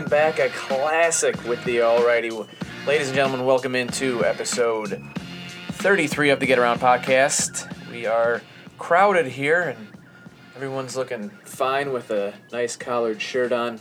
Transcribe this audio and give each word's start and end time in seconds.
bringing 0.00 0.10
back 0.10 0.38
a 0.38 0.48
classic 0.50 1.44
with 1.44 1.62
the 1.64 1.76
Alrighty. 1.78 2.48
Ladies 2.86 3.08
and 3.08 3.14
gentlemen, 3.16 3.44
welcome 3.44 3.74
into 3.74 4.24
episode 4.24 5.04
33 5.72 6.30
of 6.30 6.40
the 6.40 6.46
Get 6.46 6.58
Around 6.58 6.78
podcast. 6.78 7.70
We 7.90 8.06
are 8.06 8.40
crowded 8.78 9.26
here 9.26 9.60
and 9.60 9.88
everyone's 10.56 10.96
looking 10.96 11.28
fine 11.44 11.92
with 11.92 12.10
a 12.10 12.32
nice 12.50 12.76
collared 12.76 13.20
shirt 13.20 13.52
on. 13.52 13.78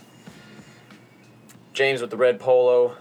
James 1.72 2.02
with 2.02 2.10
the 2.10 2.18
red 2.18 2.38
polo, 2.38 2.98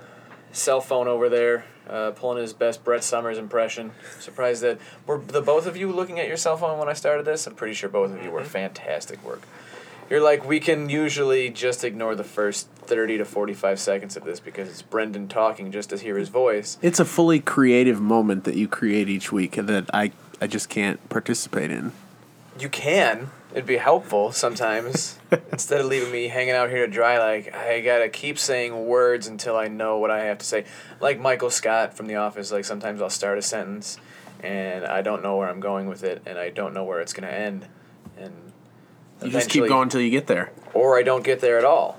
cell 0.53 0.81
phone 0.81 1.09
over 1.09 1.29
there, 1.29 1.65
uh, 1.89 2.13
pulling 2.13 2.41
his 2.41 2.53
best 2.53 2.85
Brett 2.85 3.03
Summers 3.03 3.37
impression. 3.37 3.91
Surprised 4.21 4.63
that 4.63 4.79
were 5.07 5.19
the 5.19 5.43
both 5.43 5.67
of 5.67 5.77
you 5.77 5.91
looking 5.91 6.21
at 6.21 6.29
your 6.29 6.37
cell 6.37 6.57
phone 6.57 6.79
when 6.79 6.89
I 6.89 6.93
started 6.93 7.25
this. 7.25 7.49
I'm 7.49 7.57
pretty 7.57 7.75
sure 7.75 7.89
both 7.89 8.13
of 8.13 8.23
you 8.23 8.31
were 8.31 8.45
fantastic 8.45 9.25
work. 9.25 9.43
You're 10.09 10.23
like 10.23 10.47
we 10.47 10.61
can 10.61 10.89
usually 10.89 11.51
just 11.51 11.83
ignore 11.83 12.15
the 12.15 12.25
first 12.25 12.69
thirty 12.89 13.19
to 13.19 13.25
forty-five 13.25 13.79
seconds 13.79 14.17
of 14.17 14.25
this 14.25 14.41
because 14.41 14.69
it's 14.69 14.83
Brendan 14.83 15.29
talking 15.29 15.71
just 15.71 15.91
to 15.91 15.99
hear 15.99 16.17
his 16.19 16.29
voice. 16.31 16.79
It's 16.83 16.99
a 16.99 17.05
fully 17.05 17.41
creative 17.41 18.01
moment 18.01 18.45
that 18.45 18.57
you 18.57 18.67
create 18.67 19.09
each 19.09 19.31
week 19.31 19.57
that 19.57 19.89
I 19.93 20.13
I 20.41 20.47
just 20.47 20.69
can't 20.69 21.07
participate 21.09 21.71
in. 21.71 21.93
You 22.59 22.69
can. 22.69 23.31
It'd 23.53 23.67
be 23.67 23.77
helpful 23.79 24.31
sometimes. 24.33 25.19
Instead 25.53 25.81
of 25.81 25.87
leaving 25.87 26.13
me 26.13 26.29
hanging 26.29 26.55
out 26.55 26.71
here 26.71 26.87
to 26.87 26.93
dry, 26.93 27.19
like 27.19 27.55
I 27.55 27.81
gotta 27.81 28.09
keep 28.09 28.39
saying 28.39 28.87
words 28.87 29.27
until 29.27 29.57
I 29.57 29.69
know 29.69 29.99
what 29.99 30.11
I 30.11 30.25
have 30.25 30.39
to 30.39 30.47
say. 30.47 30.65
Like 31.01 31.19
Michael 31.19 31.51
Scott 31.51 31.95
from 31.95 32.07
The 32.09 32.17
Office, 32.17 32.51
like 32.53 32.65
sometimes 32.65 33.01
I'll 33.01 33.11
start 33.11 33.39
a 33.39 33.43
sentence 33.43 33.97
and 34.43 34.85
I 34.85 35.03
don't 35.03 35.23
know 35.23 35.37
where 35.37 35.49
I'm 35.49 35.61
going 35.61 35.87
with 35.89 36.05
it 36.05 36.23
and 36.27 36.39
I 36.39 36.51
don't 36.51 36.75
know 36.75 36.85
where 36.85 37.01
it's 37.01 37.13
gonna 37.13 37.29
end. 37.29 37.67
And 38.19 38.35
You 39.23 39.31
just 39.31 39.51
keep 39.51 39.67
going 39.67 39.85
until 39.85 40.01
you 40.01 40.11
get 40.11 40.27
there. 40.27 40.51
or 40.75 40.99
I 40.99 41.03
don't 41.03 41.25
get 41.25 41.41
there 41.41 41.59
at 41.59 41.65
all, 41.65 41.99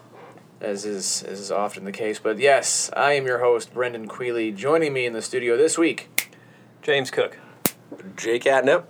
as 0.62 0.86
is 0.86 1.24
as 1.24 1.40
is 1.40 1.52
often 1.52 1.86
the 1.86 1.92
case. 1.92 2.20
But 2.20 2.40
yes, 2.40 2.90
I 2.96 3.14
am 3.14 3.26
your 3.26 3.40
host, 3.40 3.74
Brendan 3.74 4.08
Queeley. 4.08 4.56
Joining 4.56 4.94
me 4.94 5.06
in 5.06 5.14
the 5.14 5.22
studio 5.22 5.58
this 5.58 5.78
week, 5.78 6.10
James 6.82 7.12
Cook. 7.12 7.38
Jake 8.16 8.44
Atnip. 8.44 8.84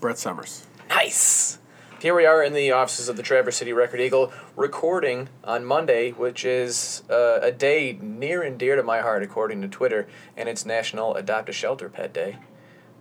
Brett 0.00 0.18
Summers. 0.18 0.66
nice. 0.88 1.58
Here 2.00 2.16
we 2.16 2.26
are 2.26 2.42
in 2.42 2.52
the 2.52 2.72
offices 2.72 3.08
of 3.08 3.16
the 3.16 3.22
Traverse 3.22 3.56
City 3.56 3.72
Record 3.72 4.00
Eagle, 4.00 4.32
recording 4.56 5.28
on 5.44 5.64
Monday, 5.64 6.10
which 6.10 6.44
is 6.44 7.04
uh, 7.08 7.38
a 7.40 7.52
day 7.52 7.96
near 8.00 8.42
and 8.42 8.58
dear 8.58 8.74
to 8.74 8.82
my 8.82 8.98
heart, 9.00 9.22
according 9.22 9.62
to 9.62 9.68
Twitter, 9.68 10.08
and 10.36 10.48
it's 10.48 10.66
National 10.66 11.14
Adopt 11.14 11.48
a 11.48 11.52
Shelter 11.52 11.88
Pet 11.88 12.12
Day. 12.12 12.38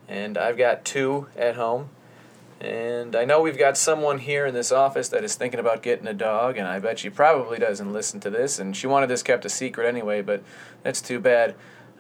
And 0.08 0.38
I've 0.38 0.56
got 0.56 0.86
two 0.86 1.28
at 1.36 1.56
home. 1.56 1.90
And 2.62 3.16
I 3.16 3.26
know 3.26 3.42
we've 3.42 3.58
got 3.58 3.76
someone 3.76 4.20
here 4.20 4.46
in 4.46 4.54
this 4.54 4.72
office 4.72 5.10
that 5.10 5.24
is 5.24 5.34
thinking 5.34 5.60
about 5.60 5.82
getting 5.82 6.06
a 6.06 6.14
dog, 6.14 6.58
and 6.58 6.68
I 6.68 6.78
bet 6.78 7.00
she 7.00 7.10
probably 7.10 7.58
doesn't 7.58 7.92
listen 7.92 8.20
to 8.20 8.30
this. 8.30 8.60
And 8.60 8.78
she 8.78 8.86
wanted 8.86 9.10
this 9.10 9.24
kept 9.24 9.46
a 9.46 9.50
secret 9.50 9.88
anyway, 9.88 10.22
but 10.22 10.44
that's 10.84 11.02
too 11.02 11.20
bad. 11.20 11.56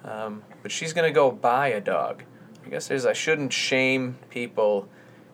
Um, 0.06 0.44
but 0.62 0.72
she's 0.72 0.94
going 0.94 1.09
to 1.09 1.14
go 1.14 1.32
buy 1.32 1.70
a 1.70 1.82
dog. 1.82 2.23
I 2.64 2.70
guess 2.70 2.88
there's, 2.88 3.08
I 3.08 3.14
shouldn't 3.14 3.52
shame 3.52 4.20
people 4.30 4.88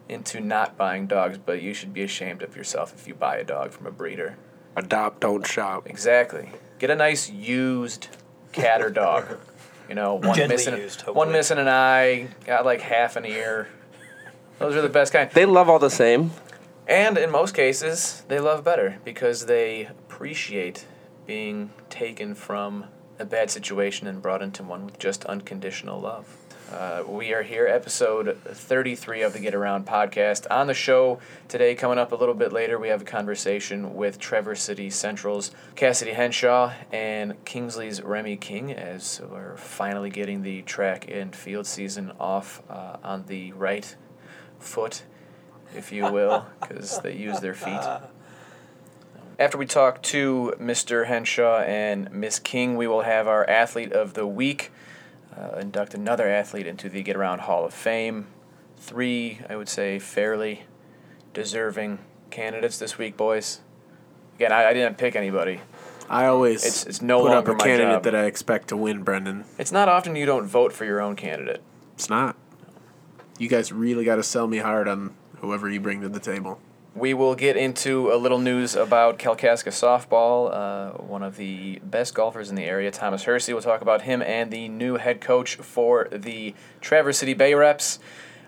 into 0.08 0.40
not 0.40 0.78
buying 0.78 1.08
dogs, 1.08 1.38
but 1.38 1.62
you 1.62 1.74
should 1.74 1.94
be 1.94 2.04
ashamed 2.04 2.42
of 2.42 2.56
yourself 2.56 2.94
if 2.94 3.06
you 3.06 3.14
buy 3.14 3.36
a 3.36 3.44
dog 3.44 3.72
from 3.72 3.86
a 3.86 3.92
breeder. 3.92 4.38
Adopt, 4.78 5.20
don't 5.20 5.46
shop. 5.46 5.88
Exactly. 5.88 6.52
Get 6.80 6.90
a 6.90 6.96
nice 6.96 7.30
used 7.30 8.08
cat 8.54 8.82
or 8.82 8.90
dog. 8.90 9.38
You 9.90 9.96
know, 9.96 10.16
one 10.16 10.36
Gently 10.36 10.56
missing 10.56 10.76
used, 10.76 11.08
one 11.08 11.32
missing 11.32 11.60
an 11.60 11.70
eye, 11.70 12.28
got 12.46 12.66
like 12.66 12.82
half 12.82 13.16
an 13.16 13.26
ear. 13.26 13.70
Those 14.60 14.76
are 14.76 14.82
the 14.82 14.90
best 14.90 15.14
kind. 15.14 15.30
They 15.32 15.46
love 15.46 15.70
all 15.70 15.80
the 15.80 15.90
same. 15.90 16.32
And 16.88 17.18
in 17.18 17.30
most 17.30 17.54
cases, 17.54 18.24
they 18.28 18.40
love 18.40 18.64
better 18.64 18.98
because 19.04 19.46
they 19.46 19.86
appreciate 19.86 20.86
being 21.26 21.70
taken 21.90 22.34
from 22.34 22.86
a 23.20 23.26
bad 23.26 23.52
situation 23.52 24.08
and 24.08 24.22
brought 24.22 24.42
into 24.42 24.64
one 24.64 24.86
with 24.86 24.98
just 24.98 25.26
unconditional 25.26 26.00
love. 26.00 26.36
Uh, 26.72 27.04
we 27.08 27.34
are 27.34 27.44
here, 27.44 27.66
episode 27.68 28.38
33 28.44 29.22
of 29.22 29.34
the 29.34 29.40
Get 29.40 29.54
Around 29.54 29.86
podcast. 29.86 30.48
On 30.52 30.68
the 30.68 30.74
show 30.74 31.20
today, 31.48 31.76
coming 31.76 31.98
up 31.98 32.12
a 32.12 32.16
little 32.16 32.36
bit 32.36 32.52
later, 32.52 32.78
we 32.78 32.90
have 32.90 33.02
a 33.02 33.06
conversation 33.06 33.96
with 33.96 34.20
Traverse 34.20 34.62
City 34.62 34.90
Central's 34.90 35.52
Cassidy 35.76 36.12
Henshaw 36.12 36.74
and 36.92 37.44
Kingsley's 37.46 38.02
Remmi 38.02 38.40
King 38.40 38.74
as 38.74 39.22
we're 39.30 39.56
finally 39.56 40.10
getting 40.10 40.42
the 40.42 40.62
track 40.64 41.06
and 41.10 41.34
field 41.34 41.68
season 41.68 42.12
off 42.20 42.62
uh, 42.70 42.98
on 43.04 43.26
the 43.28 43.54
right 43.54 43.96
foot 44.60 45.04
if 45.76 45.92
you 45.92 46.12
will, 46.12 46.46
because 46.62 47.00
they 47.02 47.16
use 47.16 47.40
their 47.40 47.54
feet. 47.54 47.80
After 49.40 49.58
we 49.58 49.66
talk 49.68 50.02
to 50.04 50.54
Mr. 50.60 51.06
Henshaw 51.06 51.60
and 51.60 52.12
Miss 52.12 52.40
King, 52.40 52.76
we 52.76 52.88
will 52.88 53.02
have 53.04 53.28
our 53.28 53.48
athlete 53.48 53.92
of 53.92 54.14
the 54.16 54.26
week 54.26 54.72
uh, 55.38 55.58
induct 55.60 55.94
another 55.94 56.28
athlete 56.28 56.66
into 56.66 56.90
the 56.90 57.04
Get 57.04 57.16
Around 57.16 57.42
Hall 57.42 57.66
of 57.66 57.74
Fame. 57.74 58.28
Three, 58.78 59.42
I 59.48 59.56
would 59.56 59.70
say, 59.70 60.00
fairly 60.00 60.64
deserving 61.34 62.00
candidates 62.32 62.80
this 62.80 62.98
week, 62.98 63.16
boys. 63.16 63.60
Again, 64.36 64.52
I, 64.52 64.70
I 64.70 64.74
didn't 64.74 64.98
pick 64.98 65.16
anybody. 65.16 65.62
I 66.10 66.26
always 66.26 66.62
It's- 66.64 66.86
it's 66.88 67.02
no 67.02 67.22
put 67.22 67.34
up 67.34 67.48
a 67.48 67.56
candidate 67.56 67.96
job. 67.96 68.04
that 68.04 68.16
I 68.16 68.24
expect 68.24 68.70
to 68.70 68.78
win, 68.78 69.04
Brendan. 69.04 69.46
It's 69.60 69.72
not 69.72 69.88
often 69.90 70.16
you 70.16 70.26
don't 70.26 70.48
vote 70.48 70.74
for 70.74 70.86
your 70.86 71.00
own 71.02 71.16
candidate. 71.16 71.62
It's 71.94 72.10
not. 72.10 72.36
You 73.38 73.48
guys 73.48 73.72
really 73.72 74.04
got 74.04 74.16
to 74.16 74.24
sell 74.24 74.48
me 74.48 74.58
hard 74.58 74.88
on 74.88 75.14
whoever 75.40 75.70
you 75.70 75.80
bring 75.80 76.02
to 76.02 76.10
the 76.10 76.20
table. 76.20 76.60
We 76.96 77.14
will 77.14 77.36
get 77.36 77.56
into 77.56 78.12
a 78.12 78.18
little 78.18 78.40
news 78.40 78.76
about 78.76 79.20
Kalkaska 79.20 79.70
softball. 79.70 80.52
Uh, 80.52 80.98
one 81.04 81.22
of 81.22 81.38
the 81.38 81.80
best 81.84 82.16
golfers 82.16 82.50
in 82.50 82.56
the 82.56 82.64
area, 82.64 82.90
Thomas 82.90 83.26
Hursey. 83.26 83.54
We'll 83.54 83.62
talk 83.62 83.82
about 83.82 84.02
him 84.02 84.24
and 84.24 84.50
the 84.50 84.68
new 84.68 84.96
head 84.96 85.22
coach 85.22 85.58
for 85.58 86.08
the 86.12 86.56
Traverse 86.82 87.20
City 87.20 87.36
Bay 87.36 87.54
Reps. 87.54 88.00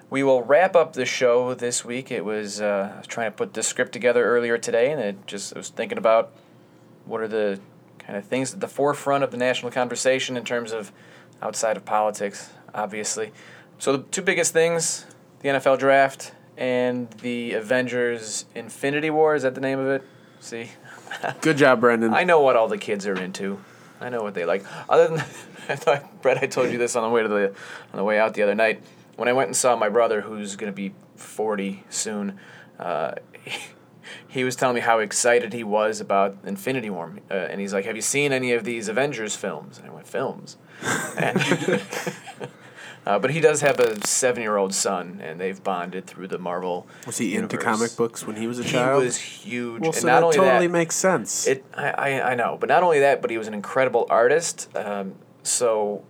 We 0.10 0.24
will 0.24 0.42
wrap 0.42 0.76
up 0.76 0.94
the 0.94 1.06
show 1.06 1.54
this 1.54 1.86
week. 1.86 2.10
It 2.10 2.26
was 2.26 2.60
uh, 2.60 2.94
I 2.96 2.98
was 2.98 3.08
trying 3.08 3.30
to 3.30 3.38
put 3.38 3.54
this 3.54 3.68
script 3.68 3.92
together 3.92 4.26
earlier 4.26 4.58
today, 4.58 4.92
and 4.92 5.00
it 5.00 5.28
just 5.28 5.56
I 5.56 5.60
was 5.60 5.70
thinking 5.70 6.00
about 6.00 6.32
what 7.06 7.22
are 7.22 7.28
the 7.28 7.60
kind 8.00 8.18
of 8.18 8.26
things 8.26 8.56
at 8.56 8.60
the 8.60 8.68
forefront 8.68 9.24
of 9.24 9.30
the 9.30 9.38
national 9.38 9.72
conversation 9.72 10.36
in 10.36 10.44
terms 10.44 10.72
of 10.72 10.92
outside 11.44 11.78
of 11.78 11.86
politics, 11.86 12.50
obviously. 12.74 13.32
So 13.80 13.98
the 13.98 14.04
two 14.04 14.22
biggest 14.22 14.54
things: 14.54 15.06
the 15.40 15.50
NFL 15.50 15.80
draft 15.80 16.34
and 16.58 17.10
the 17.22 17.54
Avengers 17.54 18.46
Infinity 18.54 19.10
War. 19.10 19.36
Is 19.36 19.44
that 19.44 19.56
the 19.56 19.62
name 19.62 19.80
of 19.80 19.88
it? 19.88 20.04
See, 20.42 20.70
Good 21.42 21.58
job, 21.58 21.82
Brendan. 21.82 22.14
I 22.14 22.24
know 22.24 22.42
what 22.42 22.56
all 22.56 22.68
the 22.68 22.78
kids 22.78 23.08
are 23.08 23.16
into. 23.16 23.60
I 24.02 24.10
know 24.10 24.22
what 24.22 24.34
they 24.34 24.46
like. 24.46 24.64
Other 24.88 25.08
than, 25.08 25.18
I 25.70 25.76
thought, 25.76 26.22
Brett, 26.22 26.42
I 26.42 26.48
told 26.48 26.72
you 26.72 26.78
this 26.78 26.96
on 26.96 27.04
the 27.04 27.10
way 27.10 27.22
to 27.22 27.28
the 27.28 27.48
on 27.94 27.98
the 27.98 28.04
way 28.04 28.20
out 28.20 28.34
the 28.34 28.44
other 28.44 28.56
night 28.56 28.82
when 29.16 29.28
I 29.28 29.34
went 29.34 29.48
and 29.48 29.56
saw 29.56 29.76
my 29.76 29.90
brother, 29.90 30.22
who's 30.22 30.56
gonna 30.56 30.72
be 30.72 30.94
forty 31.16 31.84
soon. 31.90 32.40
Uh, 32.78 33.14
he, 33.44 33.60
he 34.28 34.44
was 34.44 34.56
telling 34.56 34.76
me 34.76 34.82
how 34.82 35.00
excited 35.00 35.54
he 35.54 35.64
was 35.64 36.00
about 36.00 36.38
Infinity 36.46 36.90
War, 36.90 37.14
uh, 37.30 37.34
and 37.34 37.60
he's 37.60 37.74
like, 37.74 37.86
"Have 37.86 37.96
you 37.96 38.02
seen 38.02 38.32
any 38.32 38.54
of 38.54 38.64
these 38.64 38.88
Avengers 38.88 39.36
films?" 39.36 39.78
And 39.78 39.88
I 39.88 39.94
went, 39.94 40.08
"Films." 40.08 40.58
And 41.18 41.38
uh, 43.06 43.18
but 43.20 43.32
he 43.32 43.40
does 43.40 43.62
have 43.62 43.80
a 43.80 44.06
seven-year-old 44.06 44.74
son, 44.74 45.20
and 45.24 45.40
they've 45.40 45.64
bonded 45.64 46.06
through 46.06 46.28
the 46.28 46.38
Marvel. 46.38 46.88
was 47.06 47.18
he 47.18 47.36
into 47.36 47.58
comic 47.58 47.96
books 47.96 48.26
when 48.26 48.36
he 48.36 48.48
was 48.48 48.60
a 48.60 48.64
He 48.64 48.72
child? 48.72 49.02
He 49.02 49.06
was 49.06 49.18
huge, 49.18 49.82
well, 49.82 49.92
and 49.92 50.02
so 50.02 50.08
not 50.08 50.16
that 50.16 50.24
only 50.24 50.38
totally 50.38 50.68
that, 50.68 50.74
makes 50.74 50.96
sense. 50.96 51.48
it, 51.48 51.66
I, 51.76 51.90
I, 51.90 52.32
I 52.32 52.36
know, 52.36 52.58
but 52.60 52.70
not 52.70 52.84
only 52.84 53.00
that, 53.00 53.22
but 53.22 53.32
he 53.32 53.38
was 53.38 53.48
an 53.48 53.54
incredible 53.54 54.06
artist. 54.10 54.70
Um, 54.76 55.16
so, 55.44 56.04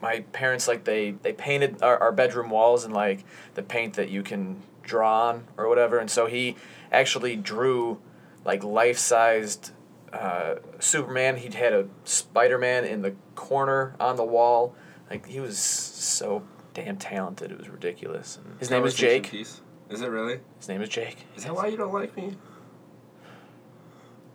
my 0.00 0.20
parents 0.32 0.68
like 0.68 0.84
they 0.84 1.12
they 1.22 1.32
painted 1.32 1.82
our, 1.82 1.98
our 1.98 2.12
bedroom 2.12 2.50
walls 2.50 2.84
in 2.84 2.92
like 2.92 3.24
the 3.54 3.62
paint 3.62 3.94
that 3.94 4.08
you 4.10 4.22
can 4.22 4.62
draw 4.82 5.28
on 5.28 5.44
or 5.56 5.68
whatever, 5.68 5.98
and 5.98 6.10
so 6.10 6.26
he 6.26 6.56
actually 6.92 7.36
drew 7.36 7.98
like 8.44 8.62
life 8.62 8.98
sized 8.98 9.72
uh, 10.12 10.56
Superman. 10.78 11.36
He'd 11.36 11.54
had 11.54 11.72
a 11.72 11.86
Spider 12.04 12.58
Man 12.58 12.84
in 12.84 13.02
the 13.02 13.14
corner 13.34 13.94
on 13.98 14.16
the 14.16 14.24
wall. 14.24 14.74
Like 15.10 15.26
he 15.26 15.40
was 15.40 15.58
so 15.58 16.42
damn 16.74 16.96
talented. 16.96 17.50
It 17.50 17.58
was 17.58 17.68
ridiculous. 17.68 18.36
And 18.36 18.58
his 18.60 18.70
name 18.70 18.84
is 18.84 18.94
Jake. 18.94 19.30
Piece. 19.30 19.60
Is 19.90 20.02
it 20.02 20.08
really? 20.08 20.40
His 20.58 20.68
name 20.68 20.82
is 20.82 20.88
Jake. 20.88 21.24
Is 21.36 21.44
that 21.44 21.54
why 21.54 21.66
you 21.66 21.76
don't 21.76 21.92
like 21.92 22.16
me? 22.16 22.36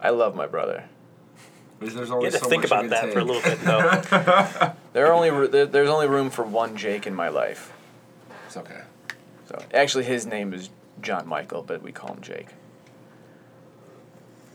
I 0.02 0.10
love 0.10 0.36
my 0.36 0.48
brother. 0.48 0.86
Because 1.80 1.96
there's 1.96 2.10
You 2.10 2.16
only 2.16 2.26
had 2.26 2.34
to 2.34 2.40
so 2.40 2.50
think 2.50 2.66
about 2.66 2.90
that 2.90 3.04
can 3.06 3.12
for 3.12 3.20
a 3.20 3.24
little 3.24 3.42
bit, 3.42 3.60
though. 3.62 4.74
There 4.94 5.08
are 5.08 5.14
only 5.14 5.48
there, 5.48 5.66
there's 5.66 5.90
only 5.90 6.08
room 6.08 6.30
for 6.30 6.44
one 6.44 6.78
Jake 6.78 7.08
in 7.08 7.16
my 7.16 7.30
life. 7.30 7.74
It's 8.46 8.56
okay. 8.56 8.82
So 9.48 9.60
actually, 9.74 10.04
his 10.04 10.28
name 10.28 10.54
is 10.54 10.70
John 11.02 11.28
Michael, 11.28 11.64
but 11.64 11.82
we 11.82 11.92
call 11.92 12.14
him 12.14 12.22
Jake. 12.22 12.50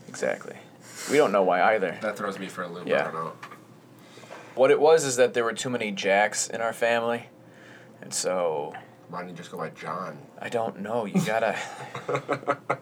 Exactly. 0.06 0.56
We 1.10 1.16
don't 1.16 1.32
know 1.32 1.42
why 1.42 1.74
either. 1.74 1.98
That 2.02 2.16
throws 2.16 2.38
me 2.38 2.46
for 2.46 2.62
a 2.62 2.68
loop. 2.68 2.86
Yeah. 2.86 3.00
I 3.00 3.04
don't 3.04 3.14
know. 3.14 3.32
What 4.58 4.72
it 4.72 4.80
was 4.80 5.04
is 5.04 5.14
that 5.16 5.34
there 5.34 5.44
were 5.44 5.52
too 5.52 5.70
many 5.70 5.92
Jacks 5.92 6.48
in 6.48 6.60
our 6.60 6.72
family, 6.72 7.28
and 8.02 8.12
so 8.12 8.74
Why 9.08 9.20
don't 9.20 9.28
you 9.30 9.34
just 9.36 9.50
go 9.52 9.56
by 9.58 9.70
John? 9.70 10.18
I 10.40 10.48
don't 10.48 10.80
know. 10.80 11.04
You 11.04 11.20
gotta. 11.24 11.56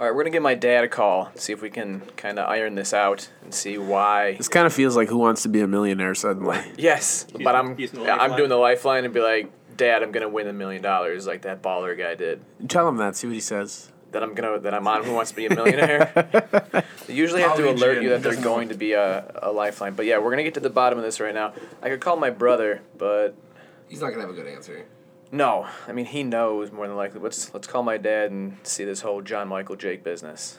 All 0.00 0.06
right, 0.08 0.14
we're 0.16 0.22
gonna 0.22 0.30
give 0.30 0.42
my 0.42 0.54
dad 0.54 0.84
a 0.84 0.88
call, 0.88 1.30
see 1.36 1.52
if 1.52 1.60
we 1.62 1.70
can 1.70 2.00
kind 2.16 2.38
of 2.38 2.48
iron 2.48 2.74
this 2.74 2.92
out 2.94 3.30
and 3.44 3.54
see 3.54 3.78
why. 3.78 4.34
This 4.34 4.48
kind 4.48 4.66
of 4.66 4.72
feels 4.72 4.96
like 4.96 5.08
Who 5.08 5.18
Wants 5.18 5.42
to 5.42 5.48
Be 5.48 5.60
a 5.60 5.66
Millionaire 5.68 6.14
suddenly. 6.14 6.58
Yes, 6.76 7.26
but 7.44 7.54
I'm 7.54 7.78
using 7.78 8.02
the 8.02 8.10
I'm 8.10 8.18
lifeline? 8.18 8.36
doing 8.38 8.48
the 8.48 8.56
lifeline 8.56 9.04
and 9.04 9.14
be 9.14 9.20
like, 9.20 9.50
Dad, 9.76 10.02
I'm 10.02 10.10
gonna 10.12 10.28
win 10.28 10.48
a 10.48 10.52
million 10.52 10.82
dollars 10.82 11.26
like 11.26 11.42
that 11.42 11.62
baller 11.62 11.96
guy 11.96 12.14
did. 12.14 12.40
Tell 12.68 12.88
him 12.88 12.96
that. 12.96 13.14
See 13.16 13.26
what 13.28 13.34
he 13.34 13.40
says. 13.40 13.91
That 14.12 14.22
I'm 14.22 14.34
gonna 14.34 14.58
that 14.60 14.72
I'm 14.74 14.86
on 14.86 15.04
Who 15.04 15.12
Wants 15.12 15.30
to 15.30 15.36
Be 15.36 15.46
a 15.46 15.50
Millionaire. 15.54 16.12
they 17.06 17.14
usually 17.14 17.42
have 17.42 17.56
to 17.56 17.62
I'll 17.62 17.72
lead 17.74 17.78
alert 17.82 17.96
in. 17.98 18.02
you 18.04 18.08
that 18.10 18.18
He 18.18 18.22
there's 18.22 18.36
doesn't 18.36 18.42
going 18.44 18.68
to 18.70 18.74
be 18.74 18.92
a, 18.92 19.30
a 19.42 19.50
lifeline. 19.52 19.94
But 19.94 20.06
yeah, 20.06 20.18
we're 20.18 20.30
gonna 20.30 20.42
get 20.44 20.54
to 20.54 20.60
the 20.60 20.70
bottom 20.70 20.98
of 20.98 21.04
this 21.04 21.18
right 21.20 21.34
now. 21.34 21.52
I 21.82 21.88
could 21.88 22.00
call 22.00 22.16
my 22.16 22.30
brother, 22.30 22.82
but 22.96 23.34
He's 23.88 24.00
not 24.00 24.10
gonna 24.10 24.22
have 24.22 24.30
a 24.30 24.34
good 24.34 24.46
answer. 24.46 24.86
no. 25.30 25.66
I 25.88 25.92
mean, 25.92 26.06
he 26.06 26.22
knows 26.22 26.70
more 26.72 26.86
than 26.86 26.96
likely. 26.96 27.20
Let's 27.20 27.52
let's 27.54 27.66
call 27.66 27.82
my 27.82 27.96
dad 27.98 28.30
and 28.30 28.56
see 28.62 28.84
this 28.84 29.00
whole 29.00 29.20
John 29.22 29.48
Michael 29.48 29.76
Jake 29.76 30.02
business. 30.04 30.58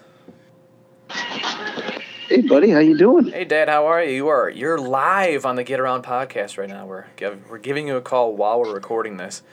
Hey, 2.27 2.41
buddy, 2.41 2.69
how 2.69 2.79
you 2.79 2.97
doing? 2.97 3.27
Hey, 3.27 3.45
Dad, 3.45 3.69
how 3.69 3.85
are 3.85 4.01
you? 4.03 4.11
You 4.15 4.27
are 4.29 4.49
you're 4.49 4.79
live 4.79 5.45
on 5.45 5.55
the 5.55 5.63
Get 5.63 5.79
Around 5.79 6.03
podcast 6.03 6.57
right 6.57 6.69
now. 6.69 6.85
We're 6.85 7.05
we're 7.49 7.57
giving 7.59 7.87
you 7.87 7.97
a 7.97 8.01
call 8.01 8.35
while 8.35 8.59
we're 8.59 8.73
recording 8.73 9.17
this. 9.17 9.43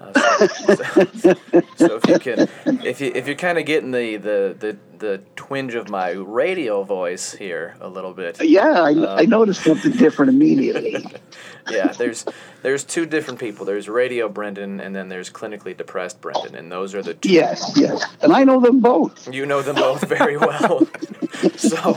Uh, 0.00 0.48
so, 0.48 1.04
so, 1.14 1.34
so 1.76 2.00
if 2.02 2.08
you 2.08 2.18
can, 2.18 2.48
if 2.84 3.00
you 3.02 3.12
if 3.14 3.26
you're 3.26 3.36
kind 3.36 3.58
of 3.58 3.66
getting 3.66 3.90
the, 3.90 4.16
the 4.16 4.56
the 4.58 4.76
the 4.98 5.20
twinge 5.36 5.74
of 5.74 5.90
my 5.90 6.10
radio 6.12 6.82
voice 6.84 7.32
here 7.32 7.76
a 7.80 7.88
little 7.88 8.14
bit, 8.14 8.40
Yeah, 8.42 8.82
I, 8.82 9.20
I 9.20 9.24
noticed 9.26 9.62
something 9.62 9.92
different 9.92 10.30
immediately. 10.30 11.04
yeah. 11.70 11.88
There's 11.92 12.24
there's 12.62 12.84
two 12.84 13.04
different 13.04 13.40
people. 13.40 13.66
There's 13.66 13.88
Radio 13.88 14.28
Brendan, 14.28 14.80
and 14.80 14.96
then 14.96 15.08
there's 15.10 15.28
clinically 15.30 15.76
depressed 15.76 16.20
Brendan, 16.22 16.54
and 16.54 16.72
those 16.72 16.94
are 16.94 17.02
the 17.02 17.14
two. 17.14 17.30
yes, 17.30 17.72
yes, 17.76 18.02
and 18.22 18.32
I 18.32 18.44
know 18.44 18.60
them 18.60 18.80
both. 18.80 19.32
You 19.32 19.44
know 19.44 19.60
them 19.60 19.76
both 19.76 20.04
very 20.08 20.36
well. 20.38 20.86
so, 21.56 21.94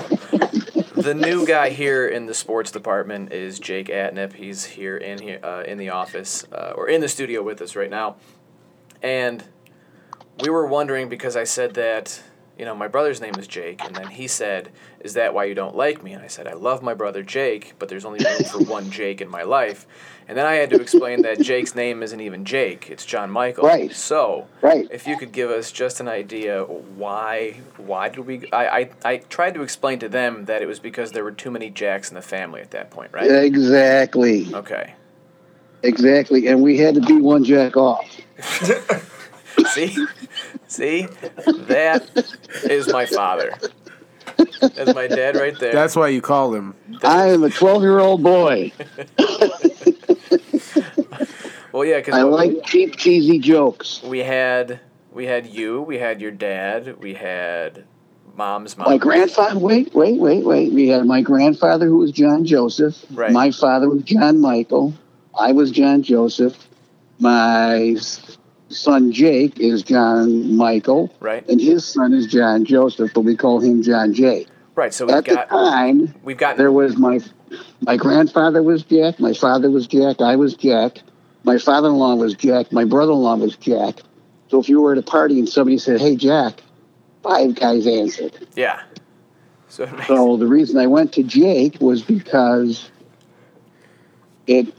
the 1.03 1.13
new 1.13 1.45
guy 1.45 1.69
here 1.69 2.07
in 2.07 2.27
the 2.27 2.33
sports 2.33 2.71
department 2.71 3.33
is 3.33 3.59
Jake 3.59 3.87
Atnip. 3.87 4.31
He's 4.31 4.63
here 4.63 4.95
in 4.95 5.19
here 5.19 5.39
uh, 5.43 5.63
in 5.67 5.77
the 5.77 5.89
office 5.89 6.45
uh, 6.53 6.71
or 6.75 6.87
in 6.87 7.01
the 7.01 7.09
studio 7.09 7.43
with 7.43 7.61
us 7.61 7.75
right 7.75 7.89
now, 7.89 8.15
and 9.01 9.43
we 10.39 10.49
were 10.49 10.65
wondering 10.65 11.09
because 11.09 11.35
I 11.35 11.43
said 11.43 11.73
that 11.73 12.23
you 12.57 12.65
know 12.65 12.75
my 12.75 12.87
brother's 12.87 13.21
name 13.21 13.37
is 13.39 13.47
Jake, 13.47 13.83
and 13.83 13.97
then 13.97 14.09
he 14.11 14.27
said, 14.27 14.69
"Is 14.99 15.13
that 15.15 15.33
why 15.33 15.45
you 15.45 15.55
don't 15.55 15.75
like 15.75 16.03
me?" 16.03 16.13
And 16.13 16.23
I 16.23 16.27
said, 16.27 16.47
"I 16.47 16.53
love 16.53 16.83
my 16.83 16.93
brother 16.93 17.23
Jake, 17.23 17.73
but 17.79 17.89
there's 17.89 18.05
only 18.05 18.19
room 18.19 18.43
for 18.43 18.59
one 18.59 18.91
Jake 18.91 19.21
in 19.21 19.29
my 19.29 19.43
life." 19.43 19.85
And 20.27 20.37
then 20.37 20.45
I 20.45 20.55
had 20.55 20.69
to 20.69 20.79
explain 20.79 21.21
that 21.23 21.41
Jake's 21.41 21.75
name 21.75 22.03
isn't 22.03 22.19
even 22.21 22.45
Jake; 22.45 22.89
it's 22.89 23.05
John 23.05 23.29
Michael. 23.31 23.65
Right. 23.65 23.91
So, 23.93 24.47
Right. 24.61 24.87
if 24.91 25.07
you 25.07 25.17
could 25.17 25.31
give 25.31 25.49
us 25.49 25.71
just 25.71 25.99
an 25.99 26.07
idea 26.07 26.63
why 26.63 27.61
why 27.77 28.09
did 28.09 28.25
we 28.25 28.47
I, 28.51 28.67
I, 28.67 28.89
I 29.03 29.17
tried 29.17 29.55
to 29.55 29.61
explain 29.63 29.99
to 29.99 30.09
them 30.09 30.45
that 30.45 30.61
it 30.61 30.67
was 30.67 30.79
because 30.79 31.11
there 31.11 31.23
were 31.23 31.31
too 31.31 31.51
many 31.51 31.69
Jacks 31.69 32.09
in 32.09 32.15
the 32.15 32.21
family 32.21 32.61
at 32.61 32.71
that 32.71 32.91
point, 32.91 33.11
right? 33.13 33.29
Exactly, 33.31 34.53
Okay. 34.53 34.93
exactly, 35.81 36.47
and 36.47 36.61
we 36.61 36.77
had 36.77 36.95
to 36.95 37.01
be 37.01 37.19
one 37.19 37.43
jack 37.43 37.75
off. 37.77 38.05
See? 39.73 40.05
See? 40.67 41.07
That 41.47 42.03
is 42.63 42.87
my 42.89 43.05
father. 43.05 43.53
That's 44.75 44.93
my 44.93 45.07
dad 45.07 45.35
right 45.35 45.57
there. 45.59 45.73
That's 45.73 45.95
why 45.95 46.07
you 46.09 46.21
call 46.21 46.53
him. 46.53 46.75
I 47.03 47.27
am 47.29 47.43
a 47.43 47.49
12 47.49 47.81
year 47.83 47.99
old 47.99 48.23
boy. 48.23 48.71
well, 51.71 51.85
yeah, 51.85 51.97
because 51.97 52.15
I 52.15 52.23
like 52.23 52.63
cheap, 52.65 52.95
cheesy 52.97 53.39
jokes. 53.39 54.01
we 54.03 54.19
had 54.19 54.79
we 55.11 55.25
had 55.25 55.45
you, 55.47 55.81
we 55.81 55.97
had 55.97 56.21
your 56.21 56.31
dad, 56.31 56.97
we 56.99 57.13
had 57.13 57.85
mom's 58.35 58.77
mom. 58.77 58.89
My 58.89 58.97
grandfather, 58.97 59.59
wait, 59.59 59.93
wait, 59.93 60.19
wait, 60.19 60.43
wait. 60.43 60.73
We 60.73 60.87
had 60.87 61.05
my 61.05 61.21
grandfather 61.21 61.85
who 61.87 61.97
was 61.97 62.11
John 62.11 62.45
Joseph. 62.45 63.05
Right. 63.11 63.31
My 63.31 63.51
father 63.51 63.89
was 63.89 64.03
John 64.03 64.39
Michael. 64.39 64.93
I 65.37 65.51
was 65.51 65.71
John 65.71 66.01
Joseph. 66.03 66.67
My 67.19 67.95
s- 67.97 68.37
son 68.77 69.11
Jake 69.11 69.59
is 69.59 69.83
John 69.83 70.55
Michael. 70.55 71.13
right? 71.19 71.47
And 71.49 71.59
his 71.61 71.85
son 71.85 72.13
is 72.13 72.27
John 72.27 72.65
Joseph, 72.65 73.11
but 73.13 73.21
we 73.21 73.35
call 73.35 73.59
him 73.59 73.81
John 73.83 74.13
Jake. 74.13 74.47
Right. 74.75 74.93
So 74.93 75.05
we've 75.05 75.15
At 75.15 75.25
the 75.25 75.35
got 75.35 75.49
time, 75.49 76.13
we've 76.23 76.37
got 76.37 76.57
there 76.57 76.71
was 76.71 76.97
my 76.97 77.19
my 77.81 77.97
grandfather 77.97 78.63
was 78.63 78.83
Jack, 78.83 79.19
my 79.19 79.33
father 79.33 79.69
was 79.69 79.85
Jack, 79.87 80.19
I 80.21 80.35
was 80.35 80.55
Jack, 80.55 80.99
my 81.43 81.57
father-in-law 81.59 82.15
was 82.15 82.33
Jack, 82.33 82.71
my 82.71 82.83
brother-in-law 82.83 83.35
was 83.35 83.55
Jack. 83.57 83.99
So 84.49 84.59
if 84.59 84.69
you 84.69 84.81
were 84.81 84.93
at 84.93 84.97
a 84.97 85.03
party 85.03 85.37
and 85.39 85.47
somebody 85.47 85.77
said, 85.77 85.99
"Hey, 86.01 86.15
Jack," 86.15 86.63
five 87.21 87.55
guys 87.55 87.85
answered. 87.87 88.47
yeah. 88.55 88.81
So 89.67 89.85
makes, 89.87 90.07
So 90.07 90.37
the 90.37 90.45
reason 90.47 90.77
I 90.77 90.85
went 90.87 91.13
to 91.13 91.23
Jake 91.23 91.77
was 91.79 92.01
because 92.03 92.89
it 94.47 94.73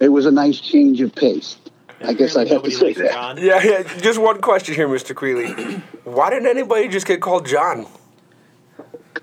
it 0.00 0.08
was 0.08 0.26
a 0.26 0.30
nice 0.30 0.60
change 0.60 1.00
of 1.00 1.14
pace. 1.14 1.56
I 2.04 2.12
guess 2.12 2.36
I'd 2.36 2.48
have 2.48 2.62
to 2.62 2.70
say 2.70 2.92
that. 2.94 3.12
John. 3.12 3.36
Yeah, 3.38 3.62
yeah. 3.62 3.82
Just 3.98 4.18
one 4.20 4.40
question 4.40 4.74
here, 4.74 4.88
Mr. 4.88 5.14
Creeley. 5.14 5.80
Why 6.04 6.30
didn't 6.30 6.48
anybody 6.48 6.88
just 6.88 7.06
get 7.06 7.20
called 7.20 7.46
John? 7.46 7.86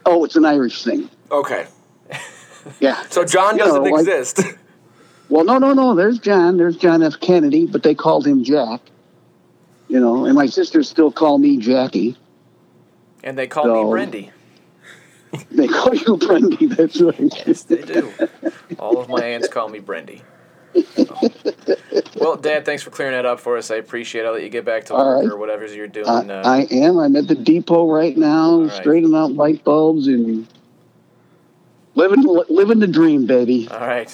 Oh, 0.05 0.23
it's 0.25 0.35
an 0.35 0.45
Irish 0.45 0.83
thing. 0.83 1.09
Okay. 1.31 1.67
Yeah. 2.81 3.01
So 3.09 3.23
John 3.23 3.57
You 3.57 3.63
doesn't 3.63 3.83
know, 3.83 3.89
like- 3.89 4.01
exist. 4.01 4.41
Well, 5.29 5.45
no, 5.45 5.59
no, 5.59 5.73
no. 5.73 5.95
There's 5.95 6.17
John. 6.19 6.57
There's 6.57 6.75
John 6.75 7.03
F. 7.03 7.19
Kennedy, 7.19 7.67
but 7.67 7.83
they 7.83 7.93
called 7.95 8.25
him 8.27 8.43
Jack. 8.43 8.81
You 9.87 9.99
know, 9.99 10.25
and 10.25 10.33
my 10.35 10.47
sisters 10.47 10.89
still 10.89 11.11
call 11.11 11.37
me 11.37 11.57
Jackie. 11.57 12.17
and 13.23 13.37
they 13.37 13.45
call 13.47 13.63
So- 13.65 13.83
me 13.83 13.89
Brendy. 13.91 14.31
They 15.51 15.67
call 15.67 15.93
you 15.93 16.17
Brendy. 16.17 16.75
That's 16.75 16.99
right. 16.99 17.47
Yes, 17.47 17.63
they 17.63 17.81
do. 17.83 18.11
All 18.79 18.97
of 18.99 19.07
my 19.07 19.23
aunts 19.23 19.47
call 19.47 19.69
me 19.69 19.79
Brendy. 19.79 20.21
Well, 22.19 22.35
Dad, 22.35 22.65
thanks 22.65 22.83
for 22.83 22.89
clearing 22.89 23.13
that 23.13 23.25
up 23.25 23.39
for 23.39 23.57
us. 23.57 23.71
I 23.71 23.75
appreciate 23.75 24.23
it. 24.23 24.27
I'll 24.27 24.33
let 24.33 24.43
you 24.43 24.49
get 24.49 24.65
back 24.65 24.85
to 24.85 24.93
work 24.93 25.23
right. 25.23 25.31
or 25.31 25.37
whatever 25.37 25.65
you're 25.65 25.87
doing. 25.87 26.07
I, 26.07 26.41
uh, 26.41 26.43
I 26.45 26.59
am. 26.69 26.97
I'm 26.97 27.15
at 27.15 27.27
the 27.27 27.35
depot 27.35 27.89
right 27.89 28.15
now, 28.17 28.63
right. 28.63 28.71
straightening 28.73 29.15
out 29.15 29.33
light 29.33 29.63
bulbs 29.63 30.07
and 30.07 30.45
living 31.95 32.23
living 32.49 32.79
the 32.79 32.87
dream, 32.87 33.25
baby. 33.25 33.67
all 33.71 33.79
right. 33.79 34.13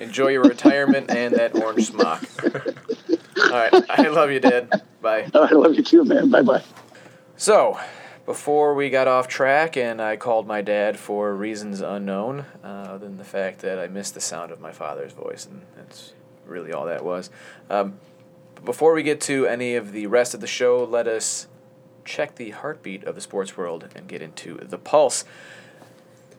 Enjoy 0.00 0.28
your 0.28 0.42
retirement 0.42 1.10
and 1.10 1.34
that 1.36 1.54
orange 1.56 1.86
smock. 1.86 2.22
All 3.44 3.50
right. 3.50 3.72
I 3.88 4.08
love 4.08 4.30
you, 4.30 4.40
Dad. 4.40 4.82
Bye. 5.00 5.30
I 5.34 5.52
love 5.52 5.74
you 5.74 5.82
too, 5.82 6.04
man. 6.04 6.30
Bye 6.30 6.42
bye. 6.42 6.62
So, 7.36 7.78
before 8.26 8.74
we 8.74 8.90
got 8.90 9.06
off 9.06 9.28
track 9.28 9.76
and 9.76 10.02
I 10.02 10.16
called 10.16 10.46
my 10.46 10.60
dad 10.60 10.98
for 10.98 11.34
reasons 11.34 11.80
unknown, 11.80 12.44
uh, 12.62 12.66
other 12.66 13.06
than 13.06 13.16
the 13.16 13.24
fact 13.24 13.60
that 13.60 13.78
I 13.78 13.86
missed 13.86 14.14
the 14.14 14.20
sound 14.20 14.50
of 14.50 14.60
my 14.60 14.72
father's 14.72 15.12
voice, 15.12 15.46
and 15.46 15.62
that's 15.76 16.12
really 16.44 16.72
all 16.72 16.86
that 16.86 17.04
was. 17.04 17.30
Um, 17.70 17.98
before 18.64 18.92
we 18.92 19.04
get 19.04 19.20
to 19.22 19.46
any 19.46 19.76
of 19.76 19.92
the 19.92 20.08
rest 20.08 20.34
of 20.34 20.40
the 20.40 20.46
show, 20.48 20.82
let 20.84 21.06
us 21.06 21.46
check 22.04 22.34
the 22.34 22.50
heartbeat 22.50 23.04
of 23.04 23.14
the 23.14 23.20
sports 23.20 23.56
world 23.56 23.88
and 23.94 24.08
get 24.08 24.20
into 24.20 24.56
the 24.56 24.78
pulse. 24.78 25.24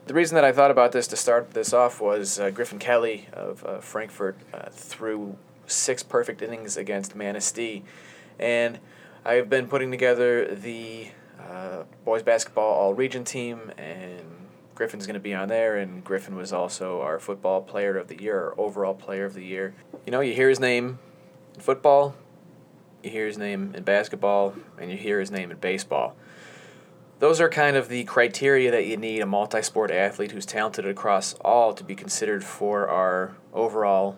The 0.06 0.14
reason 0.14 0.34
that 0.34 0.44
I 0.44 0.52
thought 0.52 0.70
about 0.70 0.92
this 0.92 1.06
to 1.08 1.16
start 1.16 1.52
this 1.52 1.72
off 1.72 2.00
was 2.00 2.38
uh, 2.38 2.50
Griffin 2.50 2.78
Kelly 2.78 3.28
of 3.32 3.64
uh, 3.64 3.78
Frankfurt 3.80 4.36
uh, 4.52 4.68
threw 4.70 5.36
six 5.66 6.02
perfect 6.02 6.42
innings 6.42 6.76
against 6.76 7.14
Manistee. 7.14 7.82
And 8.38 8.78
I've 9.24 9.50
been 9.50 9.68
putting 9.68 9.90
together 9.90 10.54
the 10.54 11.08
uh, 11.38 11.84
boys 12.04 12.22
basketball 12.22 12.72
all 12.72 12.94
region 12.94 13.24
team, 13.24 13.72
and 13.78 14.24
Griffin's 14.74 15.06
going 15.06 15.14
to 15.14 15.20
be 15.20 15.34
on 15.34 15.48
there. 15.48 15.76
And 15.76 16.04
Griffin 16.04 16.36
was 16.36 16.52
also 16.52 17.00
our 17.00 17.18
football 17.18 17.60
player 17.62 17.96
of 17.96 18.08
the 18.08 18.20
year, 18.20 18.38
our 18.38 18.54
overall 18.58 18.94
player 18.94 19.24
of 19.24 19.34
the 19.34 19.44
year. 19.44 19.74
You 20.06 20.12
know, 20.12 20.20
you 20.20 20.34
hear 20.34 20.48
his 20.48 20.60
name 20.60 20.98
in 21.54 21.60
football, 21.60 22.14
you 23.02 23.10
hear 23.10 23.26
his 23.26 23.38
name 23.38 23.74
in 23.74 23.82
basketball, 23.82 24.54
and 24.78 24.90
you 24.90 24.96
hear 24.96 25.20
his 25.20 25.30
name 25.30 25.50
in 25.50 25.58
baseball 25.58 26.14
those 27.18 27.40
are 27.40 27.48
kind 27.48 27.76
of 27.76 27.88
the 27.88 28.04
criteria 28.04 28.70
that 28.70 28.86
you 28.86 28.96
need 28.96 29.20
a 29.20 29.26
multi-sport 29.26 29.90
athlete 29.90 30.32
who's 30.32 30.46
talented 30.46 30.86
across 30.86 31.34
all 31.40 31.72
to 31.72 31.82
be 31.82 31.94
considered 31.94 32.44
for 32.44 32.88
our 32.88 33.34
overall 33.52 34.16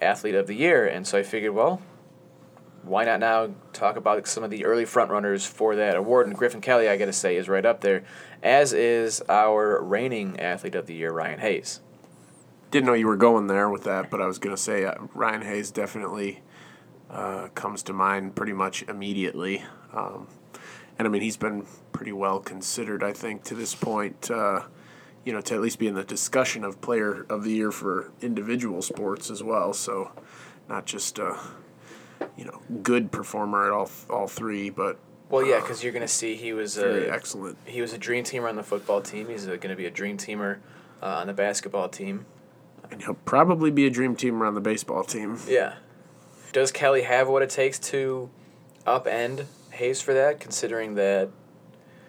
athlete 0.00 0.34
of 0.34 0.46
the 0.46 0.54
year 0.54 0.86
and 0.86 1.06
so 1.06 1.18
i 1.18 1.22
figured 1.22 1.52
well 1.52 1.80
why 2.82 3.04
not 3.04 3.20
now 3.20 3.50
talk 3.72 3.96
about 3.96 4.26
some 4.26 4.42
of 4.42 4.50
the 4.50 4.64
early 4.64 4.84
frontrunners 4.84 5.46
for 5.46 5.76
that 5.76 5.96
award 5.96 6.26
and 6.26 6.36
griffin 6.36 6.60
kelly 6.60 6.88
i 6.88 6.96
gotta 6.96 7.12
say 7.12 7.36
is 7.36 7.48
right 7.48 7.66
up 7.66 7.80
there 7.80 8.02
as 8.42 8.72
is 8.72 9.22
our 9.28 9.82
reigning 9.82 10.38
athlete 10.40 10.74
of 10.74 10.86
the 10.86 10.94
year 10.94 11.12
ryan 11.12 11.38
hayes 11.40 11.80
Didn't 12.70 12.86
know 12.86 12.94
you 12.94 13.06
were 13.08 13.16
going 13.16 13.48
there 13.48 13.68
with 13.68 13.82
that, 13.84 14.10
but 14.10 14.20
I 14.22 14.26
was 14.26 14.38
going 14.38 14.54
to 14.54 14.62
say 14.62 14.84
uh, 14.84 14.94
Ryan 15.12 15.42
Hayes 15.42 15.72
definitely 15.72 16.40
uh, 17.10 17.48
comes 17.54 17.82
to 17.84 17.92
mind 17.92 18.36
pretty 18.36 18.52
much 18.52 18.82
immediately. 18.84 19.64
Um, 19.92 20.28
and 20.96 21.08
I 21.08 21.10
mean, 21.10 21.20
he's 21.22 21.36
been 21.36 21.66
pretty 21.90 22.12
well 22.12 22.38
considered, 22.38 23.02
I 23.02 23.12
think, 23.12 23.42
to 23.44 23.56
this 23.56 23.74
point. 23.74 24.30
Uh, 24.30 24.62
you 25.24 25.32
know, 25.32 25.40
to 25.40 25.54
at 25.54 25.60
least 25.60 25.80
be 25.80 25.88
in 25.88 25.94
the 25.94 26.04
discussion 26.04 26.62
of 26.62 26.80
player 26.80 27.26
of 27.28 27.42
the 27.42 27.50
year 27.50 27.72
for 27.72 28.12
individual 28.22 28.82
sports 28.82 29.30
as 29.30 29.42
well. 29.42 29.72
So, 29.72 30.12
not 30.68 30.86
just 30.86 31.18
a 31.18 31.36
you 32.36 32.44
know 32.44 32.60
good 32.82 33.10
performer 33.12 33.66
at 33.66 33.72
all 33.72 33.90
all 34.08 34.26
three, 34.28 34.70
but 34.70 34.98
Well, 35.28 35.44
yeah, 35.46 35.60
because 35.60 35.82
you're 35.82 35.92
gonna 35.92 36.08
see 36.08 36.34
he 36.36 36.52
was 36.52 36.76
Very 36.76 37.06
a 37.08 37.12
excellent. 37.14 37.56
he 37.64 37.80
was 37.80 37.92
a 37.92 37.98
dream 37.98 38.24
teamer 38.24 38.48
on 38.48 38.56
the 38.56 38.62
football 38.62 39.00
team. 39.00 39.28
He's 39.28 39.46
uh, 39.48 39.56
gonna 39.56 39.76
be 39.76 39.86
a 39.86 39.90
dream 39.90 40.16
teamer 40.16 40.58
uh, 41.02 41.06
on 41.06 41.26
the 41.26 41.32
basketball 41.32 41.88
team. 41.88 42.26
And 42.90 43.02
he'll 43.02 43.14
probably 43.14 43.70
be 43.70 43.86
a 43.86 43.90
dream 43.90 44.16
teamer 44.16 44.46
on 44.46 44.54
the 44.54 44.60
baseball 44.60 45.04
team. 45.04 45.38
Yeah. 45.46 45.74
Does 46.52 46.72
Kelly 46.72 47.02
have 47.02 47.28
what 47.28 47.42
it 47.42 47.50
takes 47.50 47.78
to 47.90 48.28
upend 48.86 49.44
Hayes 49.72 50.00
for 50.02 50.12
that? 50.14 50.40
Considering 50.40 50.96
that, 50.96 51.30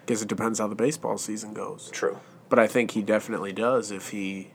Guess 0.06 0.22
it 0.22 0.28
depends 0.28 0.58
how 0.58 0.66
the 0.66 0.74
baseball 0.74 1.16
season 1.18 1.54
goes. 1.54 1.88
true. 1.92 2.18
But 2.48 2.58
I 2.58 2.66
think 2.66 2.90
he 2.90 3.02
definitely 3.02 3.52
does 3.52 3.92
if 3.92 4.08
he, 4.10 4.50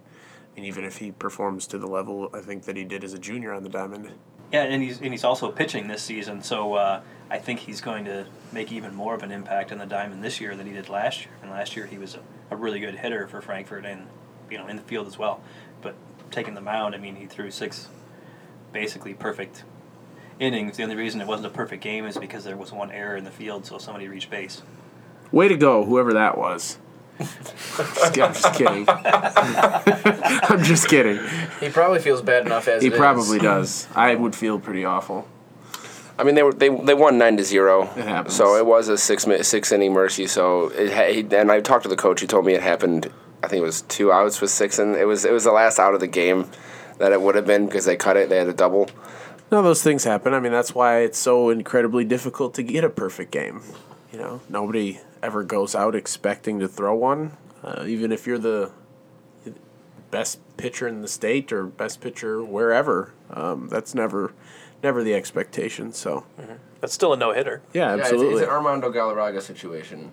I 0.51 0.55
mean, 0.59 0.65
even 0.65 0.83
if 0.83 0.97
he 0.97 1.11
performs 1.13 1.65
to 1.67 1.77
the 1.77 1.87
level 1.87 2.29
I 2.33 2.41
think 2.41 2.63
that 2.65 2.75
he 2.75 2.83
did 2.83 3.03
as 3.05 3.13
a 3.13 3.17
junior 3.19 3.53
on 3.53 3.63
the 3.63 3.69
diamond. 3.69 4.11
Yeah, 4.51 4.63
and 4.63 4.81
he's 4.81 5.01
and 5.01 5.11
he's 5.11 5.23
also 5.23 5.51
pitching 5.51 5.87
this 5.87 6.01
season, 6.01 6.41
so 6.41 6.75
uh, 6.75 7.01
I 7.29 7.37
think 7.37 7.59
he's 7.59 7.81
going 7.81 8.05
to 8.05 8.27
make 8.51 8.71
even 8.71 8.95
more 8.95 9.13
of 9.13 9.23
an 9.23 9.31
impact 9.31 9.71
on 9.71 9.77
the 9.77 9.85
diamond 9.85 10.23
this 10.23 10.39
year 10.39 10.55
than 10.55 10.65
he 10.65 10.73
did 10.73 10.87
last 10.87 11.25
year. 11.25 11.33
And 11.41 11.51
last 11.51 11.75
year 11.75 11.85
he 11.85 11.97
was 11.97 12.15
a, 12.15 12.21
a 12.51 12.55
really 12.55 12.79
good 12.79 12.95
hitter 12.95 13.27
for 13.27 13.41
Frankfurt 13.41 13.85
and 13.85 14.07
you 14.49 14.57
know 14.57 14.67
in 14.67 14.77
the 14.77 14.81
field 14.83 15.07
as 15.07 15.17
well. 15.17 15.41
But 15.81 15.95
taking 16.31 16.53
the 16.53 16.61
mound, 16.61 16.95
I 16.95 16.97
mean, 16.97 17.15
he 17.15 17.25
threw 17.25 17.51
six 17.51 17.89
basically 18.71 19.13
perfect 19.13 19.63
innings. 20.39 20.77
The 20.77 20.83
only 20.83 20.95
reason 20.95 21.19
it 21.19 21.27
wasn't 21.27 21.47
a 21.47 21.55
perfect 21.55 21.83
game 21.83 22.05
is 22.05 22.17
because 22.17 22.43
there 22.43 22.57
was 22.57 22.71
one 22.71 22.91
error 22.91 23.15
in 23.15 23.23
the 23.23 23.31
field, 23.31 23.65
so 23.65 23.77
somebody 23.77 24.07
reached 24.07 24.29
base. 24.29 24.61
Way 25.31 25.49
to 25.49 25.57
go, 25.57 25.83
whoever 25.83 26.13
that 26.13 26.37
was. 26.37 26.77
I'm 27.19 28.13
just 28.13 28.53
kidding. 28.53 28.85
I'm 28.87 30.63
just 30.63 30.87
kidding. 30.87 31.19
He 31.59 31.69
probably 31.69 31.99
feels 31.99 32.21
bad 32.21 32.45
enough 32.45 32.67
as 32.67 32.81
He 32.81 32.87
it 32.89 32.93
is. 32.93 32.99
probably 32.99 33.39
does. 33.39 33.87
I 33.95 34.15
would 34.15 34.35
feel 34.35 34.59
pretty 34.59 34.85
awful. 34.85 35.27
I 36.19 36.23
mean, 36.23 36.35
they 36.35 36.43
were 36.43 36.53
they, 36.53 36.69
they 36.69 36.93
won 36.93 37.17
nine 37.17 37.37
to 37.37 37.43
zero. 37.43 37.83
It 37.95 38.05
happens. 38.07 38.35
So 38.35 38.55
it 38.55 38.65
was 38.65 38.87
a 38.87 38.97
six 38.97 39.27
mi- 39.27 39.43
six 39.43 39.71
inning 39.71 39.93
mercy. 39.93 40.25
So 40.27 40.69
it 40.69 40.91
ha- 40.91 41.37
and 41.37 41.51
I 41.51 41.59
talked 41.61 41.83
to 41.83 41.89
the 41.89 41.95
coach. 41.95 42.21
He 42.21 42.27
told 42.27 42.45
me 42.45 42.53
it 42.53 42.61
happened. 42.63 43.11
I 43.43 43.47
think 43.47 43.61
it 43.61 43.65
was 43.65 43.83
two 43.83 44.11
outs 44.11 44.41
with 44.41 44.49
six, 44.49 44.79
and 44.79 44.95
it 44.95 45.05
was 45.05 45.25
it 45.25 45.31
was 45.31 45.43
the 45.43 45.51
last 45.51 45.77
out 45.79 45.93
of 45.93 45.99
the 45.99 46.07
game 46.07 46.49
that 46.97 47.11
it 47.11 47.21
would 47.21 47.35
have 47.35 47.45
been 47.45 47.67
because 47.67 47.85
they 47.85 47.95
cut 47.95 48.17
it. 48.17 48.29
They 48.29 48.37
had 48.37 48.47
a 48.47 48.53
double. 48.53 48.89
No, 49.51 49.61
those 49.61 49.83
things 49.83 50.03
happen. 50.03 50.33
I 50.33 50.39
mean, 50.39 50.51
that's 50.51 50.73
why 50.75 50.99
it's 51.01 51.19
so 51.19 51.49
incredibly 51.51 52.03
difficult 52.03 52.55
to 52.55 52.63
get 52.63 52.83
a 52.83 52.89
perfect 52.89 53.31
game. 53.31 53.61
You 54.11 54.17
know, 54.17 54.41
nobody 54.49 54.99
ever 55.21 55.43
goes 55.43 55.75
out 55.75 55.95
expecting 55.95 56.59
to 56.59 56.67
throw 56.67 56.95
one, 56.95 57.37
uh, 57.63 57.85
even 57.87 58.11
if 58.11 58.27
you're 58.27 58.37
the 58.37 58.71
best 60.11 60.39
pitcher 60.57 60.87
in 60.87 61.01
the 61.01 61.07
state 61.07 61.51
or 61.51 61.65
best 61.65 62.01
pitcher 62.01 62.43
wherever. 62.43 63.13
Um, 63.29 63.67
that's 63.67 63.93
never, 63.93 64.33
never 64.81 65.03
the 65.03 65.13
expectation. 65.13 65.91
So, 65.91 66.25
That's 66.79 66.93
still 66.93 67.13
a 67.13 67.17
no 67.17 67.33
hitter. 67.33 67.61
yeah, 67.73 67.95
Yeah, 67.95 68.01
absolutely. 68.01 68.27
it's, 68.33 68.41
it's 68.41 68.47
an 68.47 68.53
Armando 68.53 68.91
Galarraga 68.91 69.41
situation. 69.41 70.11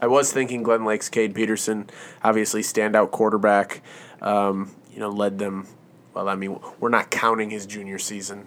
I 0.00 0.06
was 0.06 0.32
thinking 0.32 0.62
Glen 0.62 0.84
Lake's 0.84 1.10
Cade 1.10 1.34
Peterson, 1.34 1.90
obviously 2.24 2.62
standout 2.62 3.10
quarterback, 3.10 3.82
um, 4.22 4.74
you 4.92 4.98
know, 4.98 5.10
led 5.10 5.38
them. 5.38 5.66
Well, 6.14 6.28
I 6.28 6.34
mean, 6.34 6.58
we're 6.80 6.88
not 6.88 7.10
counting 7.10 7.50
his 7.50 7.66
junior 7.66 7.98
season 7.98 8.46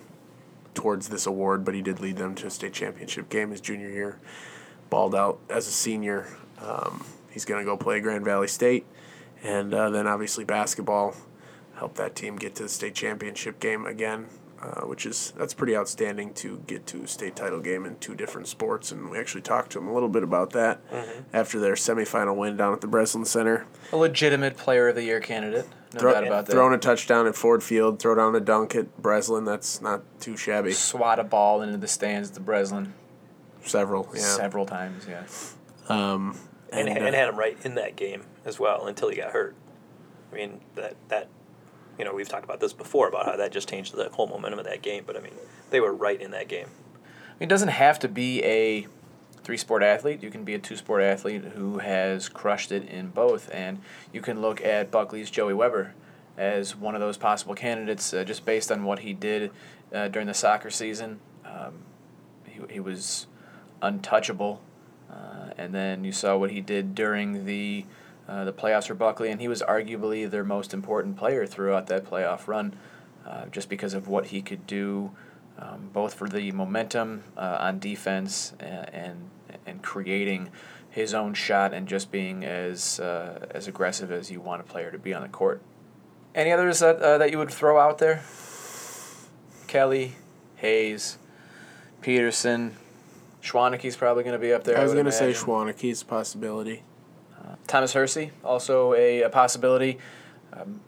towards 0.74 1.10
this 1.10 1.28
award, 1.28 1.64
but 1.64 1.76
he 1.76 1.82
did 1.82 2.00
lead 2.00 2.18
them 2.18 2.34
to 2.36 2.48
a 2.48 2.50
state 2.50 2.74
championship 2.74 3.30
game 3.30 3.52
his 3.52 3.62
junior 3.62 3.90
year. 3.90 4.20
Balled 4.94 5.16
out 5.16 5.40
as 5.50 5.68
a 5.68 5.72
senior. 5.72 6.28
Um, 6.62 7.04
he's 7.32 7.46
going 7.46 7.60
to 7.60 7.66
go 7.66 7.76
play 7.76 8.00
Grand 8.00 8.24
Valley 8.24 8.48
State, 8.48 8.86
and 9.42 9.74
uh, 9.74 9.90
then 9.90 10.06
obviously 10.06 10.44
basketball 10.44 11.16
helped 11.74 11.96
that 11.96 12.16
team 12.16 12.36
get 12.36 12.54
to 12.58 12.64
the 12.64 12.70
state 12.70 12.94
championship 12.94 13.60
game 13.60 13.88
again. 13.88 14.28
Uh, 14.62 14.82
which 14.82 15.08
is 15.08 15.34
that's 15.36 15.56
pretty 15.56 15.76
outstanding 15.76 16.32
to 16.36 16.62
get 16.68 16.86
to 16.88 17.02
a 17.02 17.08
state 17.08 17.36
title 17.36 17.60
game 17.60 17.88
in 17.88 17.98
two 17.98 18.14
different 18.14 18.48
sports, 18.48 18.92
and 18.92 19.10
we 19.10 19.18
actually 19.18 19.42
talked 19.42 19.72
to 19.72 19.80
him 19.80 19.88
a 19.88 19.94
little 19.94 20.08
bit 20.08 20.22
about 20.22 20.52
that 20.52 20.80
after 21.34 21.60
their 21.60 21.74
semifinal 21.74 22.36
win 22.36 22.56
down 22.56 22.72
at 22.72 22.80
the 22.80 22.88
Breslin 22.88 23.26
Center. 23.26 23.66
A 23.92 23.98
legitimate 23.98 24.58
player 24.58 24.90
of 24.90 24.96
the 24.96 25.04
year 25.04 25.20
candidate. 25.20 25.68
No 25.96 26.00
Throw, 26.00 26.14
doubt 26.14 26.28
about 26.28 26.46
that. 26.46 26.52
throwing 26.52 26.74
a 26.74 26.78
touchdown 26.78 27.26
at 27.26 27.36
Ford 27.36 27.64
Field, 27.64 28.00
throw 28.00 28.14
down 28.14 28.36
a 28.36 28.40
dunk 28.40 28.76
at 28.76 28.96
Breslin. 29.02 29.44
That's 29.44 29.82
not 29.82 30.04
too 30.22 30.38
shabby. 30.38 30.72
Swat 30.72 31.18
a 31.18 31.24
ball 31.24 31.64
into 31.64 31.78
the 31.78 31.88
stands 31.88 32.30
at 32.30 32.36
the 32.36 32.42
Breslin 32.42 32.94
Several, 33.66 34.10
yeah. 34.14 34.22
several 34.22 34.66
times. 34.66 35.06
Yeah. 35.08 35.24
and, 36.72 36.88
And, 36.90 36.98
and, 36.98 37.16
uh, 37.16 37.18
had 37.18 37.30
him 37.30 37.38
right 37.38 37.58
in 37.64 37.76
that 37.76 37.96
game 37.96 38.24
as 38.46 38.60
well 38.60 38.88
until 38.88 39.10
he 39.10 39.18
got 39.18 39.32
hurt. 39.32 39.56
I 40.32 40.36
mean 40.36 40.62
that 40.76 40.96
that 41.10 41.28
you 42.00 42.06
know 42.06 42.14
we've 42.14 42.28
talked 42.28 42.44
about 42.44 42.60
this 42.60 42.74
before 42.74 43.08
about 43.08 43.26
how 43.26 43.38
that 43.38 43.52
just 43.52 43.70
changed 43.70 43.94
the 43.94 44.10
whole 44.10 44.28
momentum 44.28 44.60
of 44.60 44.66
that 44.66 44.82
game. 44.82 45.04
But 45.06 45.16
I 45.16 45.20
mean 45.20 45.34
they 45.70 45.80
were 45.80 45.94
right 45.94 46.20
in 46.20 46.32
that 46.32 46.48
game. 46.48 46.68
I 46.96 47.34
mean, 47.40 47.48
it 47.48 47.50
doesn't 47.50 47.70
have 47.70 48.00
to 48.00 48.08
be 48.08 48.44
a 48.44 48.88
three 49.44 49.58
sport 49.58 49.84
athlete. 49.84 50.24
You 50.24 50.32
can 50.32 50.44
be 50.44 50.54
a 50.54 50.60
two 50.60 50.76
sport 50.76 51.04
athlete 51.04 51.44
who 51.56 51.80
has 51.80 52.30
crushed 52.30 52.72
it 52.72 52.88
in 52.88 53.10
both. 53.10 53.50
And 53.54 53.80
you 54.12 54.22
can 54.22 54.42
look 54.42 54.62
at 54.62 54.90
Buckley's 54.90 55.30
Joey 55.30 55.54
Weber 55.54 55.94
as 56.38 56.76
one 56.76 56.96
of 56.96 57.02
those 57.02 57.18
possible 57.18 57.54
candidates 57.54 58.14
uh, 58.14 58.24
just 58.24 58.46
based 58.46 58.72
on 58.72 58.84
what 58.84 59.00
he 59.00 59.14
did 59.14 59.52
uh, 59.94 60.08
during 60.08 60.28
the 60.28 60.34
soccer 60.34 60.70
season. 60.70 61.20
Um, 61.46 61.84
he, 62.46 62.62
he 62.76 62.80
was 62.80 63.28
untouchable. 63.84 64.62
Uh, 65.12 65.52
and 65.58 65.76
then 65.76 66.04
you 66.04 66.12
saw 66.12 66.36
what 66.38 66.50
he 66.50 66.62
did 66.62 66.96
during 66.96 67.46
the 67.46 67.86
uh, 68.28 68.46
the 68.46 68.54
playoffs 68.54 68.88
for 68.88 68.96
Buckley, 68.96 69.30
and 69.30 69.42
he 69.42 69.50
was 69.50 69.62
arguably 69.62 70.30
their 70.30 70.46
most 70.46 70.74
important 70.74 71.18
player 71.18 71.46
throughout 71.46 71.88
that 71.88 72.06
playoff 72.06 72.48
run, 72.48 72.74
uh, 73.28 73.48
just 73.48 73.68
because 73.68 73.94
of 73.94 74.08
what 74.08 74.28
he 74.28 74.42
could 74.42 74.66
do, 74.66 75.12
um, 75.60 75.90
both 75.92 76.14
for 76.14 76.30
the 76.30 76.52
momentum 76.54 77.24
uh, 77.36 77.58
on 77.60 77.80
defense 77.80 78.54
and, 78.62 78.90
and 78.94 79.30
and 79.66 79.82
creating 79.82 80.50
his 80.90 81.14
own 81.14 81.34
shot 81.34 81.74
and 81.74 81.88
just 81.88 82.12
being 82.12 82.46
as 82.46 83.00
uh, 83.00 83.46
as 83.52 83.68
aggressive 83.68 84.12
as 84.12 84.32
you 84.32 84.40
want 84.40 84.62
a 84.62 84.64
player 84.64 84.90
to 84.90 84.98
be 84.98 85.14
on 85.14 85.22
the 85.22 85.28
court. 85.28 85.62
Any 86.34 86.52
others 86.52 86.80
that 86.80 86.98
uh, 87.00 87.18
that 87.18 87.30
you 87.30 87.38
would 87.38 87.52
throw 87.52 87.80
out 87.80 87.98
there? 87.98 88.24
Kelly, 89.68 90.14
Hayes, 90.58 91.18
Peterson, 92.02 92.76
Schwaneke's 93.44 93.98
probably 93.98 94.24
going 94.24 94.34
to 94.34 94.40
be 94.40 94.54
up 94.54 94.64
there. 94.64 94.78
I 94.78 94.84
was 94.84 94.94
going 94.94 95.06
to 95.06 95.12
say. 95.12 95.34
Schwaneke's 95.34 96.02
a 96.02 96.06
possibility. 96.06 96.84
Thomas 97.68 97.94
Hursey, 97.94 98.32
also 98.44 98.94
a, 98.94 99.24
a 99.24 99.30
possibility. 99.30 99.98
Um, 100.52 100.82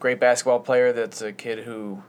great 0.00 0.20
basketball 0.20 0.60
player. 0.60 0.92
That's 0.92 1.22
a 1.22 1.32
kid 1.32 1.60
who 1.60 2.02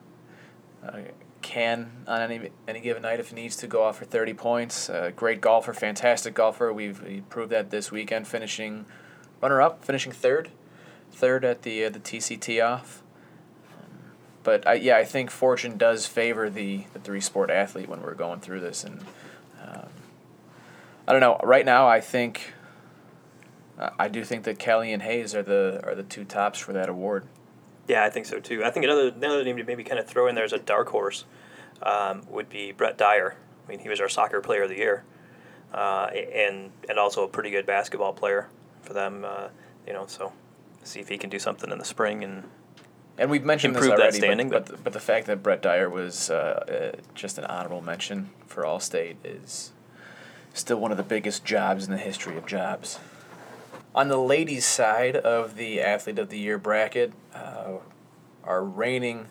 uh, 0.86 1.00
can, 1.42 1.92
on 2.08 2.22
any 2.22 2.50
any 2.68 2.80
given 2.80 3.04
night, 3.04 3.20
if 3.20 3.30
he 3.30 3.36
needs 3.36 3.56
to, 3.58 3.68
go 3.68 3.84
off 3.84 3.98
for 3.98 4.06
30 4.06 4.34
points. 4.34 4.90
Uh, 4.90 5.12
great 5.16 5.42
golfer, 5.42 5.74
fantastic 5.74 6.34
golfer. 6.34 6.72
We've 6.72 7.02
we 7.02 7.22
proved 7.22 7.52
that 7.52 7.70
this 7.70 7.92
weekend, 7.92 8.28
finishing 8.28 8.86
runner 9.42 9.62
up, 9.62 9.84
finishing 9.84 10.12
third, 10.12 10.50
third 11.12 11.46
at 11.46 11.64
the 11.64 11.86
uh, 11.86 11.90
the 11.90 12.00
TCT 12.00 12.66
off. 12.66 13.04
Um, 13.78 13.86
But 14.44 14.68
I, 14.68 14.74
yeah, 14.76 14.98
I 14.98 15.04
think 15.06 15.30
fortune 15.30 15.78
does 15.78 16.08
favor 16.08 16.50
the, 16.50 16.86
the 16.94 17.00
three 17.00 17.22
sport 17.22 17.50
athlete 17.50 17.90
when 17.90 18.02
we're 18.02 18.16
going 18.16 18.40
through 18.40 18.62
this, 18.62 18.84
and 18.84 19.02
I 21.08 21.12
don't 21.12 21.22
know. 21.22 21.40
Right 21.44 21.66
now, 21.66 21.88
I 21.88 22.02
think 22.02 22.54
I- 23.80 23.92
I 24.00 24.08
do 24.08 24.24
think 24.24 24.44
that 24.46 24.58
Kelly 24.58 24.94
and 24.94 25.02
Hayes 25.04 25.36
are 25.36 25.44
the 25.44 25.82
are 25.84 25.96
the 25.96 26.04
two 26.04 26.24
tops 26.24 26.60
for 26.60 26.74
that 26.74 26.90
award. 26.90 27.26
Yeah, 27.88 28.04
I 28.04 28.10
think 28.10 28.26
so 28.26 28.40
too. 28.40 28.64
I 28.64 28.70
think 28.72 28.86
another 28.86 29.10
another 29.10 29.44
name 29.44 29.58
to 29.58 29.64
maybe 29.64 29.84
kind 29.84 30.00
of 30.00 30.08
throw 30.08 30.28
in 30.28 30.36
there 30.36 30.46
as 30.46 30.54
a 30.54 30.60
dark 30.60 30.90
horse 30.90 31.26
um, 31.84 32.22
would 32.30 32.50
be 32.50 32.72
Brett 32.72 32.98
Dyer. 32.98 33.36
I 33.66 33.70
mean, 33.70 33.80
he 33.80 33.90
was 33.90 34.00
our 34.00 34.10
soccer 34.10 34.42
player 34.42 34.64
of 34.64 34.70
the 34.70 34.78
year, 34.78 35.04
uh, 35.74 36.06
and 36.06 36.72
and 36.90 36.98
also 36.98 37.24
a 37.24 37.28
pretty 37.28 37.50
good 37.52 37.66
basketball 37.66 38.14
player 38.14 38.48
for 38.82 38.94
them. 38.94 39.26
Uh, 39.26 39.50
you 39.86 39.94
know, 39.94 40.06
so 40.08 40.32
see 40.84 41.00
if 41.00 41.10
he 41.10 41.18
can 41.18 41.30
do 41.30 41.38
something 41.40 41.70
in 41.72 41.78
the 41.78 41.86
spring 41.86 42.24
and 42.24 42.44
And 43.18 43.30
we've 43.30 43.44
mentioned 43.46 43.76
this 43.76 43.88
already, 43.88 44.18
standing, 44.18 44.50
but, 44.50 44.66
but- 44.66 44.72
but, 44.76 44.84
but 44.86 44.94
the 44.94 45.00
fact 45.00 45.26
that 45.28 45.42
Brett 45.44 45.62
Dyer 45.62 45.90
was 45.90 46.30
uh, 46.30 46.92
uh, 46.96 47.00
just 47.14 47.38
an 47.38 47.46
honorable 47.46 47.82
mention 47.82 48.30
for 48.48 48.64
Allstate 48.64 49.16
is 49.24 49.72
still 50.56 50.80
one 50.80 50.92
of 50.92 50.98
the 50.98 51.04
biggest 51.04 51.46
jobs 51.46 51.86
in 51.86 51.92
the 51.92 51.98
history 51.98 52.38
of 52.38 52.46
jobs. 52.46 53.00
On 53.94 54.08
the 54.08 54.18
ladies' 54.18 54.66
side 54.66 55.16
of 55.16 55.56
the 55.56 55.82
Athlete 55.82 56.18
of 56.18 56.30
the 56.30 56.40
Year 56.40 56.58
bracket, 56.58 57.14
uh, 57.34 57.74
our 58.44 58.64
reigning 58.64 59.28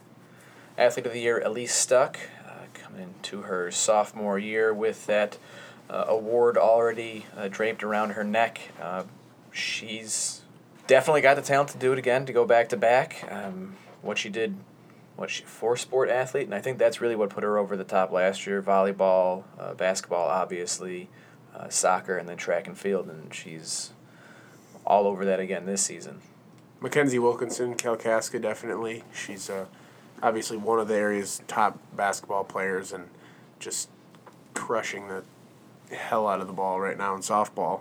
Athlete 0.79 1.07
of 1.07 1.13
the 1.13 1.21
Year, 1.21 1.43
Elise 1.45 1.75
Stuck, 1.75 2.19
uh, 2.47 2.67
coming 2.75 3.03
into 3.03 3.43
her 3.43 3.71
sophomore 3.71 4.39
year 4.39 4.73
with 4.73 5.07
that 5.07 5.39
uh, 5.91 6.05
award 6.09 6.57
already 6.57 7.27
uh, 7.37 7.49
draped 7.49 7.83
around 7.83 8.11
her 8.11 8.25
neck. 8.25 8.61
Uh, 8.81 9.05
she's 9.53 10.43
definitely 10.87 11.21
got 11.21 11.37
the 11.37 11.43
talent 11.43 11.71
to 11.71 11.79
do 11.79 11.93
it 11.93 11.99
again, 11.99 12.27
to 12.27 12.33
go 12.33 12.45
back 12.45 12.69
to 12.71 12.77
back. 12.77 13.27
Um, 13.31 13.77
what 14.03 14.19
she 14.19 14.29
did, 14.29 14.57
what 15.17 15.31
she 15.31 15.45
four 15.45 15.77
sport 15.77 16.09
athlete, 16.09 16.45
and 16.47 16.55
I 16.55 16.61
think 16.61 16.79
that's 16.79 17.01
really 17.01 17.17
what 17.17 17.31
put 17.31 17.45
her 17.45 17.59
over 17.59 17.77
the 17.77 17.85
top 17.85 18.11
last 18.11 18.47
year. 18.47 18.61
Volleyball, 18.63 19.45
uh, 19.59 19.75
basketball, 19.75 20.29
obviously, 20.29 21.09
uh, 21.55 21.69
soccer, 21.69 22.17
and 22.17 22.29
then 22.29 22.37
track 22.37 22.67
and 22.67 22.77
field, 22.77 23.09
and 23.09 23.33
she's 23.33 23.93
all 24.87 25.07
over 25.07 25.25
that 25.25 25.41
again 25.41 25.67
this 25.67 25.83
season. 25.83 26.21
Makenzie 26.81 27.21
Wilkinson, 27.21 27.75
Kalkaska, 27.75 28.41
definitely. 28.43 29.05
She's 29.15 29.49
uh, 29.49 29.67
obviously 30.23 30.57
one 30.57 30.79
of 30.79 30.89
the 30.89 30.95
area's 30.97 31.41
top 31.47 31.79
basketball 31.95 32.45
players 32.45 32.93
and 32.93 33.09
just 33.59 33.89
crushing 34.53 35.09
the 35.09 35.23
hell 35.95 36.27
out 36.29 36.41
of 36.41 36.47
the 36.47 36.53
ball 36.53 36.81
right 36.81 36.99
now 36.99 37.15
in 37.15 37.21
softball. 37.23 37.81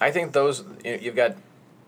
I 0.00 0.10
think 0.10 0.32
those 0.32 0.64
you- 0.84 0.98
you've 1.00 1.16
got 1.16 1.36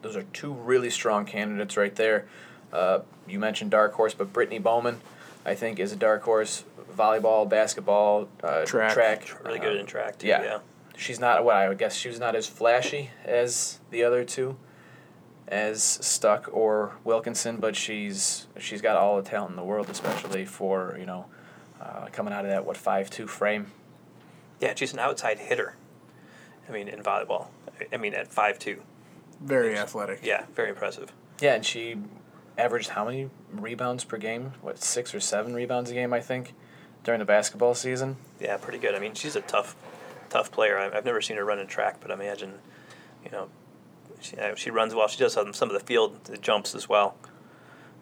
those 0.02 0.16
are 0.16 0.22
two 0.32 0.52
really 0.52 0.90
strong 0.90 1.26
candidates 1.26 1.76
right 1.76 1.94
there. 1.94 2.26
Uh, 2.72 3.00
you 3.28 3.38
mentioned 3.38 3.70
dark 3.70 3.92
horse, 3.94 4.14
but 4.14 4.32
Brittany 4.32 4.58
Bowman, 4.58 5.00
I 5.44 5.54
think, 5.54 5.78
is 5.78 5.92
a 5.92 5.96
dark 5.96 6.22
horse. 6.22 6.64
Volleyball, 6.96 7.48
basketball, 7.48 8.28
uh, 8.42 8.64
Track. 8.64 8.92
track, 8.94 9.44
Really 9.44 9.58
good 9.58 9.76
in 9.76 9.86
track 9.86 10.18
too. 10.18 10.28
yeah. 10.28 10.42
Yeah. 10.42 10.58
She's 10.96 11.20
not 11.20 11.44
what 11.44 11.56
I 11.56 11.68
would 11.68 11.76
guess. 11.78 11.94
She 11.94 12.08
was 12.08 12.18
not 12.18 12.34
as 12.34 12.46
flashy 12.46 13.10
as 13.24 13.80
the 13.90 14.02
other 14.02 14.24
two, 14.24 14.56
as 15.46 15.82
Stuck 15.82 16.48
or 16.52 16.96
Wilkinson, 17.04 17.58
but 17.58 17.76
she's 17.76 18.46
she's 18.58 18.80
got 18.80 18.96
all 18.96 19.16
the 19.20 19.28
talent 19.28 19.50
in 19.50 19.56
the 19.56 19.62
world, 19.64 19.90
especially 19.90 20.46
for 20.46 20.96
you 20.98 21.04
know, 21.04 21.26
uh, 21.82 22.06
coming 22.12 22.32
out 22.32 22.46
of 22.46 22.50
that 22.50 22.64
what 22.64 22.78
five 22.78 23.10
two 23.10 23.26
frame. 23.26 23.72
Yeah, 24.58 24.72
she's 24.74 24.94
an 24.94 24.98
outside 24.98 25.38
hitter. 25.38 25.76
I 26.66 26.72
mean, 26.72 26.88
in 26.88 27.02
volleyball. 27.02 27.48
I- 27.78 27.94
I 27.94 27.96
mean, 27.98 28.14
at 28.14 28.28
five 28.28 28.58
two. 28.58 28.82
Very 29.42 29.76
athletic. 29.76 30.20
Yeah, 30.24 30.46
very 30.54 30.70
impressive. 30.70 31.12
Yeah, 31.42 31.56
and 31.56 31.64
she 31.66 31.96
averaged 32.58 32.90
how 32.90 33.04
many 33.04 33.28
rebounds 33.52 34.04
per 34.04 34.16
game? 34.18 34.52
What 34.62 34.78
six 34.82 35.14
or 35.14 35.20
seven 35.20 35.54
rebounds 35.54 35.90
a 35.90 35.94
game? 35.94 36.12
I 36.12 36.20
think 36.20 36.54
during 37.04 37.18
the 37.20 37.24
basketball 37.26 37.74
season. 37.74 38.16
Yeah, 38.40 38.56
pretty 38.56 38.78
good. 38.78 38.94
I 38.94 38.98
mean, 38.98 39.14
she's 39.14 39.36
a 39.36 39.40
tough, 39.40 39.76
tough 40.30 40.50
player. 40.50 40.78
I- 40.78 40.96
I've 40.96 41.04
never 41.04 41.20
seen 41.20 41.36
her 41.36 41.44
run 41.44 41.58
in 41.58 41.66
track, 41.66 41.96
but 42.00 42.10
I 42.10 42.14
imagine, 42.14 42.54
you 43.24 43.30
know, 43.30 43.48
she, 44.20 44.36
uh, 44.36 44.54
she 44.54 44.70
runs 44.70 44.94
well. 44.94 45.06
She 45.08 45.18
does 45.18 45.34
some, 45.34 45.52
some 45.52 45.68
of 45.70 45.74
the 45.78 45.84
field 45.86 46.24
the 46.24 46.36
jumps 46.36 46.74
as 46.74 46.88
well. 46.88 47.16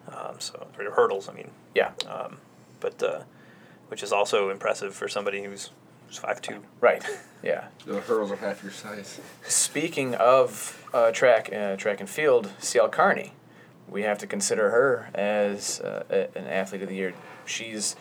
Um, 0.07 0.39
so 0.39 0.67
or 0.79 0.91
hurdles, 0.91 1.27
I 1.29 1.33
mean, 1.33 1.51
Yeah, 1.73 1.91
um, 2.07 2.37
but 2.79 3.01
uh, 3.03 3.21
which 3.89 4.03
is 4.03 4.11
also 4.13 4.49
impressive 4.49 4.93
for 4.95 5.07
somebody 5.07 5.43
who's 5.43 5.71
who's 6.07 6.17
five 6.17 6.41
two. 6.41 6.63
right. 6.79 7.03
Yeah. 7.43 7.65
The 7.85 7.99
hurdles 8.01 8.31
are 8.31 8.35
half 8.37 8.61
your 8.63 8.71
size. 8.71 9.19
Speaking 9.47 10.13
of 10.15 10.87
uh, 10.93 11.11
track, 11.11 11.51
uh, 11.53 11.75
track 11.75 11.99
and 11.99 12.09
field, 12.09 12.51
CL 12.59 12.89
Carney, 12.89 13.33
we 13.89 14.03
have 14.03 14.17
to 14.19 14.27
consider 14.27 14.69
her 14.69 15.09
as 15.13 15.79
uh, 15.81 16.27
an 16.35 16.47
athlete 16.47 16.81
of 16.81 16.89
the 16.89 16.95
year. 16.95 17.13
She's 17.45 17.95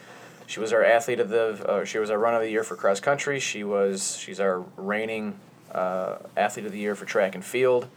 she 0.46 0.60
was 0.60 0.72
our 0.72 0.84
athlete 0.84 1.20
of 1.20 1.28
the 1.28 1.64
uh, 1.68 1.84
she 1.84 1.98
was 1.98 2.10
our 2.10 2.18
run 2.18 2.34
of 2.34 2.42
the 2.42 2.50
year 2.50 2.64
for 2.64 2.76
cross 2.76 3.00
country. 3.00 3.40
She 3.40 3.64
was 3.64 4.16
she's 4.16 4.40
our 4.40 4.60
reigning 4.76 5.38
uh, 5.72 6.16
athlete 6.36 6.66
of 6.66 6.72
the 6.72 6.78
year 6.78 6.94
for 6.94 7.04
track 7.04 7.34
and 7.34 7.44
field, 7.44 7.88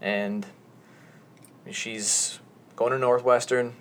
and 0.00 0.46
she's 1.70 2.40
going 2.76 2.92
to 2.92 2.98
Northwestern. 2.98 3.74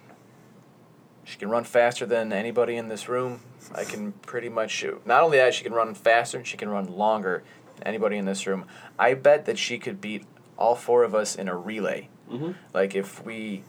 She 1.24 1.38
can 1.38 1.50
run 1.50 1.66
faster 1.66 2.06
than 2.06 2.32
anybody 2.32 2.78
in 2.78 2.88
this 2.88 3.10
room. 3.10 3.42
I 3.76 3.84
can 3.84 4.14
pretty 4.14 4.48
much 4.48 4.72
shoot. 4.72 5.06
Not 5.06 5.24
only 5.24 5.38
that, 5.38 5.54
she 5.54 5.64
can 5.64 5.74
run 5.74 5.94
faster, 5.94 6.38
and 6.38 6.48
she 6.48 6.56
can 6.56 6.70
run 6.70 6.86
longer 6.98 7.44
than 7.76 7.88
anybody 7.88 8.16
in 8.18 8.24
this 8.24 8.48
room. 8.48 8.66
I 8.98 9.14
bet 9.14 9.46
that 9.46 9.58
she 9.58 9.78
could 9.78 10.00
beat 10.00 10.26
all 10.58 10.76
four 10.76 11.04
of 11.04 11.14
us 11.14 11.36
in 11.36 11.50
a 11.50 11.58
relay. 11.58 12.08
Mhm. 12.32 12.56
Like 12.74 12.96
if 12.96 13.24
we, 13.26 13.64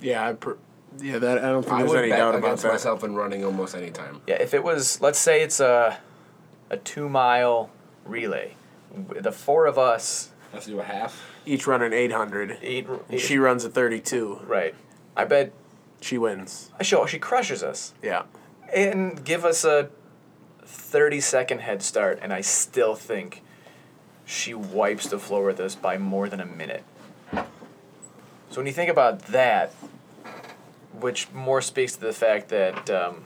Yeah, 0.00 0.28
I 0.28 0.32
per- 0.34 0.58
yeah, 0.98 1.18
that 1.18 1.38
I 1.38 1.42
don't 1.50 1.62
think 1.62 1.74
I 1.74 1.78
there's 1.78 1.90
would 1.90 1.98
any 2.00 2.08
bet 2.10 2.18
doubt 2.18 2.34
about 2.34 2.46
against 2.46 2.62
that. 2.64 2.72
myself 2.72 3.04
in 3.04 3.14
running 3.14 3.44
almost 3.44 3.74
any 3.74 3.90
time. 3.90 4.20
yeah, 4.26 4.36
if 4.36 4.54
it 4.54 4.62
was, 4.62 5.00
let's 5.00 5.18
say 5.18 5.42
it's 5.42 5.60
a, 5.60 5.98
a 6.70 6.76
two 6.76 7.08
mile 7.08 7.70
relay, 8.04 8.54
the 8.94 9.32
four 9.32 9.66
of 9.66 9.78
us 9.78 10.30
Let's 10.52 10.66
do 10.66 10.80
a 10.80 10.84
half. 10.84 11.22
Each 11.46 11.66
run 11.68 11.80
an 11.80 11.92
800. 11.92 12.58
eat. 12.60 12.86
And 13.08 13.20
she 13.20 13.38
runs 13.38 13.64
a 13.64 13.70
32. 13.70 14.40
right. 14.46 14.74
I 15.16 15.24
bet 15.24 15.52
She 16.00 16.18
wins. 16.18 16.70
she 16.82 16.96
she 17.06 17.18
crushes 17.18 17.62
us 17.62 17.94
Yeah. 18.02 18.22
and 18.74 19.24
give 19.24 19.44
us 19.44 19.64
a 19.64 19.90
thirty 20.64 21.20
second 21.20 21.60
head 21.60 21.82
start, 21.82 22.18
and 22.22 22.32
I 22.32 22.40
still 22.40 22.94
think 22.94 23.42
she 24.24 24.54
wipes 24.54 25.08
the 25.08 25.18
floor 25.18 25.44
with 25.44 25.60
us 25.60 25.74
by 25.74 25.98
more 25.98 26.28
than 26.28 26.40
a 26.40 26.46
minute. 26.46 26.84
So 28.50 28.56
when 28.56 28.66
you 28.66 28.72
think 28.72 28.90
about 28.90 29.20
that, 29.26 29.72
which 30.98 31.30
more 31.32 31.62
speaks 31.62 31.94
to 31.94 32.00
the 32.00 32.12
fact 32.12 32.48
that 32.48 32.90
um, 32.90 33.24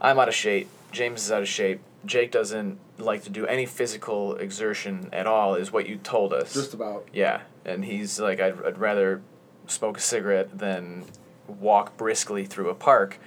I'm 0.00 0.18
out 0.18 0.28
of 0.28 0.34
shape, 0.34 0.68
James 0.90 1.22
is 1.24 1.32
out 1.32 1.42
of 1.42 1.48
shape, 1.48 1.80
Jake 2.04 2.32
doesn't 2.32 2.78
like 2.98 3.22
to 3.24 3.30
do 3.30 3.46
any 3.46 3.66
physical 3.66 4.34
exertion 4.36 5.08
at 5.12 5.26
all, 5.26 5.54
is 5.54 5.70
what 5.70 5.88
you 5.88 5.96
told 5.96 6.32
us. 6.32 6.54
Just 6.54 6.74
about. 6.74 7.06
Yeah, 7.12 7.42
and 7.64 7.84
he's 7.84 8.18
like, 8.18 8.40
I'd, 8.40 8.60
I'd 8.64 8.78
rather 8.78 9.22
smoke 9.68 9.98
a 9.98 10.00
cigarette 10.00 10.58
than 10.58 11.04
walk 11.46 11.96
briskly 11.96 12.44
through 12.46 12.70
a 12.70 12.74
park. 12.74 13.18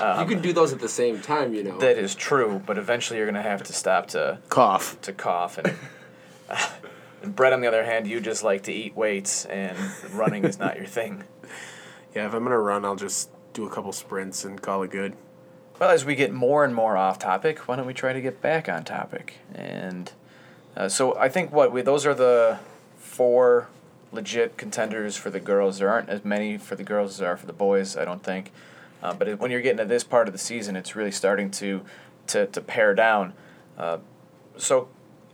Um, 0.00 0.20
you 0.20 0.34
can 0.34 0.42
do 0.42 0.52
those 0.52 0.72
at 0.72 0.80
the 0.80 0.88
same 0.88 1.20
time, 1.20 1.54
you 1.54 1.62
know. 1.62 1.78
that 1.78 1.98
is 1.98 2.14
true, 2.14 2.62
but 2.64 2.76
eventually 2.78 3.18
you're 3.18 3.26
gonna 3.26 3.42
have 3.42 3.62
to 3.64 3.72
stop 3.72 4.08
to 4.08 4.38
Cough. 4.48 5.00
to 5.02 5.12
cough 5.12 5.58
and. 5.58 5.74
and 7.24 7.34
Brett, 7.34 7.52
on 7.52 7.60
the 7.60 7.68
other 7.68 7.84
hand, 7.84 8.06
you 8.06 8.20
just 8.20 8.42
like 8.42 8.64
to 8.64 8.72
eat 8.72 8.94
weights, 8.94 9.44
and 9.46 9.76
running 10.12 10.44
is 10.44 10.58
not 10.58 10.76
your 10.76 10.86
thing. 10.86 11.24
Yeah, 12.14 12.26
if 12.26 12.32
I'm 12.32 12.44
going 12.44 12.52
to 12.52 12.58
run, 12.58 12.84
I'll 12.84 12.94
just 12.94 13.28
do 13.54 13.66
a 13.66 13.70
couple 13.70 13.90
sprints 13.90 14.44
and 14.44 14.62
call 14.62 14.84
it 14.84 14.92
good. 14.92 15.16
Well, 15.80 15.90
as 15.90 16.04
we 16.04 16.14
get 16.14 16.32
more 16.32 16.64
and 16.64 16.72
more 16.72 16.96
off 16.96 17.18
topic, 17.18 17.66
why 17.66 17.74
don't 17.74 17.86
we 17.86 17.92
try 17.92 18.12
to 18.12 18.20
get 18.20 18.40
back 18.40 18.68
on 18.68 18.84
topic? 18.84 19.38
And 19.52 20.12
uh, 20.76 20.88
so 20.88 21.18
I 21.18 21.28
think 21.28 21.50
what 21.50 21.72
we 21.72 21.82
those 21.82 22.06
are 22.06 22.14
the 22.14 22.60
four 22.98 23.66
legit 24.12 24.56
contenders 24.56 25.16
for 25.16 25.30
the 25.30 25.40
girls. 25.40 25.78
There 25.78 25.90
aren't 25.90 26.08
as 26.08 26.24
many 26.24 26.56
for 26.56 26.76
the 26.76 26.84
girls 26.84 27.14
as 27.14 27.18
there 27.18 27.30
are 27.30 27.36
for 27.36 27.46
the 27.46 27.52
boys. 27.52 27.96
I 27.96 28.04
don't 28.04 28.22
think. 28.22 28.52
Uh, 29.02 29.12
but 29.12 29.26
it, 29.26 29.40
when 29.40 29.50
you're 29.50 29.60
getting 29.60 29.78
to 29.78 29.84
this 29.84 30.04
part 30.04 30.28
of 30.28 30.32
the 30.32 30.38
season, 30.38 30.76
it's 30.76 30.94
really 30.94 31.10
starting 31.10 31.50
to 31.50 31.82
to, 32.28 32.46
to 32.46 32.60
pare 32.60 32.94
down. 32.94 33.32
Uh, 33.76 33.98
so 34.56 34.86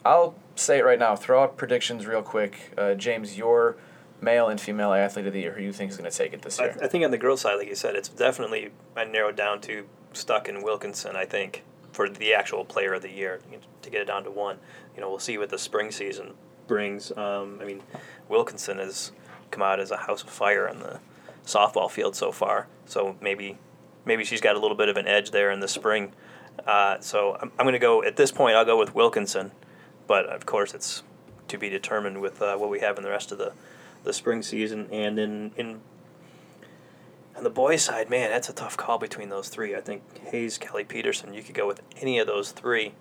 I'll 0.05 0.35
say 0.55 0.79
it 0.79 0.85
right 0.85 0.99
now. 0.99 1.17
Throw 1.17 1.43
out 1.43 1.57
predictions 1.57 2.07
real 2.07 2.23
quick. 2.23 2.73
Uh, 2.77 2.95
James, 2.95 3.37
your 3.37 3.77
male 4.21 4.49
and 4.49 4.61
female 4.61 4.93
athlete 4.93 5.27
of 5.27 5.33
the 5.33 5.41
year. 5.41 5.53
Who 5.53 5.63
you 5.63 5.73
think 5.73 5.91
is 5.91 5.97
going 5.97 6.11
to 6.11 6.17
take 6.17 6.33
it 6.33 6.43
this 6.43 6.59
I, 6.59 6.65
year? 6.65 6.79
I 6.83 6.87
think 6.87 7.05
on 7.05 7.11
the 7.11 7.19
girls' 7.19 7.41
side, 7.43 7.55
like 7.55 7.69
you 7.69 7.75
said, 7.75 7.95
it's 7.95 8.09
definitely 8.09 8.71
I 8.97 9.05
narrowed 9.05 9.37
down 9.37 9.61
to 9.63 9.87
Stuck 10.13 10.49
and 10.49 10.63
Wilkinson. 10.63 11.17
I 11.17 11.25
think 11.25 11.63
for 11.93 12.09
the 12.09 12.35
actual 12.35 12.65
player 12.65 12.95
of 12.95 13.03
the 13.03 13.11
year 13.11 13.41
to 13.83 13.91
get 13.91 14.01
it 14.01 14.07
down 14.07 14.25
to 14.25 14.31
one. 14.31 14.59
You 14.95 15.01
know, 15.01 15.11
we'll 15.11 15.19
see 15.19 15.39
what 15.39 15.51
the 15.51 15.59
spring 15.59 15.91
season 15.91 16.35
brings. 16.67 17.11
Um, 17.17 17.59
I 17.61 17.65
mean, 17.65 17.83
Wilkinson 18.29 18.79
has 18.79 19.13
come 19.51 19.63
out 19.63 19.81
as 19.81 19.91
a 19.91 19.97
house 19.97 20.23
of 20.23 20.31
fire 20.31 20.69
on 20.69 20.79
the 20.79 21.01
softball 21.45 21.91
field 21.91 22.15
so 22.15 22.33
far. 22.33 22.69
So 22.87 23.17
maybe 23.21 23.59
maybe 24.05 24.25
she's 24.25 24.41
got 24.41 24.57
a 24.57 24.59
little 24.59 24.77
bit 24.77 24.89
of 24.89 24.97
an 24.97 25.07
edge 25.07 25.31
there 25.31 25.51
in 25.51 25.61
the 25.61 25.69
spring. 25.69 26.13
Uh, 26.67 27.01
so 27.01 27.37
I'm, 27.41 27.51
I'm 27.59 27.65
going 27.65 27.73
to 27.73 27.79
go 27.79 28.03
at 28.03 28.17
this 28.17 28.31
point. 28.31 28.57
I'll 28.57 28.65
go 28.65 28.79
with 28.79 28.95
Wilkinson, 28.95 29.53
but 30.11 30.27
of 30.27 30.45
course 30.45 30.75
it's 30.75 31.05
to 31.47 31.57
be 31.57 31.69
determined 31.69 32.21
with 32.21 32.43
uh, 32.43 32.57
what 32.57 32.69
we 32.69 32.81
have 32.81 32.99
in 32.99 33.05
the 33.05 33.11
rest 33.11 33.31
of 33.31 33.39
the 33.39 33.53
the 34.03 34.13
spring 34.13 34.43
season 34.43 34.89
and 34.91 35.21
in 35.21 35.53
in 35.57 35.81
on 37.37 37.45
the 37.45 37.51
boys' 37.51 37.85
side, 37.85 38.11
man, 38.11 38.29
that's 38.29 38.49
a 38.49 38.53
tough 38.53 38.77
call 38.77 38.99
between 38.99 39.29
those 39.29 39.49
three. 39.49 39.77
I 39.77 39.81
think 39.81 40.03
Hayes, 40.31 40.59
Kelly, 40.59 40.83
Peterson. 40.83 41.33
You 41.33 41.45
could 41.45 41.55
go 41.55 41.65
with 41.65 41.81
any 42.01 42.19
of 42.19 42.27
those 42.27 42.51
three. 42.51 42.93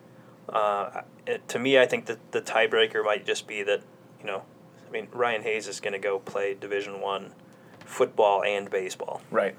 Uh, 0.48 1.02
it, 1.26 1.48
to 1.48 1.58
me, 1.58 1.80
I 1.80 1.88
think 1.88 2.06
that 2.06 2.32
the 2.32 2.41
tiebreaker 2.41 3.04
might 3.04 3.26
just 3.26 3.48
be 3.48 3.63
that 3.63 3.82
you 4.19 4.28
know, 4.28 4.43
I 4.88 4.91
mean, 4.91 5.08
Ryan 5.12 5.41
Hayes 5.41 5.67
is 5.67 5.80
going 5.80 5.93
to 5.93 6.00
go 6.00 6.19
play 6.19 6.54
Division 6.54 7.02
One 7.02 7.32
football 7.86 8.43
and 8.43 8.69
baseball. 8.69 9.22
right. 9.32 9.56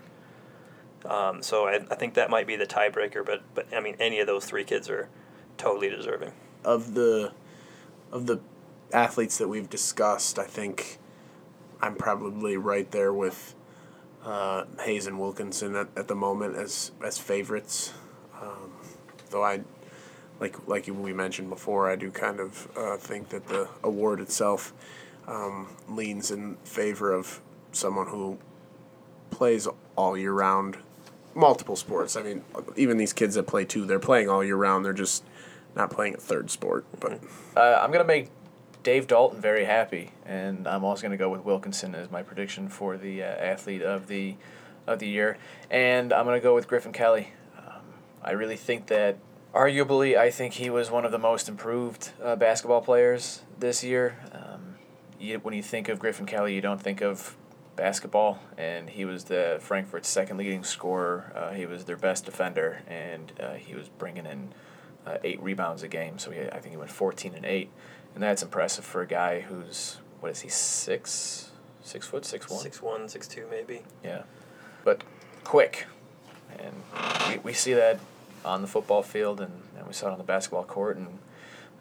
Um, 1.05 1.43
so 1.43 1.67
I, 1.67 1.81
I 1.91 1.97
think 1.97 2.15
that 2.15 2.31
might 2.31 2.47
be 2.47 2.55
the 2.55 2.67
tiebreaker. 2.67 3.27
But 3.27 3.43
but 3.57 3.67
I 3.75 3.81
mean, 3.81 3.97
any 3.99 4.21
of 4.21 4.29
those 4.29 4.45
three 4.45 4.63
kids 4.63 4.89
are 4.89 5.09
totally 5.59 5.91
deserving. 5.91 6.33
Of 6.65 6.95
the 6.95 7.33
of 8.13 8.27
the 8.27 8.41
athletes 8.93 9.39
that 9.39 9.49
we've 9.49 9.71
discussed, 9.71 10.39
I 10.39 10.45
think 10.45 10.99
I'm 11.81 11.95
probably 11.95 12.57
right 12.57 12.91
there 12.91 13.13
with 13.13 13.55
uh, 14.25 14.65
Hayes 14.81 15.07
and 15.07 15.19
Wilkinson 15.19 15.75
at, 15.77 15.89
at 15.97 16.09
the 16.09 16.15
moment 16.15 16.57
as 16.57 16.93
as 17.05 17.19
favorites. 17.19 17.93
Um, 18.41 18.73
though 19.31 19.45
I 19.45 19.61
like 20.41 20.69
like 20.69 20.87
we 20.87 21.13
mentioned 21.13 21.49
before, 21.49 21.91
I 21.91 21.97
do 21.97 22.11
kind 22.11 22.41
of 22.41 22.69
uh, 22.77 22.97
think 22.97 23.31
that 23.31 23.49
the 23.49 23.69
award 23.83 24.21
itself 24.21 24.73
um, 25.27 25.69
leans 25.89 26.31
in 26.31 26.57
favor 26.65 27.13
of 27.13 27.41
someone 27.73 28.09
who 28.09 28.39
plays 29.31 29.69
all 29.97 30.17
year 30.17 30.33
round, 30.33 30.77
multiple 31.35 31.77
sports. 31.77 32.17
I 32.17 32.23
mean, 32.23 32.43
even 32.77 32.97
these 32.97 33.13
kids 33.13 33.37
that 33.37 33.47
play 33.47 33.65
two, 33.65 33.87
they're 33.87 33.99
playing 33.99 34.29
all 34.29 34.43
year 34.43 34.57
round. 34.57 34.85
They're 34.85 34.93
just 34.93 35.23
not 35.75 35.91
playing 35.91 36.15
a 36.15 36.19
third 36.19 36.51
sport. 36.51 36.85
But 36.99 37.21
Uh, 37.57 37.79
I'm 37.83 37.91
gonna 37.91 38.05
make 38.05 38.29
Dave 38.83 39.07
Dalton 39.07 39.41
very 39.41 39.65
happy, 39.65 40.13
and 40.25 40.67
I'm 40.67 40.85
also 40.85 41.03
gonna 41.03 41.17
go 41.17 41.29
with 41.29 41.45
Wilkinson 41.45 41.95
as 41.95 42.11
my 42.11 42.23
prediction 42.23 42.69
for 42.69 42.97
the 42.97 43.23
uh, 43.23 43.27
athlete 43.27 43.83
of 43.83 44.07
the 44.07 44.37
of 44.87 44.99
the 44.99 45.07
year, 45.07 45.37
and 45.71 46.13
I'm 46.13 46.25
gonna 46.25 46.41
go 46.41 46.55
with 46.55 46.67
Griffin 46.67 46.93
Kelly. 46.93 47.33
Um, 47.57 47.83
I 48.23 48.33
really 48.33 48.57
think 48.57 48.87
that, 48.87 49.19
arguably, 49.55 50.17
I 50.17 50.31
think 50.31 50.55
he 50.55 50.71
was 50.71 50.91
one 50.91 51.05
of 51.05 51.13
the 51.13 51.19
most 51.19 51.49
improved 51.49 52.11
uh, 52.23 52.37
basketball 52.37 52.81
players 52.81 53.43
this 53.59 53.85
year. 53.85 54.19
Um, 54.33 54.77
you, 55.19 55.39
when 55.39 55.55
you 55.55 55.63
think 55.63 55.89
of 55.89 55.99
Griffin 55.99 56.27
Kelly, 56.27 56.55
you 56.55 56.63
don't 56.63 56.81
think 56.81 57.03
of 57.03 57.37
basketball, 57.77 58.39
and 58.57 58.89
he 58.91 59.05
was 59.05 59.25
the 59.25 59.59
Frankfurt's 59.61 60.09
second 60.09 60.39
leading 60.39 60.65
scorer. 60.65 61.33
Uh, 61.37 61.51
he 61.53 61.67
was 61.67 61.85
their 61.85 61.97
best 61.97 62.25
defender, 62.25 62.83
and 62.89 63.33
uh, 63.39 63.53
he 63.55 63.75
was 63.75 63.89
bringing 63.89 64.27
in 64.27 64.53
uh, 65.07 65.19
eight 65.25 65.43
rebounds 65.43 65.83
a 65.83 65.89
game. 65.89 66.19
So 66.19 66.31
he, 66.31 66.41
I 66.41 66.59
think 66.59 66.73
he 66.73 66.77
went 66.77 66.91
14 66.91 67.35
and 67.35 67.45
eight, 67.45 67.71
and 68.15 68.23
that's 68.23 68.43
impressive 68.43 68.85
for 68.85 69.03
a 69.03 69.07
guy 69.07 69.41
who's 69.41 69.99
what 70.21 70.31
is 70.31 70.41
he 70.41 70.49
six, 70.49 71.51
six 71.83 72.07
foot, 72.07 72.25
six 72.25 72.49
one. 72.49 72.61
Six 72.61 72.83
one, 72.83 73.09
six 73.09 73.27
two, 73.27 73.47
maybe. 73.51 73.83
Yeah, 74.05 74.23
but 74.85 75.03
quick, 75.45 75.87
and 76.59 76.75
we, 77.29 77.39
we 77.39 77.53
see 77.53 77.75
that 77.75 77.99
on 78.45 78.63
the 78.63 78.69
football 78.69 79.03
field, 79.03 79.41
and, 79.41 79.63
and 79.77 79.87
we 79.87 79.93
saw 79.93 80.09
it 80.09 80.13
on 80.13 80.19
the 80.19 80.25
basketball 80.25 80.65
court, 80.65 80.97
and 80.97 81.19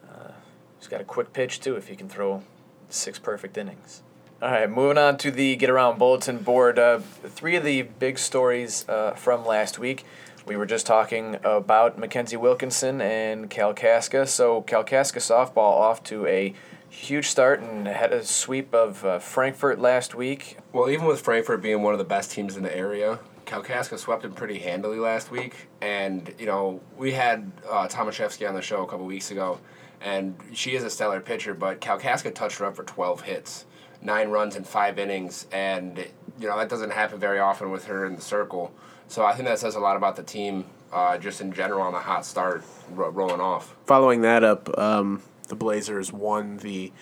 uh, 0.10 0.32
he's 0.78 0.88
got 0.88 1.02
a 1.02 1.06
quick 1.06 1.34
pitch 1.34 1.60
too. 1.60 1.76
If 1.76 1.88
he 1.88 1.96
can 1.96 2.10
throw 2.10 2.44
six 2.90 3.20
perfect 3.20 3.58
innings. 3.58 4.04
All 4.42 4.50
right, 4.50 4.70
moving 4.70 4.98
on 4.98 5.18
to 5.18 5.32
the 5.32 5.58
get 5.58 5.70
around 5.70 6.00
bulletin 6.00 6.38
board. 6.38 6.80
Uh, 6.80 7.00
three 7.00 7.58
of 7.58 7.66
the 7.66 7.82
big 7.82 8.18
stories 8.18 8.88
uh, 8.88 9.12
from 9.12 9.46
last 9.46 9.80
week. 9.80 10.06
We 10.50 10.58
were 10.58 10.66
just 10.66 10.88
talking 10.88 11.36
about 11.44 12.00
Makenzie 12.00 12.36
Wilkinson 12.36 13.02
and 13.02 13.52
Kalkaska. 13.52 14.28
So 14.28 14.64
Kalkaska 14.64 15.20
softball 15.20 15.58
off 15.58 16.02
to 16.06 16.26
a 16.26 16.56
huge 16.90 17.28
start 17.28 17.60
and 17.60 17.88
had 17.88 18.12
a 18.12 18.26
sweep 18.26 18.74
of 18.74 19.06
uh, 19.06 19.20
Frankfurt 19.20 19.78
last 19.78 20.16
week. 20.16 20.58
Well, 20.74 20.90
even 20.90 21.06
with 21.06 21.22
Frankfurt 21.22 21.62
being 21.62 21.84
one 21.84 21.94
of 21.94 22.00
the 22.00 22.04
best 22.04 22.32
teams 22.32 22.58
in 22.58 22.64
the 22.64 22.76
area, 22.76 23.20
Kalkaska 23.46 24.00
swept 24.00 24.24
them 24.24 24.34
pretty 24.34 24.58
handily 24.58 24.98
last 24.98 25.30
week. 25.30 25.68
And, 25.82 26.34
you 26.40 26.48
know, 26.48 26.82
we 26.98 27.12
had 27.12 27.52
uh, 27.70 27.88
Tomaszewski 27.88 28.50
on 28.50 28.56
the 28.56 28.64
show 28.64 28.82
a 28.82 28.88
couple 28.88 29.06
weeks 29.06 29.30
ago, 29.30 29.60
and 30.02 30.36
she 30.52 30.76
is 30.76 30.84
a 30.84 30.90
stellar 30.90 31.20
pitcher, 31.20 31.54
but 31.54 31.80
Kalkaska 31.80 32.34
touched 32.34 32.58
her 32.58 32.66
up 32.66 32.76
for 32.76 32.86
12 32.86 33.22
hits, 33.22 33.66
nine 34.02 34.30
runs 34.30 34.56
in 34.56 34.64
five 34.64 34.98
innings, 34.98 35.46
and, 35.52 36.00
you 36.40 36.48
know, 36.48 36.58
that 36.58 36.70
doesn't 36.70 36.90
happen 36.90 37.20
very 37.20 37.38
often 37.38 37.70
with 37.70 37.86
her 37.86 38.08
in 38.08 38.16
the 38.16 38.22
circle. 38.24 38.74
So 39.10 39.26
I 39.26 39.34
think 39.34 39.48
that 39.48 39.58
says 39.60 39.76
a 39.76 39.80
lot 39.80 39.98
about 39.98 40.16
the 40.16 40.24
team 40.24 40.66
uh, 40.94 41.18
just 41.18 41.42
in 41.42 41.52
general 41.52 41.82
on 41.82 41.94
the 41.94 42.00
hot 42.00 42.26
start 42.26 42.64
ro- 42.92 43.10
rolling 43.10 43.42
off. 43.42 43.76
Following 43.86 44.22
that 44.22 44.44
up, 44.44 44.78
um, 44.78 45.24
the 45.48 45.56
Blazers 45.56 46.14
won 46.14 46.58
the 46.58 46.94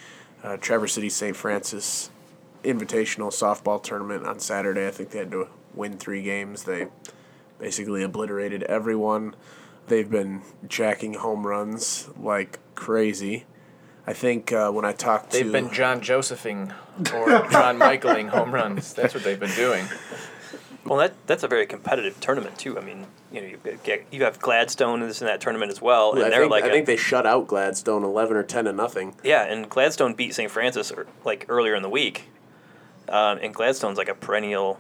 uh, 0.41 0.55
Traverse 0.57 0.93
City 0.93 1.09
St. 1.09 1.35
Francis 1.35 2.09
Invitational 2.63 3.29
Softball 3.29 3.83
Tournament 3.83 4.25
on 4.25 4.39
Saturday. 4.39 4.87
I 4.87 4.91
think 4.91 5.11
they 5.11 5.19
had 5.19 5.31
to 5.31 5.49
win 5.73 5.97
three 5.97 6.21
games. 6.23 6.63
They 6.63 6.87
basically 7.59 8.03
obliterated 8.03 8.63
everyone. 8.63 9.35
They've 9.87 10.09
been 10.09 10.41
jacking 10.67 11.15
home 11.15 11.45
runs 11.45 12.09
like 12.17 12.59
crazy. 12.75 13.45
I 14.05 14.13
think 14.13 14.53
uh, 14.53 14.71
when 14.71 14.85
I 14.85 14.93
talked 14.93 15.31
to 15.31 15.43
They've 15.43 15.51
been 15.51 15.71
John 15.73 15.99
Josephing 15.99 16.71
or 17.13 17.47
John 17.51 17.77
Michaeling 17.77 18.29
home 18.29 18.53
runs. 18.53 18.93
That's 18.93 19.13
what 19.13 19.23
they've 19.25 19.39
been 19.39 19.55
doing. 19.55 19.85
Well, 20.89 20.99
that 20.99 21.13
that's 21.27 21.43
a 21.43 21.47
very 21.47 21.65
competitive 21.65 22.19
tournament 22.19 22.57
too. 22.57 22.77
I 22.77 22.81
mean, 22.81 23.05
you 23.31 23.41
know, 23.41 23.47
you 23.47 23.59
get 23.83 24.05
you 24.11 24.23
have 24.23 24.39
Gladstone 24.39 25.01
in 25.01 25.07
this 25.07 25.21
in 25.21 25.27
that 25.27 25.41
tournament 25.41 25.71
as 25.71 25.81
well, 25.81 26.13
and 26.13 26.23
I 26.23 26.29
they're 26.29 26.41
think, 26.41 26.51
like 26.51 26.63
I 26.63 26.67
a- 26.67 26.71
think 26.71 26.85
they 26.85 26.97
shut 26.97 27.25
out 27.25 27.47
Gladstone 27.47 28.03
eleven 28.03 28.37
or 28.37 28.43
ten 28.43 28.65
to 28.65 28.73
nothing. 28.73 29.15
yeah, 29.23 29.43
and 29.43 29.69
Gladstone 29.69 30.13
beat 30.13 30.33
St. 30.33 30.49
Francis 30.49 30.91
er- 30.91 31.07
like 31.25 31.45
earlier 31.49 31.75
in 31.75 31.83
the 31.83 31.89
week, 31.89 32.29
um, 33.09 33.39
and 33.41 33.53
Gladstone's 33.53 33.97
like 33.97 34.09
a 34.09 34.15
perennial 34.15 34.79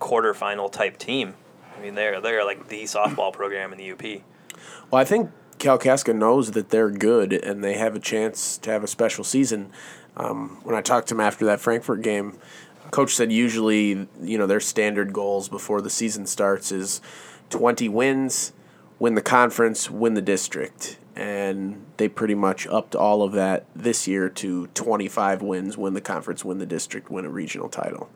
quarterfinal 0.00 0.70
type 0.70 0.98
team. 0.98 1.34
I 1.76 1.80
mean, 1.80 1.94
they're 1.94 2.20
they're 2.20 2.44
like 2.44 2.68
the 2.68 2.84
softball 2.84 3.32
program 3.32 3.72
in 3.72 3.78
the 3.78 3.92
UP. 3.92 4.22
Well, 4.90 5.00
I 5.00 5.04
think 5.04 5.30
Kalkaska 5.58 6.14
knows 6.14 6.52
that 6.52 6.70
they're 6.70 6.90
good 6.90 7.32
and 7.32 7.62
they 7.62 7.74
have 7.74 7.94
a 7.94 8.00
chance 8.00 8.58
to 8.58 8.70
have 8.70 8.84
a 8.84 8.88
special 8.88 9.24
season. 9.24 9.70
Um, 10.16 10.60
when 10.62 10.74
I 10.74 10.82
talked 10.82 11.08
to 11.08 11.14
him 11.14 11.20
after 11.20 11.44
that 11.46 11.60
Frankfurt 11.60 12.02
game, 12.02 12.38
coach 12.90 13.14
said 13.14 13.30
usually 13.30 14.08
you 14.20 14.38
know 14.38 14.46
their 14.46 14.60
standard 14.60 15.12
goals 15.12 15.48
before 15.48 15.80
the 15.80 15.90
season 15.90 16.26
starts 16.26 16.72
is 16.72 17.00
20 17.50 17.88
wins, 17.88 18.52
win 18.98 19.14
the 19.14 19.22
conference, 19.22 19.90
win 19.90 20.14
the 20.14 20.22
district. 20.22 20.98
And 21.14 21.84
they 21.96 22.08
pretty 22.08 22.36
much 22.36 22.66
upped 22.68 22.94
all 22.94 23.22
of 23.22 23.32
that 23.32 23.66
this 23.74 24.06
year 24.06 24.28
to 24.28 24.68
25 24.68 25.42
wins, 25.42 25.76
win 25.76 25.94
the 25.94 26.00
conference, 26.00 26.44
win 26.44 26.58
the 26.58 26.66
district, 26.66 27.10
win 27.10 27.24
a 27.24 27.30
regional 27.30 27.68
title. 27.68 28.08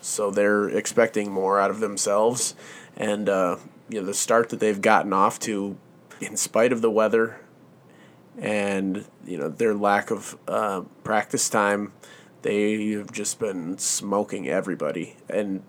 So 0.00 0.30
they're 0.30 0.68
expecting 0.68 1.30
more 1.30 1.60
out 1.60 1.70
of 1.70 1.78
themselves. 1.78 2.56
And 2.96 3.28
uh, 3.28 3.56
you 3.88 4.00
know 4.00 4.06
the 4.06 4.14
start 4.14 4.48
that 4.48 4.60
they've 4.60 4.80
gotten 4.80 5.12
off 5.12 5.38
to, 5.40 5.76
in 6.20 6.36
spite 6.36 6.72
of 6.72 6.82
the 6.82 6.90
weather 6.90 7.40
and 8.38 9.04
you 9.24 9.36
know 9.36 9.48
their 9.48 9.74
lack 9.74 10.10
of 10.10 10.38
uh, 10.48 10.82
practice 11.04 11.48
time, 11.48 11.92
they 12.42 12.90
have 12.90 13.12
just 13.12 13.38
been 13.38 13.78
smoking 13.78 14.48
everybody. 14.48 15.16
And 15.28 15.62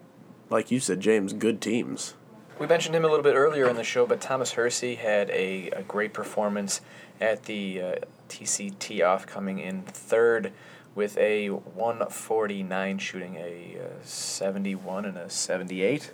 like 0.50 0.72
you 0.72 0.80
said, 0.80 1.00
James, 1.00 1.34
good 1.34 1.62
teams. 1.62 2.16
We 2.60 2.68
mentioned 2.68 2.96
him 2.96 3.04
a 3.04 3.08
little 3.08 3.24
bit 3.24 3.36
earlier 3.36 3.68
in 3.68 3.76
the 3.76 3.84
show, 3.84 4.06
but 4.06 4.22
Thomas 4.22 4.54
Hursey 4.54 4.98
had 4.98 5.32
a, 5.32 5.72
a 5.72 5.82
great 5.82 6.14
performance 6.14 6.82
at 7.20 7.44
the 7.44 7.82
uh, 7.82 7.96
TCT 8.30 9.04
off, 9.04 9.26
coming 9.26 9.58
in 9.58 9.82
third 9.82 10.54
with 10.94 11.18
a 11.18 11.50
149 11.50 12.98
shooting 13.00 13.36
a 13.38 13.78
uh, 13.80 14.04
71 14.04 15.06
and 15.06 15.18
a 15.18 15.30
78. 15.30 16.12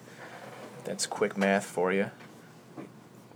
That's 0.86 1.06
quick 1.06 1.36
math 1.38 1.66
for 1.66 1.92
you. 1.92 2.12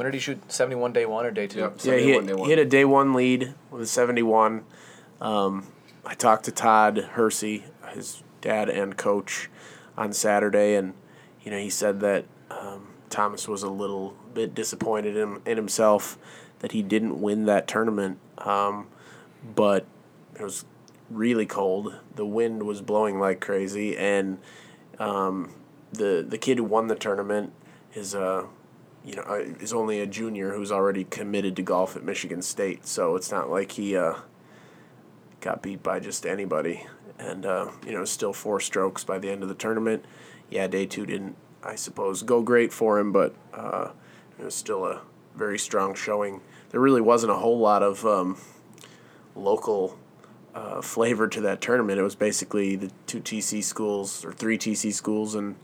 When 0.02 0.08
did 0.08 0.16
he 0.16 0.20
shoot? 0.20 0.52
71 0.52 0.94
day 0.94 1.06
one 1.06 1.28
or 1.28 1.32
day 1.32 1.46
two? 1.46 1.60
Yep. 1.60 1.76
Yeah, 1.84 1.98
he 1.98 2.12
hit, 2.14 2.26
day 2.26 2.34
one. 2.34 2.46
he 2.46 2.50
hit 2.50 2.58
a 2.58 2.66
day 2.66 2.86
one 2.86 3.14
lead 3.14 3.54
with 3.70 3.84
a 3.84 3.86
71. 3.86 4.64
Um, 5.22 5.68
I 6.04 6.16
talked 6.16 6.46
to 6.46 6.52
Todd 6.52 7.10
Hursey, 7.14 7.66
his 7.94 8.24
dad 8.42 8.68
and 8.68 8.98
coach, 8.98 9.48
on 9.96 10.12
Saturday, 10.12 10.74
and 10.74 10.96
you 11.44 11.52
know 11.52 11.60
he 11.60 11.70
said 11.70 12.00
that 12.00 12.26
um, 12.50 12.88
Thomas 13.12 13.48
was 13.48 13.62
a 13.62 13.70
little 13.70 14.16
bit 14.34 14.56
disappointed 14.56 15.16
in, 15.16 15.40
in 15.46 15.56
himself 15.56 16.18
that 16.62 16.72
he 16.72 16.82
didn't 16.82 17.22
win 17.22 17.46
that 17.46 17.68
tournament, 17.68 18.18
um, 18.40 18.88
but 19.54 19.86
it 20.34 20.42
was 20.42 20.66
really 21.12 21.46
cold. 21.46 22.00
The 22.16 22.26
wind 22.26 22.64
was 22.64 22.82
blowing 22.82 23.20
like 23.20 23.40
crazy, 23.40 23.96
and 23.96 24.40
um, 24.98 25.54
the 25.92 26.26
the 26.28 26.40
kid 26.40 26.58
who 26.58 26.64
won 26.64 26.88
the 26.88 26.96
tournament 26.96 27.54
is 27.94 28.16
uh, 28.16 28.48
you 29.04 29.16
know, 29.16 29.24
uh, 29.24 29.44
is 29.60 29.74
only 29.74 30.00
a 30.00 30.06
junior 30.06 30.54
who's 30.54 30.72
already 30.72 31.04
committed 31.06 31.56
to 31.56 31.62
golf 31.62 31.96
at 31.96 32.04
Michigan 32.04 32.42
State. 32.42 32.86
So 32.86 33.16
it's 33.16 33.32
not 33.32 33.50
like 33.50 33.74
he 33.74 33.96
uh, 33.96 34.16
got 35.40 35.62
beat 35.62 35.82
by 35.82 36.00
just 36.00 36.26
anybody. 36.26 36.86
And, 37.18 37.46
uh, 37.46 37.72
you 37.86 37.94
know, 37.94 38.06
still 38.06 38.34
four 38.34 38.60
strokes 38.60 39.04
by 39.04 39.20
the 39.20 39.30
end 39.30 39.44
of 39.44 39.50
the 39.50 39.56
tournament. 39.56 40.06
Yeah, 40.50 40.68
day 40.68 40.86
two 40.86 41.06
didn't, 41.06 41.36
I 41.64 41.76
suppose, 41.76 42.24
go 42.24 42.42
great 42.42 42.74
for 42.74 43.00
him, 43.00 43.12
but 43.12 43.34
uh, 43.54 43.90
it 44.40 44.46
was 44.46 44.56
still 44.56 44.86
a 44.86 45.02
very 45.36 45.58
strong 45.58 45.96
showing. 45.96 46.42
There 46.70 46.80
really 46.80 47.02
wasn't 47.02 47.32
a 47.32 47.36
whole 47.36 47.60
lot 47.60 47.84
of 47.84 48.06
um, 48.06 48.38
local 49.36 49.98
uh, 50.54 50.82
flavor 50.82 51.28
to 51.28 51.42
that 51.42 51.62
tournament. 51.62 52.00
It 52.00 52.04
was 52.04 52.16
basically 52.16 52.76
the 52.76 52.92
two 53.08 53.22
TC 53.22 53.64
schools 53.64 54.26
or 54.26 54.34
three 54.34 54.58
TC 54.58 54.94
schools 54.94 55.36
and, 55.36 55.56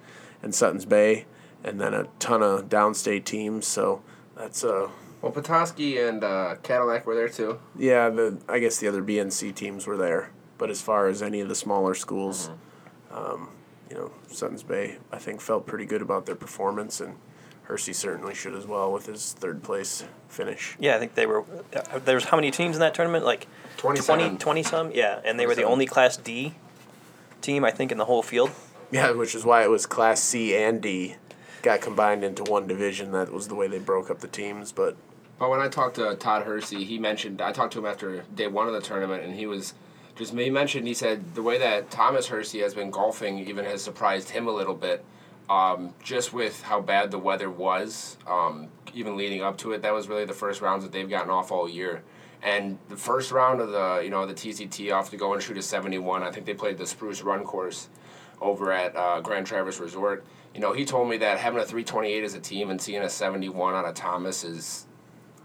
and 0.42 0.54
Sutton's 0.54 0.86
Bay 0.86 1.26
and 1.68 1.80
then 1.82 1.94
a 1.94 2.06
ton 2.20 2.42
of 2.42 2.70
downstate 2.70 3.26
teams. 3.26 3.68
So 3.68 4.02
that's 4.36 4.64
uh 4.64 4.90
Well, 5.22 5.32
Petoskey 5.32 5.98
and 6.00 6.24
uh, 6.24 6.56
Cadillac 6.64 7.06
were 7.06 7.16
there 7.16 7.30
too. 7.30 7.60
yeah. 7.78 8.10
The 8.10 8.38
I 8.48 8.60
guess 8.60 8.78
the 8.78 8.88
other 8.88 9.02
BNC 9.04 9.54
teams 9.56 9.86
were 9.88 9.98
there, 9.98 10.32
but 10.58 10.70
as 10.70 10.82
far 10.82 11.08
as 11.08 11.22
any 11.22 11.42
of 11.42 11.50
the 11.50 11.56
smaller 11.56 11.94
schools, 11.96 12.50
um, 13.12 13.50
you 13.90 13.96
know, 13.96 14.12
Sutton's 14.32 14.64
Bay 14.64 14.98
I 15.12 15.18
think 15.18 15.42
felt 15.42 15.66
pretty 15.66 15.86
good 15.86 16.02
about 16.02 16.26
their 16.26 16.36
performance, 16.36 17.02
and 17.02 17.16
Hursey 17.68 17.94
certainly 17.94 18.34
should 18.34 18.56
as 18.56 18.66
well 18.66 18.92
with 18.94 19.08
his 19.08 19.34
third 19.34 19.62
place 19.64 20.06
finish. 20.30 20.78
Yeah, 20.80 20.96
I 20.96 21.00
think 21.00 21.16
they 21.16 21.26
were. 21.26 21.44
Uh, 21.76 22.00
there 22.00 22.16
was 22.16 22.26
how 22.26 22.38
many 22.38 22.52
teams 22.52 22.76
in 22.76 22.80
that 22.80 22.94
tournament? 22.94 23.26
Like 23.26 23.48
27. 23.78 24.20
20, 24.30 24.38
20 24.38 24.64
some. 24.64 24.92
Yeah, 24.92 25.20
and 25.26 25.38
they 25.40 25.46
were 25.48 25.56
the 25.56 25.64
only 25.64 25.86
Class 25.86 26.16
D 26.18 26.54
team 27.42 27.66
I 27.66 27.72
think 27.72 27.92
in 27.92 27.98
the 27.98 28.06
whole 28.06 28.24
field. 28.24 28.52
Yeah, 28.92 29.12
which 29.12 29.36
is 29.36 29.44
why 29.44 29.64
it 29.64 29.70
was 29.70 29.86
Class 29.86 30.22
C 30.24 30.56
and 30.56 30.82
D 30.82 31.16
got 31.62 31.82
combined 31.82 32.24
into 32.24 32.44
one 32.44 32.68
division. 32.68 33.12
That 33.12 33.32
was 33.32 33.48
the 33.48 33.56
way 33.56 33.68
they 33.68 33.80
broke 33.80 34.10
up 34.10 34.20
the 34.20 34.28
teams, 34.28 34.72
but 34.72 34.96
But 35.40 35.50
when 35.50 35.60
I 35.60 35.68
talked 35.68 35.96
to 35.96 36.16
Todd 36.16 36.46
Hursey, 36.46 36.86
he 36.86 36.98
mentioned 36.98 37.42
I 37.42 37.52
talked 37.52 37.74
to 37.74 37.80
him 37.80 37.86
after 37.86 38.24
day 38.34 38.48
one 38.48 38.68
of 38.68 38.74
the 38.74 38.82
tournament, 38.82 39.24
and 39.24 39.36
he 39.36 39.46
was 39.46 39.74
just 40.16 40.34
he 40.34 40.50
mentioned 40.50 40.88
he 40.88 40.94
said 40.94 41.36
the 41.36 41.44
way 41.44 41.58
that 41.60 41.92
Thomas 41.92 42.28
Hursey 42.28 42.62
has 42.62 42.74
been 42.74 42.90
golfing 42.90 43.40
even 43.40 43.66
has 43.66 43.84
surprised 43.84 44.30
him 44.30 44.48
a 44.48 44.52
little 44.52 44.74
bit, 44.74 45.04
um, 45.50 45.94
just 46.04 46.34
with 46.34 46.62
how 46.64 46.82
bad 46.82 47.12
the 47.12 47.20
weather 47.20 47.50
was. 47.50 48.18
Um, 48.28 48.70
even 48.94 49.16
leading 49.16 49.44
up 49.44 49.58
to 49.60 49.74
it, 49.74 49.82
that 49.84 49.94
was 49.94 50.08
really 50.08 50.26
the 50.26 50.34
first 50.34 50.62
rounds 50.62 50.84
that 50.84 50.92
they've 50.92 51.10
gotten 51.10 51.30
off 51.30 51.52
all 51.52 51.70
year. 51.70 52.02
And 52.42 52.80
the 52.90 52.96
first 52.96 53.32
round 53.32 53.62
of 53.62 53.70
the 53.70 54.02
you 54.04 54.10
know 54.10 54.26
the 54.26 54.34
TCT 54.34 54.92
off 54.94 55.10
to 55.12 55.18
go 55.18 55.34
and 55.34 55.42
shoot 55.42 55.58
a 55.58 55.62
seventy 55.62 56.00
one. 56.00 56.24
I 56.24 56.32
think 56.32 56.46
they 56.46 56.54
played 56.54 56.78
the 56.78 56.88
Spruce 56.88 57.22
Run 57.22 57.44
course 57.44 57.90
over 58.42 58.72
at 58.72 58.96
uh, 58.96 59.20
Grand 59.22 59.46
Traverse 59.48 59.80
Resort. 59.80 60.26
You 60.58 60.64
know, 60.64 60.74
he 60.74 60.86
told 60.86 61.08
me 61.08 61.18
that 61.18 61.38
having 61.38 61.60
a 61.60 61.64
328 61.64 62.24
as 62.24 62.34
a 62.34 62.40
team 62.40 62.72
and 62.72 62.82
seeing 62.82 63.04
a 63.04 63.10
71 63.12 63.76
on 63.76 63.86
a 63.86 63.94
Thomas 63.94 64.44
is 64.44 64.88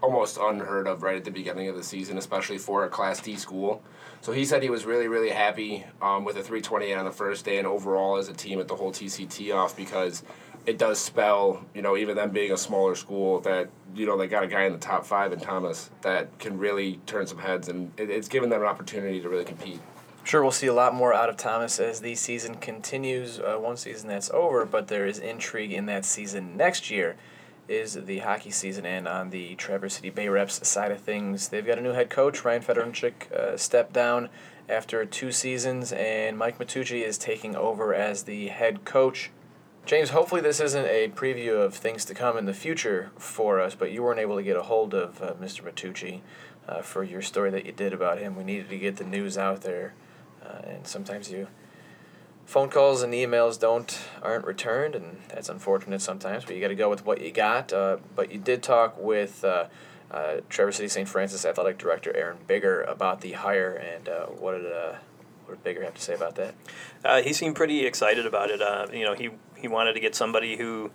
almost 0.01 0.39
unheard 0.41 0.87
of 0.87 1.03
right 1.03 1.17
at 1.17 1.23
the 1.23 1.29
beginning 1.29 1.67
of 1.67 1.75
the 1.75 1.83
season, 1.83 2.17
especially 2.17 2.57
for 2.57 2.83
a 2.83 2.89
Class 2.89 3.21
D 3.21 3.35
school. 3.35 3.83
So 4.21 4.31
he 4.31 4.43
said 4.43 4.63
he 4.63 4.71
was 4.71 4.85
really, 4.85 5.07
really 5.07 5.29
happy 5.29 5.85
um, 6.01 6.25
with 6.25 6.37
a 6.37 6.41
328 6.41 6.95
on 6.95 7.05
the 7.05 7.11
first 7.11 7.45
day 7.45 7.59
and 7.59 7.67
overall 7.67 8.17
as 8.17 8.27
a 8.27 8.33
team 8.33 8.59
at 8.59 8.67
the 8.67 8.75
whole 8.75 8.91
TCT 8.91 9.53
off 9.53 9.77
because 9.77 10.23
it 10.65 10.79
does 10.79 10.97
spell, 10.97 11.63
you 11.75 11.83
know, 11.83 11.95
even 11.95 12.15
them 12.15 12.31
being 12.31 12.51
a 12.51 12.57
smaller 12.57 12.95
school, 12.95 13.39
that 13.41 13.69
you 13.93 14.07
know 14.07 14.17
they 14.17 14.27
got 14.27 14.43
a 14.43 14.47
guy 14.47 14.63
in 14.63 14.73
the 14.73 14.79
top 14.79 15.05
five 15.05 15.31
in 15.31 15.39
Thomas 15.39 15.91
that 16.01 16.39
can 16.39 16.57
really 16.57 16.99
turn 17.05 17.27
some 17.27 17.37
heads, 17.37 17.69
and 17.69 17.91
it, 17.99 18.09
it's 18.09 18.27
given 18.27 18.49
them 18.49 18.63
an 18.63 18.67
opportunity 18.67 19.21
to 19.21 19.29
really 19.29 19.45
compete. 19.45 19.79
Sure, 20.25 20.41
we'll 20.41 20.51
see 20.51 20.67
a 20.67 20.73
lot 20.73 20.95
more 20.95 21.13
out 21.13 21.29
of 21.29 21.35
Thomas 21.35 21.79
as 21.81 21.99
the 21.99 22.15
season 22.15 22.55
continues. 22.55 23.39
Uh, 23.39 23.57
one 23.57 23.75
season 23.75 24.07
that's 24.07 24.31
over, 24.31 24.65
but 24.65 24.87
there 24.87 25.05
is 25.05 25.19
intrigue 25.19 25.73
in 25.73 25.85
that 25.87 26.05
season 26.05 26.55
next 26.55 26.89
year. 26.89 27.17
Is 27.67 27.93
the 27.93 28.19
hockey 28.19 28.49
season 28.51 28.85
and 28.85 29.07
on 29.07 29.29
the 29.29 29.55
Traverse 29.55 29.95
City 29.95 30.09
Bay 30.09 30.29
Reps 30.29 30.65
side 30.67 30.91
of 30.91 31.01
things? 31.01 31.49
They've 31.49 31.65
got 31.65 31.77
a 31.77 31.81
new 31.81 31.91
head 31.91 32.09
coach, 32.09 32.43
Ryan 32.43 32.61
Fedorchik, 32.61 33.31
uh, 33.31 33.57
stepped 33.57 33.93
down 33.93 34.29
after 34.69 35.05
two 35.05 35.31
seasons, 35.31 35.91
and 35.91 36.37
Mike 36.37 36.57
Matucci 36.57 37.05
is 37.05 37.17
taking 37.17 37.55
over 37.55 37.93
as 37.93 38.23
the 38.23 38.47
head 38.47 38.85
coach. 38.85 39.29
James, 39.85 40.11
hopefully 40.11 40.39
this 40.39 40.61
isn't 40.61 40.85
a 40.85 41.09
preview 41.09 41.61
of 41.61 41.73
things 41.73 42.05
to 42.05 42.13
come 42.13 42.37
in 42.37 42.45
the 42.45 42.53
future 42.53 43.11
for 43.17 43.59
us, 43.59 43.75
but 43.75 43.91
you 43.91 44.01
weren't 44.01 44.19
able 44.19 44.37
to 44.37 44.43
get 44.43 44.55
a 44.55 44.63
hold 44.63 44.93
of 44.93 45.21
uh, 45.21 45.33
Mr. 45.33 45.61
Matucci 45.61 46.21
uh, 46.67 46.81
for 46.81 47.03
your 47.03 47.21
story 47.21 47.51
that 47.51 47.65
you 47.65 47.73
did 47.73 47.91
about 47.91 48.19
him. 48.19 48.37
We 48.37 48.45
needed 48.45 48.69
to 48.69 48.77
get 48.77 48.95
the 48.95 49.03
news 49.03 49.37
out 49.37 49.61
there, 49.61 49.93
uh, 50.43 50.61
and 50.67 50.87
sometimes 50.87 51.31
you 51.31 51.47
phone 52.45 52.69
calls 52.69 53.01
and 53.01 53.13
emails 53.13 53.59
don't 53.59 53.99
aren't 54.21 54.45
returned, 54.45 54.95
and 54.95 55.21
that's 55.29 55.49
unfortunate 55.49 56.01
sometimes. 56.01 56.45
But 56.45 56.55
you 56.55 56.61
got 56.61 56.67
to 56.69 56.75
go 56.75 56.89
with 56.89 57.05
what 57.05 57.21
you 57.21 57.31
got. 57.31 57.71
Uh, 57.71 57.97
but 58.15 58.31
you 58.31 58.39
did 58.39 58.63
talk 58.63 58.97
with. 58.99 59.43
Uh, 59.43 59.67
uh, 60.11 60.41
Traverse 60.47 60.75
City 60.75 60.89
St. 60.89 61.09
Francis 61.09 61.43
Athletic 61.43 61.79
Director 61.79 62.15
Aaron 62.15 62.37
Bigger 62.45 62.83
about 62.83 63.21
the 63.21 63.31
hire, 63.31 63.73
and 63.73 64.07
uh, 64.07 64.27
what 64.27 64.51
did 64.51 64.71
uh, 64.71 64.97
what 65.45 65.55
did 65.55 65.63
Bigger 65.63 65.83
have 65.83 65.95
to 65.95 66.01
say 66.01 66.13
about 66.13 66.35
that? 66.35 66.53
Uh, 67.03 67.21
he 67.23 67.33
seemed 67.33 67.55
pretty 67.55 67.85
excited 67.85 68.25
about 68.25 68.51
it. 68.51 68.61
Uh, 68.61 68.85
you 68.93 69.05
know, 69.05 69.15
he 69.15 69.31
he 69.57 69.67
wanted 69.67 69.93
to 69.93 69.99
get 69.99 70.13
somebody 70.13 70.57
who 70.57 70.91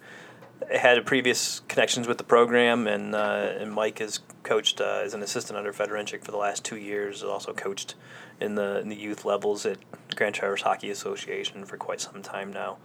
had 0.71 1.05
previous 1.07 1.61
connections 1.68 2.07
with 2.07 2.18
the 2.18 2.25
program, 2.25 2.87
and 2.87 3.14
uh, 3.14 3.53
and 3.59 3.73
Mike 3.73 3.99
has 3.99 4.21
coached 4.42 4.81
uh, 4.81 5.01
as 5.05 5.14
an 5.14 5.23
assistant 5.23 5.59
under 5.59 5.73
Fedorenchik 5.73 6.25
for 6.25 6.31
the 6.31 6.37
last 6.37 6.64
two 6.64 6.77
years. 6.77 7.23
Also 7.23 7.53
coached 7.53 7.94
in 8.40 8.55
the 8.55 8.81
in 8.81 8.88
the 8.88 8.97
youth 8.97 9.25
levels 9.25 9.64
at 9.66 9.79
Grand 10.14 10.35
Traverse 10.35 10.62
Hockey 10.62 10.90
Association 10.90 11.64
for 11.64 11.77
quite 11.77 12.01
some 12.01 12.23
time 12.23 12.53
now. 12.53 12.79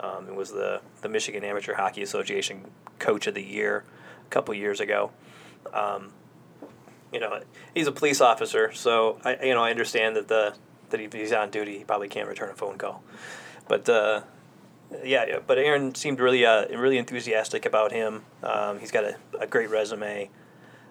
Um, 0.00 0.28
it 0.28 0.34
was 0.34 0.50
the 0.50 0.80
the 1.02 1.08
Michigan 1.08 1.44
Amateur 1.44 1.74
Hockey 1.74 2.02
Association 2.02 2.70
Coach 2.98 3.26
of 3.26 3.34
the 3.34 3.42
Year 3.42 3.84
a 4.26 4.30
couple 4.30 4.54
years 4.54 4.80
ago. 4.80 5.12
Um, 5.72 6.12
you 7.12 7.20
know, 7.20 7.40
he's 7.74 7.86
a 7.86 7.92
police 7.92 8.20
officer, 8.20 8.72
so 8.72 9.18
I 9.24 9.44
you 9.44 9.54
know 9.54 9.62
I 9.62 9.70
understand 9.70 10.16
that 10.16 10.28
the 10.28 10.54
that 10.90 11.14
he's 11.14 11.32
on 11.32 11.50
duty, 11.50 11.78
he 11.78 11.84
probably 11.84 12.08
can't 12.08 12.28
return 12.28 12.50
a 12.50 12.54
phone 12.54 12.76
call. 12.76 13.02
But 13.68 13.88
uh, 13.88 14.22
yeah, 15.04 15.24
yeah, 15.26 15.38
but 15.46 15.58
Aaron 15.58 15.94
seemed 15.94 16.20
really 16.20 16.44
uh, 16.44 16.66
really 16.76 16.98
enthusiastic 16.98 17.64
about 17.66 17.92
him. 17.92 18.22
Um, 18.42 18.78
he's 18.78 18.90
got 18.90 19.04
a, 19.04 19.16
a 19.38 19.46
great 19.46 19.70
resume. 19.70 20.30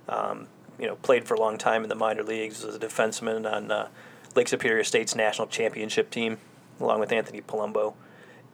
Um, 0.08 0.48
you 0.80 0.88
know, 0.88 0.96
played 0.96 1.26
for 1.26 1.34
a 1.34 1.40
long 1.40 1.58
time 1.58 1.84
in 1.84 1.90
the 1.90 1.96
minor 1.96 2.24
leagues 2.24 2.64
as 2.64 2.76
a 2.76 2.80
defenseman 2.80 3.52
on 3.52 3.70
uh, 3.70 3.90
Lake 4.36 4.48
Superior 4.48 4.84
State's 4.84 5.16
national 5.16 5.48
championship 5.48 6.10
team, 6.10 6.38
along 6.80 7.02
with 7.02 7.12
Anthony 7.12 7.42
Palumbo, 7.42 7.94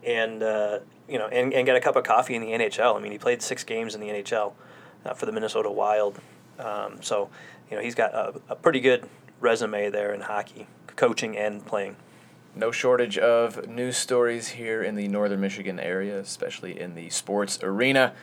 and 0.03 0.41
uh, 0.41 0.79
you 1.08 1.19
know, 1.19 1.27
and, 1.27 1.53
and 1.53 1.65
got 1.67 1.75
a 1.75 1.81
cup 1.81 1.95
of 1.95 2.03
coffee 2.03 2.36
in 2.36 2.41
the 2.41 2.49
NHL. 2.49 2.95
I 2.95 2.99
mean, 2.99 3.12
he 3.12 3.17
played 3.17 3.41
six 3.41 3.63
games 3.63 3.95
in 3.95 4.01
the 4.01 4.08
NHL 4.08 4.53
uh, 5.05 5.13
for 5.13 5.25
the 5.25 5.31
Minnesota 5.31 5.69
Wild. 5.69 6.19
Um, 6.58 7.01
so, 7.01 7.29
you 7.69 7.77
know, 7.77 7.84
he's 7.84 7.95
got 7.95 8.13
a, 8.13 8.34
a 8.49 8.55
pretty 8.55 8.79
good 8.79 9.08
resume 9.39 9.89
there 9.89 10.13
in 10.13 10.21
hockey, 10.21 10.67
coaching 10.95 11.38
and 11.38 11.65
playing. 11.65 11.95
No 12.58 12.72
shortage 12.72 13.18
of 13.18 13.68
news 13.68 13.98
stories 13.98 14.48
here 14.48 14.82
in 14.82 14.96
the 14.96 15.10
northern 15.10 15.41
Michigan 15.41 15.78
area, 15.78 16.18
especially 16.18 16.80
in 16.80 16.96
the 16.96 17.10
sports 17.10 17.60
arena. 17.62 18.13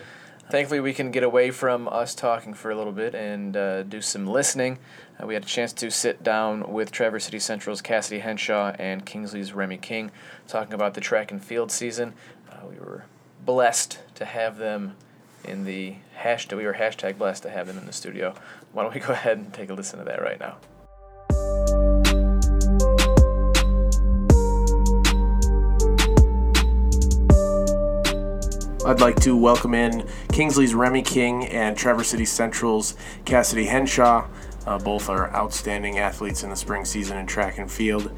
Thankfully, 0.50 0.80
we 0.80 0.94
can 0.94 1.10
get 1.10 1.22
away 1.22 1.50
from 1.50 1.86
us 1.88 2.14
talking 2.14 2.54
for 2.54 2.70
a 2.70 2.74
little 2.74 2.94
bit 2.94 3.14
and 3.14 3.54
uh, 3.54 3.82
do 3.82 4.00
some 4.00 4.26
listening. 4.26 4.78
Uh, 5.22 5.26
we 5.26 5.34
had 5.34 5.42
a 5.42 5.46
chance 5.46 5.74
to 5.74 5.90
sit 5.90 6.22
down 6.22 6.72
with 6.72 6.90
Traverse 6.90 7.24
City 7.24 7.38
Central's 7.38 7.82
Cassidy 7.82 8.20
Henshaw 8.20 8.74
and 8.78 9.04
Kingsley's 9.04 9.50
Remmi 9.50 9.78
King 9.78 10.10
talking 10.48 10.72
about 10.72 10.94
the 10.94 11.02
track 11.02 11.30
and 11.30 11.44
field 11.44 11.70
season. 11.70 12.14
Uh, 12.50 12.66
we 12.70 12.76
were 12.76 13.04
blessed 13.44 13.98
to 14.14 14.24
have 14.24 14.56
them 14.56 14.96
in 15.44 15.64
the 15.64 15.96
hashtag. 16.18 16.56
We 16.56 16.64
were 16.64 16.74
hashtag 16.74 17.18
blessed 17.18 17.42
to 17.42 17.50
have 17.50 17.66
them 17.66 17.76
in 17.76 17.84
the 17.84 17.92
studio. 17.92 18.34
Why 18.72 18.82
don't 18.82 18.94
we 18.94 19.00
go 19.00 19.12
ahead 19.12 19.36
and 19.36 19.52
take 19.52 19.68
a 19.68 19.74
listen 19.74 19.98
to 19.98 20.06
that 20.06 20.22
right 20.22 20.40
now? 20.40 20.56
I'd 28.84 29.00
like 29.00 29.20
to 29.20 29.36
welcome 29.36 29.74
in 29.74 30.08
Kingsley's 30.32 30.72
Remmi 30.72 31.06
King 31.06 31.46
and 31.46 31.76
Traverse 31.76 32.08
City 32.08 32.24
Central's 32.24 32.96
Cassidy 33.24 33.66
Henshaw. 33.66 34.26
Uh, 34.66 34.78
both 34.78 35.08
are 35.08 35.32
outstanding 35.32 35.98
athletes 35.98 36.42
in 36.42 36.50
the 36.50 36.56
spring 36.56 36.84
season 36.84 37.16
in 37.16 37.26
track 37.26 37.58
and 37.58 37.70
field. 37.70 38.10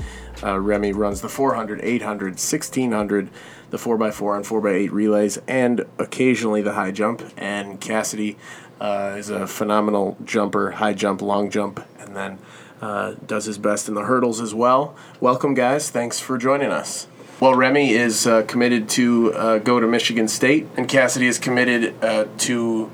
Uh, 0.42 0.54
Remmi 0.54 0.94
runs 0.94 1.20
the 1.20 1.28
400, 1.28 1.80
800, 1.82 2.28
1600, 2.28 3.28
the 3.68 3.76
4x4 3.76 4.36
and 4.36 4.44
4x8 4.46 4.90
relays, 4.90 5.38
and 5.46 5.84
occasionally 5.98 6.62
the 6.62 6.72
high 6.72 6.92
jump. 6.92 7.22
And 7.36 7.78
Cassidy 7.78 8.38
uh, 8.80 9.16
is 9.18 9.28
a 9.28 9.46
phenomenal 9.46 10.16
jumper, 10.24 10.70
high 10.70 10.94
jump, 10.94 11.20
long 11.20 11.50
jump, 11.50 11.84
and 11.98 12.16
then 12.16 12.38
uh, 12.80 13.16
does 13.26 13.44
his 13.44 13.58
best 13.58 13.86
in 13.86 13.94
the 13.94 14.04
hurdles 14.04 14.40
as 14.40 14.54
well. 14.54 14.96
Welcome, 15.20 15.52
guys. 15.52 15.90
Thanks 15.90 16.20
for 16.20 16.38
joining 16.38 16.70
us. 16.70 17.06
Well, 17.40 17.52
Remmi 17.52 17.90
is 17.90 18.28
uh, 18.28 18.42
committed 18.42 18.88
to 18.90 19.34
uh, 19.34 19.58
go 19.58 19.80
to 19.80 19.88
Michigan 19.88 20.28
State, 20.28 20.68
and 20.76 20.88
Cassidy 20.88 21.26
is 21.26 21.40
committed 21.40 21.94
uh, 22.02 22.26
to 22.38 22.90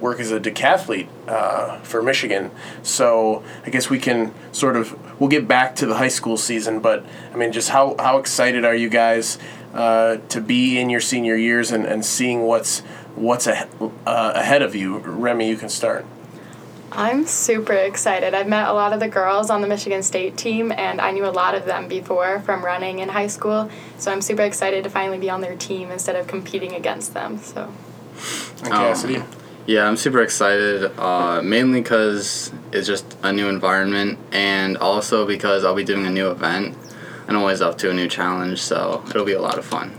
work 0.00 0.20
as 0.20 0.30
a 0.30 0.38
decathlete 0.38 1.08
uh, 1.26 1.80
for 1.80 2.00
Michigan. 2.00 2.52
So 2.84 3.42
I 3.66 3.70
guess 3.70 3.90
we 3.90 3.98
can 3.98 4.32
sort 4.52 4.76
of 4.76 4.96
we'll 5.20 5.28
get 5.28 5.48
back 5.48 5.74
to 5.76 5.86
the 5.86 5.96
high 5.96 6.08
school 6.08 6.36
season, 6.36 6.78
but 6.78 7.04
I 7.32 7.36
mean, 7.36 7.50
just 7.50 7.70
how 7.70 7.96
how 7.98 8.18
excited 8.18 8.64
are 8.64 8.76
you 8.76 8.88
guys 8.88 9.38
uh, 9.74 10.18
to 10.28 10.40
be 10.40 10.78
in 10.78 10.88
your 10.88 11.00
senior 11.00 11.34
years 11.34 11.72
and, 11.72 11.84
and 11.84 12.04
seeing 12.04 12.42
what's 12.42 12.80
what's 13.16 13.48
a, 13.48 13.68
uh, 14.06 14.32
ahead 14.36 14.62
of 14.62 14.76
you? 14.76 15.00
Remmi, 15.00 15.48
you 15.48 15.56
can 15.56 15.68
start. 15.68 16.06
I'm 16.90 17.26
super 17.26 17.74
excited. 17.74 18.34
I've 18.34 18.48
met 18.48 18.68
a 18.68 18.72
lot 18.72 18.92
of 18.92 19.00
the 19.00 19.08
girls 19.08 19.50
on 19.50 19.60
the 19.60 19.68
Michigan 19.68 20.02
State 20.02 20.36
team, 20.36 20.72
and 20.72 21.00
I 21.00 21.10
knew 21.10 21.26
a 21.26 21.30
lot 21.30 21.54
of 21.54 21.66
them 21.66 21.86
before 21.86 22.40
from 22.40 22.64
running 22.64 23.00
in 23.00 23.08
high 23.08 23.26
school. 23.26 23.70
So 23.98 24.10
I'm 24.10 24.22
super 24.22 24.42
excited 24.42 24.84
to 24.84 24.90
finally 24.90 25.18
be 25.18 25.28
on 25.28 25.40
their 25.40 25.56
team 25.56 25.90
instead 25.90 26.16
of 26.16 26.26
competing 26.26 26.74
against 26.74 27.14
them. 27.14 27.38
So. 27.38 27.72
And 28.62 28.72
Cassidy. 28.72 29.22
Yeah, 29.66 29.86
I'm 29.86 29.98
super 29.98 30.22
excited, 30.22 30.98
uh, 30.98 31.42
mainly 31.42 31.82
because 31.82 32.50
it's 32.72 32.86
just 32.86 33.18
a 33.22 33.32
new 33.32 33.48
environment, 33.48 34.18
and 34.32 34.78
also 34.78 35.26
because 35.26 35.64
I'll 35.64 35.74
be 35.74 35.84
doing 35.84 36.06
a 36.06 36.10
new 36.10 36.30
event. 36.30 36.74
And 37.26 37.36
I'm 37.36 37.42
always 37.42 37.60
up 37.60 37.76
to 37.78 37.90
a 37.90 37.94
new 37.94 38.08
challenge, 38.08 38.62
so 38.62 39.04
it'll 39.10 39.26
be 39.26 39.34
a 39.34 39.42
lot 39.42 39.58
of 39.58 39.66
fun. 39.66 39.97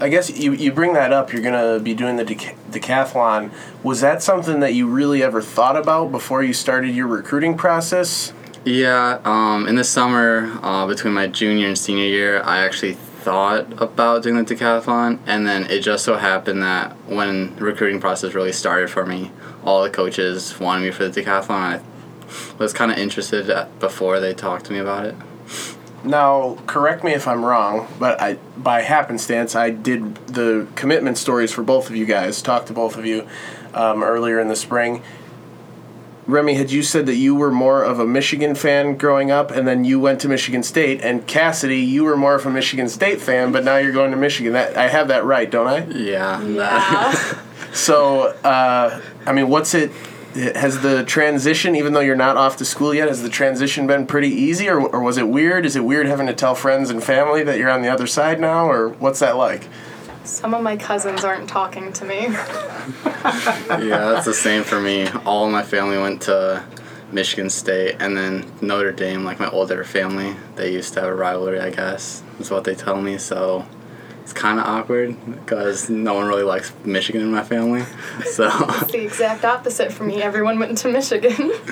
I 0.00 0.08
guess 0.08 0.30
you, 0.30 0.52
you 0.52 0.72
bring 0.72 0.92
that 0.92 1.12
up. 1.12 1.32
You're 1.32 1.42
gonna 1.42 1.80
be 1.80 1.92
doing 1.92 2.16
the 2.16 2.24
deca- 2.24 2.54
decathlon. 2.70 3.50
Was 3.82 4.00
that 4.00 4.22
something 4.22 4.60
that 4.60 4.74
you 4.74 4.86
really 4.86 5.22
ever 5.22 5.42
thought 5.42 5.76
about 5.76 6.12
before 6.12 6.42
you 6.42 6.52
started 6.52 6.94
your 6.94 7.08
recruiting 7.08 7.56
process? 7.56 8.32
Yeah, 8.64 9.18
um, 9.24 9.66
in 9.66 9.74
the 9.74 9.84
summer, 9.84 10.58
uh, 10.62 10.86
between 10.86 11.14
my 11.14 11.26
junior 11.26 11.66
and 11.66 11.76
senior 11.76 12.04
year, 12.04 12.42
I 12.42 12.58
actually 12.58 12.94
thought 12.94 13.80
about 13.82 14.22
doing 14.22 14.42
the 14.42 14.54
decathlon, 14.54 15.18
and 15.26 15.46
then 15.46 15.64
it 15.70 15.80
just 15.80 16.04
so 16.04 16.16
happened 16.16 16.62
that 16.62 16.92
when 17.06 17.56
the 17.56 17.64
recruiting 17.64 18.00
process 18.00 18.34
really 18.34 18.52
started 18.52 18.90
for 18.90 19.04
me, 19.04 19.32
all 19.64 19.82
the 19.82 19.90
coaches 19.90 20.58
wanted 20.60 20.84
me 20.84 20.90
for 20.92 21.08
the 21.08 21.20
decathlon. 21.22 21.82
I 21.82 22.56
was 22.58 22.72
kind 22.72 22.92
of 22.92 22.98
interested 22.98 23.68
before 23.80 24.20
they 24.20 24.34
talked 24.34 24.66
to 24.66 24.72
me 24.72 24.78
about 24.78 25.06
it. 25.06 25.14
Now, 26.04 26.56
correct 26.66 27.02
me 27.02 27.12
if 27.12 27.26
I'm 27.26 27.44
wrong, 27.44 27.88
but 27.98 28.20
I, 28.20 28.34
by 28.56 28.82
happenstance, 28.82 29.56
I 29.56 29.70
did 29.70 30.14
the 30.26 30.66
commitment 30.76 31.18
stories 31.18 31.52
for 31.52 31.62
both 31.62 31.90
of 31.90 31.96
you 31.96 32.06
guys, 32.06 32.40
talked 32.40 32.68
to 32.68 32.72
both 32.72 32.96
of 32.96 33.04
you 33.04 33.26
um, 33.74 34.02
earlier 34.02 34.38
in 34.38 34.48
the 34.48 34.56
spring. 34.56 35.02
Remmi, 36.28 36.56
had 36.56 36.70
you 36.70 36.82
said 36.82 37.06
that 37.06 37.14
you 37.14 37.34
were 37.34 37.50
more 37.50 37.82
of 37.82 37.98
a 37.98 38.06
Michigan 38.06 38.54
fan 38.54 38.96
growing 38.96 39.30
up, 39.30 39.50
and 39.50 39.66
then 39.66 39.84
you 39.84 39.98
went 39.98 40.20
to 40.20 40.28
Michigan 40.28 40.62
State, 40.62 41.00
and 41.02 41.26
Cassidy, 41.26 41.80
you 41.80 42.04
were 42.04 42.18
more 42.18 42.34
of 42.34 42.44
a 42.44 42.50
Michigan 42.50 42.88
State 42.88 43.20
fan, 43.20 43.50
but 43.50 43.64
now 43.64 43.78
you're 43.78 43.92
going 43.92 44.10
to 44.10 44.16
Michigan. 44.16 44.52
That 44.52 44.76
I 44.76 44.88
have 44.88 45.08
that 45.08 45.24
right, 45.24 45.50
don't 45.50 45.66
I? 45.66 45.86
Yeah. 45.86 46.42
Yeah. 46.42 47.38
So, 47.70 48.22
uh, 48.22 49.00
I 49.26 49.32
mean, 49.32 49.48
what's 49.48 49.74
it? 49.74 49.92
Has 50.38 50.80
the 50.82 51.04
transition, 51.04 51.74
even 51.74 51.94
though 51.94 52.00
you're 52.00 52.14
not 52.14 52.36
off 52.36 52.56
to 52.58 52.64
school 52.64 52.94
yet, 52.94 53.08
has 53.08 53.22
the 53.22 53.28
transition 53.28 53.86
been 53.86 54.06
pretty 54.06 54.28
easy, 54.28 54.68
or, 54.68 54.80
or 54.80 55.02
was 55.02 55.18
it 55.18 55.28
weird? 55.28 55.66
Is 55.66 55.74
it 55.74 55.84
weird 55.84 56.06
having 56.06 56.26
to 56.28 56.34
tell 56.34 56.54
friends 56.54 56.90
and 56.90 57.02
family 57.02 57.42
that 57.42 57.58
you're 57.58 57.70
on 57.70 57.82
the 57.82 57.88
other 57.88 58.06
side 58.06 58.40
now, 58.40 58.70
or 58.70 58.88
what's 58.88 59.18
that 59.20 59.36
like? 59.36 59.66
Some 60.24 60.54
of 60.54 60.62
my 60.62 60.76
cousins 60.76 61.24
aren't 61.24 61.48
talking 61.48 61.92
to 61.94 62.04
me. 62.04 62.20
yeah, 62.24 64.10
that's 64.10 64.26
the 64.26 64.34
same 64.34 64.62
for 64.62 64.80
me. 64.80 65.08
All 65.24 65.46
of 65.46 65.52
my 65.52 65.62
family 65.62 65.98
went 65.98 66.22
to 66.22 66.64
Michigan 67.10 67.48
State, 67.48 67.96
and 67.98 68.16
then 68.16 68.44
Notre 68.60 68.92
Dame, 68.92 69.24
like 69.24 69.40
my 69.40 69.48
older 69.48 69.82
family, 69.82 70.36
they 70.56 70.72
used 70.72 70.94
to 70.94 71.00
have 71.00 71.08
a 71.08 71.14
rivalry, 71.14 71.58
I 71.58 71.70
guess, 71.70 72.22
is 72.38 72.50
what 72.50 72.64
they 72.64 72.74
tell 72.74 73.00
me. 73.00 73.18
So 73.18 73.66
it's 74.28 74.38
kind 74.38 74.60
of 74.60 74.66
awkward 74.66 75.16
because 75.36 75.88
no 75.88 76.12
one 76.12 76.26
really 76.28 76.42
likes 76.42 76.70
Michigan 76.84 77.22
in 77.22 77.30
my 77.30 77.42
family. 77.42 77.82
So 78.26 78.50
It's 78.82 78.92
the 78.92 79.02
exact 79.02 79.42
opposite 79.42 79.90
for 79.90 80.04
me. 80.04 80.20
Everyone 80.20 80.58
went 80.58 80.76
to 80.78 80.88
Michigan. 80.92 81.52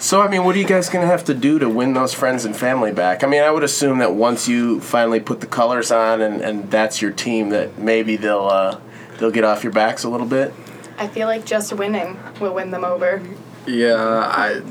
So 0.00 0.22
I 0.22 0.28
mean, 0.28 0.44
what 0.44 0.56
are 0.56 0.58
you 0.58 0.66
guys 0.66 0.88
gonna 0.88 1.06
have 1.06 1.24
to 1.24 1.34
do 1.34 1.58
to 1.58 1.68
win 1.68 1.92
those 1.92 2.14
friends 2.14 2.46
and 2.46 2.56
family 2.56 2.90
back? 2.90 3.22
I 3.22 3.26
mean, 3.26 3.42
I 3.42 3.50
would 3.50 3.62
assume 3.62 3.98
that 3.98 4.14
once 4.14 4.48
you 4.48 4.80
finally 4.80 5.20
put 5.20 5.40
the 5.42 5.46
colors 5.46 5.90
on 5.90 6.22
and, 6.22 6.40
and 6.40 6.70
that's 6.70 7.02
your 7.02 7.10
team, 7.10 7.50
that 7.50 7.76
maybe 7.76 8.16
they'll 8.16 8.46
uh, 8.46 8.80
they'll 9.18 9.30
get 9.30 9.44
off 9.44 9.62
your 9.62 9.74
backs 9.74 10.02
a 10.04 10.08
little 10.08 10.26
bit. 10.26 10.54
I 10.96 11.06
feel 11.06 11.26
like 11.26 11.44
just 11.44 11.70
winning 11.74 12.18
will 12.40 12.54
win 12.54 12.70
them 12.70 12.82
over. 12.84 13.22
yeah, 13.66 13.94
I 13.94 14.62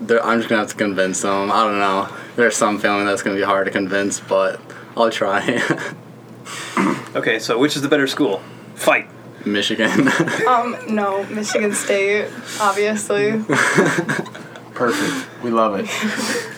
I'm 0.00 0.38
just 0.38 0.48
gonna 0.48 0.62
have 0.62 0.70
to 0.70 0.76
convince 0.76 1.20
them. 1.20 1.52
I 1.52 1.64
don't 1.64 1.80
know. 1.80 2.08
There's 2.36 2.56
some 2.56 2.78
family 2.78 3.04
that's 3.04 3.22
gonna 3.22 3.36
be 3.36 3.42
hard 3.42 3.66
to 3.66 3.70
convince, 3.72 4.20
but 4.20 4.58
I'll 4.96 5.10
try. 5.10 5.60
Okay, 7.14 7.38
so 7.38 7.58
which 7.58 7.76
is 7.76 7.82
the 7.82 7.88
better 7.88 8.06
school? 8.06 8.42
Fight. 8.74 9.08
Michigan. 9.46 10.08
Um, 10.48 10.76
no, 10.88 11.24
Michigan 11.24 11.74
State, 11.74 12.28
obviously. 12.60 13.42
Perfect. 14.74 15.42
We 15.42 15.50
love 15.50 15.78
it. 15.78 15.88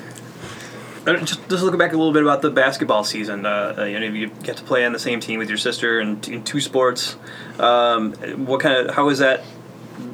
Uh, 1.07 1.17
Just, 1.17 1.49
just 1.49 1.63
looking 1.63 1.79
back 1.79 1.95
a 1.95 1.97
little 1.97 2.13
bit 2.13 2.23
about 2.23 2.43
the 2.43 2.51
basketball 2.51 3.05
season. 3.05 3.47
Uh, 3.47 3.75
uh, 3.79 3.85
you 3.85 3.99
know, 3.99 4.05
you 4.05 4.29
get 4.43 4.59
to 4.59 4.63
play 4.63 4.85
on 4.85 4.93
the 4.93 4.99
same 4.99 5.19
team 5.19 5.39
with 5.39 5.49
your 5.49 5.57
sister 5.57 5.99
in, 5.99 6.21
in 6.29 6.45
two 6.45 6.61
sports. 6.61 7.17
Um, 7.59 8.13
what 8.45 8.61
kind 8.61 8.87
of 8.87 8.95
how 8.95 9.07
was 9.07 9.21
that 9.21 9.43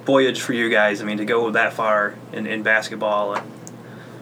voyage 0.04 0.40
for 0.40 0.52
you 0.52 0.70
guys? 0.70 1.02
I 1.02 1.04
mean, 1.04 1.18
to 1.18 1.24
go 1.24 1.50
that 1.50 1.72
far 1.72 2.14
in, 2.32 2.46
in 2.46 2.62
basketball. 2.62 3.36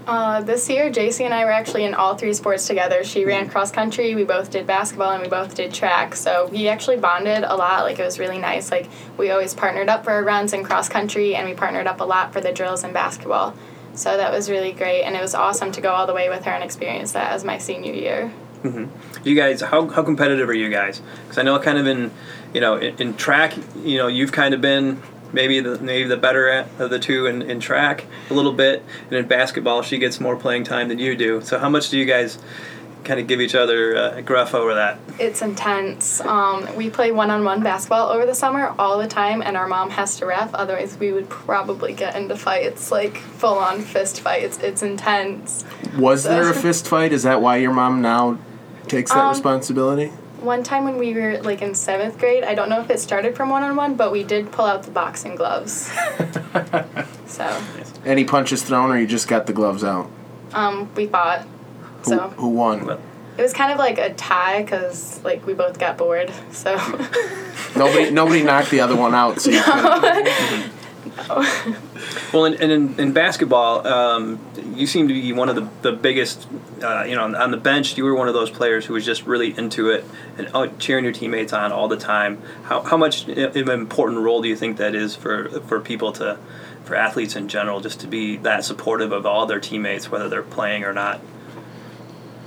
Uh, 0.07 0.43
this 0.43 0.69
year, 0.69 0.91
JC 0.91 1.25
and 1.25 1.33
I 1.33 1.47
were 1.47 1.51
actually 1.51 1.85
in 1.85 1.95
all 1.95 2.15
three 2.15 2.35
sports 2.35 2.67
together. 2.67 3.05
She 3.05 3.25
ran 3.25 3.49
cross 3.49 3.71
country, 3.71 4.15
we 4.15 4.25
both 4.25 4.51
did 4.51 4.67
basketball, 4.67 5.13
and 5.13 5.23
we 5.23 5.29
both 5.29 5.55
did 5.55 5.73
track. 5.73 6.15
So 6.15 6.49
we 6.49 6.69
actually 6.69 6.99
bonded 6.99 7.43
a 7.43 7.57
lot. 7.57 7.85
Like, 7.85 7.99
it 7.99 8.05
was 8.05 8.19
really 8.19 8.39
nice. 8.39 8.71
Like, 8.71 8.89
we 9.17 9.31
always 9.31 9.55
partnered 9.55 9.89
up 9.89 10.05
for 10.05 10.11
our 10.11 10.23
runs 10.23 10.53
in 10.53 10.63
cross 10.63 10.91
country, 10.91 11.35
and 11.35 11.49
we 11.49 11.55
partnered 11.55 11.87
up 11.87 12.01
a 12.01 12.05
lot 12.05 12.35
for 12.35 12.43
the 12.43 12.53
drills 12.53 12.85
in 12.85 12.93
basketball. 12.93 13.55
So 13.95 14.17
that 14.17 14.31
was 14.31 14.51
really 14.51 14.73
great, 14.73 15.05
and 15.05 15.17
it 15.17 15.23
was 15.23 15.35
awesome 15.35 15.73
to 15.73 15.81
go 15.81 15.93
all 15.93 16.07
the 16.07 16.15
way 16.15 16.29
with 16.29 16.45
her 16.45 16.51
and 16.51 16.63
experience 16.63 17.13
that 17.13 17.33
as 17.33 17.43
my 17.45 17.57
senior 17.57 17.93
year. 17.93 18.31
You 19.25 19.35
guys, 19.35 19.61
how, 19.61 19.89
how 19.89 20.03
competitive 20.03 20.49
are 20.49 20.55
you 20.55 20.71
guys? 20.71 21.03
Because 21.23 21.39
I 21.39 21.43
know 21.43 21.59
kind 21.59 21.77
of 21.77 21.87
in, 21.87 22.11
you 22.55 22.61
know, 22.61 22.77
in, 22.77 22.97
in 22.97 23.15
track, 23.15 23.55
you 23.83 23.99
know, 23.99 24.07
you've 24.07 24.33
kind 24.33 24.55
of 24.55 24.61
been 24.61 25.03
maybe 25.35 25.61
the 25.61 25.79
maybe 25.81 26.09
the 26.09 26.17
better 26.17 26.49
at, 26.49 26.69
of 26.79 26.89
the 26.91 26.99
two 26.99 27.27
in, 27.27 27.43
in 27.43 27.61
track 27.61 28.07
a 28.31 28.35
little 28.35 28.53
bit, 28.53 28.83
and 29.11 29.13
in 29.13 29.27
basketball 29.27 29.83
she 29.83 29.99
gets 29.99 30.21
more 30.21 30.37
playing 30.37 30.65
time 30.65 30.89
than 30.89 30.99
you 30.99 31.17
do. 31.17 31.41
So 31.43 31.59
how 31.59 31.69
much 31.69 31.91
do 31.91 31.99
you 31.99 32.07
guys 32.07 32.39
kind 33.05 33.21
of 33.21 33.27
give 33.27 33.39
each 33.39 33.55
other 33.55 33.95
uh, 33.95 34.21
gruff 34.23 34.55
over 34.55 34.75
that? 34.77 34.99
It's 35.19 35.43
intense. 35.43 36.23
Um, 36.23 36.75
we 36.75 36.89
play 36.89 37.13
one 37.13 37.31
on 37.31 37.45
one 37.45 37.63
basketball 37.63 38.09
over 38.09 38.25
the 38.25 38.35
summer 38.35 38.75
all 38.79 38.99
the 38.99 39.07
time, 39.07 39.43
and 39.43 39.59
our 39.59 39.69
mom 39.69 39.91
has 39.91 40.17
to 40.19 40.27
ref. 40.27 40.55
Otherwise, 40.55 40.97
we 40.97 41.13
would 41.13 41.29
probably 41.29 41.93
get 41.93 42.17
into 42.17 42.35
fights, 42.35 42.91
like 42.91 43.19
full 43.19 43.59
on 43.59 43.83
fist 43.83 44.21
fights. 44.23 44.59
It's 44.59 44.83
intense. 44.83 45.67
Was 45.99 46.23
there 46.23 46.49
a 46.51 46.55
fist 46.55 46.89
fight? 46.89 47.13
Is 47.13 47.25
that 47.25 47.43
why 47.43 47.57
your 47.59 47.75
mom 47.75 48.01
now 48.01 48.39
takes 48.89 49.13
that 49.13 49.25
Um, 49.25 49.29
responsibility? 49.31 50.11
One 50.45 50.63
time 50.63 50.85
when 50.85 50.99
we 50.99 51.15
were 51.15 51.39
like 51.39 51.63
in 51.63 51.75
seventh 51.75 52.19
grade, 52.19 52.45
I 52.45 52.55
don't 52.55 52.69
know 52.69 52.81
if 52.81 52.91
it 52.91 53.01
started 53.01 53.35
from 53.35 53.49
one 53.49 53.63
on 53.63 53.77
one, 53.77 53.95
but 53.95 54.13
we 54.13 54.23
did 54.23 54.53
pull 54.53 54.67
out 54.67 54.83
the 54.83 54.91
boxing 54.91 55.37
gloves. 55.37 55.91
so 57.27 57.63
Any 58.05 58.25
punches 58.25 58.63
thrown, 58.63 58.91
or 58.91 58.99
you 58.99 59.07
just 59.07 59.27
got 59.27 59.47
the 59.47 59.53
gloves 59.55 59.83
out? 59.83 60.11
um, 60.53 60.91
we 60.95 61.07
fought. 61.07 61.47
Who, 62.05 62.11
So 62.11 62.19
who 62.37 62.49
won? 62.51 62.89
it 63.37 63.43
was 63.43 63.53
kind 63.55 63.73
of 63.73 63.79
like 63.79 63.99
a 63.99 64.13
tie 64.15 64.63
because 64.63 65.25
like 65.25 65.47
we 65.47 65.55
both 65.55 65.79
got 65.79 65.97
bored. 65.97 66.31
So 66.53 66.77
Nobody, 67.77 68.11
nobody 68.11 68.43
knocked 68.43 68.71
the 68.71 68.81
other 68.81 68.95
one 68.97 69.15
out. 69.15 69.41
So 69.41 69.51
you 69.51 69.59
Well, 72.33 72.47
and, 72.47 72.57
and 72.57 72.73
in, 72.73 73.01
in 73.01 73.13
basketball, 73.13 73.87
um, 73.87 74.41
you 74.75 74.89
seem 74.89 75.07
to 75.07 75.15
be 75.15 75.33
one 75.33 75.49
of 75.49 75.55
the, 75.55 75.69
the 75.83 75.93
biggest, 75.93 76.49
uh, 76.83 77.05
you 77.05 77.15
know, 77.15 77.23
on, 77.23 77.37
on 77.37 77.53
the 77.53 77.57
bench, 77.57 77.97
you 77.97 78.03
were 78.03 78.15
one 78.15 78.27
of 78.27 78.35
those 78.35 78.51
players 78.51 78.87
who 78.87 78.95
was 78.95 79.05
just 79.05 79.25
really 79.25 79.57
into 79.57 79.91
it 79.91 80.05
and 80.37 80.51
uh, 80.53 80.67
cheering 80.81 81.05
your 81.05 81.13
teammates 81.13 81.53
on 81.53 81.71
all 81.71 81.87
the 81.87 81.97
time. 81.97 82.43
How, 82.65 82.83
how 82.83 82.97
much 82.97 83.29
of 83.29 83.55
an 83.55 83.71
important 83.71 84.21
role 84.23 84.43
do 84.43 84.49
you 84.49 84.57
think 84.57 84.79
that 84.79 84.97
is 84.97 85.15
for, 85.15 85.49
for 85.61 85.81
people 85.81 86.11
to, 86.15 86.39
for 86.85 86.97
athletes 86.97 87.37
in 87.37 87.47
general, 87.47 87.81
just 87.81 88.01
to 88.01 88.09
be 88.09 88.37
that 88.39 88.65
supportive 88.65 89.13
of 89.13 89.27
all 89.27 89.47
their 89.47 89.61
teammates, 89.61 90.11
whether 90.11 90.29
they're 90.29 90.43
playing 90.43 90.83
or 90.83 90.93
not? 90.93 91.21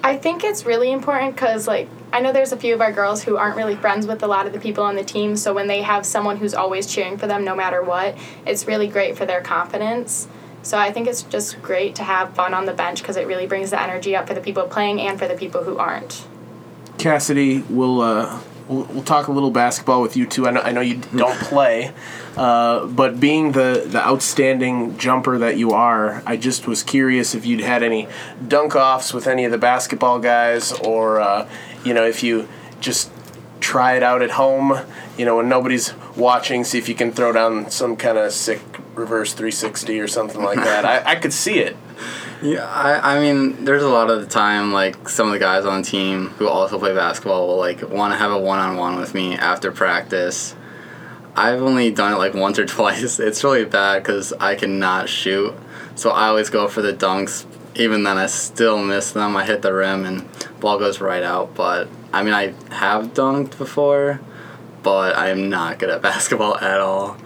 I 0.08 0.16
think 0.16 0.46
it's 0.46 0.66
really 0.66 0.94
important 0.94 1.36
because, 1.36 1.68
like, 1.68 1.90
I 2.14 2.22
know 2.22 2.32
there's 2.32 2.54
a 2.54 2.58
few 2.58 2.74
of 2.74 2.80
our 2.80 2.94
girls 2.94 3.26
who 3.26 3.36
aren't 3.36 3.58
really 3.58 3.76
friends 3.76 4.08
with 4.08 4.24
a 4.24 4.28
lot 4.28 4.48
of 4.48 4.54
the 4.54 4.60
people 4.60 4.86
on 4.86 4.96
the 4.96 5.04
team. 5.04 5.36
So 5.36 5.54
when 5.54 5.68
they 5.68 5.82
have 5.82 6.06
someone 6.06 6.38
who's 6.38 6.54
always 6.54 6.88
cheering 6.88 7.18
for 7.18 7.28
them, 7.28 7.44
no 7.44 7.54
matter 7.54 7.84
what, 7.84 8.18
it's 8.46 8.66
really 8.68 8.88
great 8.88 9.18
for 9.18 9.26
their 9.26 9.42
confidence. 9.42 10.30
So 10.64 10.78
I 10.78 10.94
think 10.94 11.10
it's 11.10 11.24
just 11.24 11.62
great 11.62 11.94
to 11.96 12.04
have 12.04 12.34
fun 12.36 12.54
on 12.54 12.66
the 12.66 12.72
bench 12.72 13.02
because 13.02 13.18
it 13.18 13.28
really 13.28 13.48
brings 13.48 13.72
the 13.72 13.82
energy 13.82 14.16
up 14.16 14.30
for 14.30 14.34
the 14.34 14.40
people 14.40 14.64
playing 14.64 15.02
and 15.02 15.20
for 15.20 15.28
the 15.28 15.36
people 15.36 15.66
who 15.66 15.78
aren't. 15.78 16.26
Cassidy, 16.98 17.66
we'll, 17.70 18.00
uh, 18.00 18.40
we'll 18.68 18.86
we'll 18.86 19.04
talk 19.04 19.28
a 19.28 19.32
little 19.32 19.52
basketball 19.52 20.02
with 20.02 20.16
you 20.16 20.26
too. 20.26 20.48
I 20.48 20.52
know, 20.52 20.62
I 20.62 20.72
know 20.72 20.82
you 20.82 20.98
don't 21.16 21.40
play, 21.42 21.92
uh, 22.36 22.86
but 22.86 23.20
being 23.20 23.52
the 23.54 23.86
the 23.88 24.06
outstanding 24.06 24.98
jumper 24.98 25.38
that 25.38 25.58
you 25.58 25.72
are, 25.72 26.22
I 26.26 26.38
just 26.38 26.68
was 26.68 26.84
curious 26.84 27.36
if 27.36 27.46
you'd 27.46 27.62
had 27.62 27.84
any 27.84 28.08
dunk 28.48 28.76
offs 28.76 29.14
with 29.14 29.28
any 29.28 29.46
of 29.46 29.52
the 29.52 29.58
basketball 29.58 30.20
guys, 30.20 30.72
or 30.72 31.20
uh, 31.20 31.50
you 31.84 31.94
know 31.94 32.06
if 32.06 32.24
you 32.24 32.48
just 32.80 33.12
try 33.60 33.96
it 33.96 34.04
out 34.04 34.22
at 34.22 34.32
home, 34.32 34.80
you 35.18 35.26
know 35.26 35.38
when 35.38 35.50
nobody's 35.50 35.94
watching, 36.16 36.64
see 36.64 36.78
if 36.78 36.90
you 36.90 36.96
can 36.96 37.12
throw 37.12 37.32
down 37.32 37.70
some 37.72 37.96
kind 37.96 38.18
of 38.18 38.32
sick 38.32 38.62
reverse 38.96 39.34
360 39.34 40.00
or 40.00 40.08
something 40.08 40.42
like 40.42 40.58
that. 40.64 40.86
I, 40.86 41.12
I 41.12 41.16
could 41.16 41.34
see 41.34 41.60
it. 41.60 41.78
Yeah, 42.42 42.66
I, 42.68 43.16
I 43.16 43.20
mean, 43.20 43.66
there's 43.66 43.82
a 43.82 43.90
lot 43.90 44.12
of 44.12 44.22
the 44.22 44.28
time, 44.28 44.72
like, 44.72 45.10
some 45.10 45.26
of 45.26 45.34
the 45.34 45.40
guys 45.40 45.66
on 45.66 45.82
the 45.82 45.88
team 45.88 46.28
who 46.38 46.48
also 46.48 46.78
play 46.78 46.94
basketball 46.94 47.48
will, 47.48 47.58
like, 47.58 47.82
want 47.90 48.14
to 48.14 48.18
have 48.18 48.32
a 48.32 48.38
one 48.38 48.60
on 48.60 48.78
one 48.78 48.96
with 48.98 49.16
me 49.16 49.36
after 49.36 49.72
practice. 49.72 50.56
I've 51.36 51.64
only 51.64 51.90
done 51.90 52.14
it, 52.14 52.18
like, 52.18 52.36
once 52.36 52.60
or 52.60 52.66
twice. 52.68 53.20
It's 53.20 53.44
really 53.44 53.66
bad 53.66 54.04
because 54.04 54.34
I 54.34 54.54
cannot 54.54 55.10
shoot. 55.10 55.56
So 55.96 56.12
I 56.12 56.28
always 56.28 56.52
go 56.52 56.68
for 56.68 56.84
the 56.84 56.94
dunks. 56.94 57.48
Even 57.74 58.04
then, 58.04 58.20
I 58.20 58.28
still 58.28 58.84
miss 58.84 59.12
them. 59.12 59.36
I 59.36 59.44
hit 59.44 59.64
the 59.64 59.74
rim 59.74 60.06
and 60.06 60.28
ball 60.60 60.78
goes 60.78 61.02
right 61.02 61.24
out. 61.24 61.56
But, 61.56 61.88
I 62.14 62.22
mean, 62.22 62.36
I 62.36 62.54
have 62.70 63.16
dunked 63.16 63.58
before, 63.58 64.22
but 64.84 65.16
I 65.16 65.30
am 65.30 65.50
not 65.50 65.80
good 65.80 65.90
at 65.90 66.02
basketball 66.04 66.56
at 66.58 66.80
all. 66.80 67.18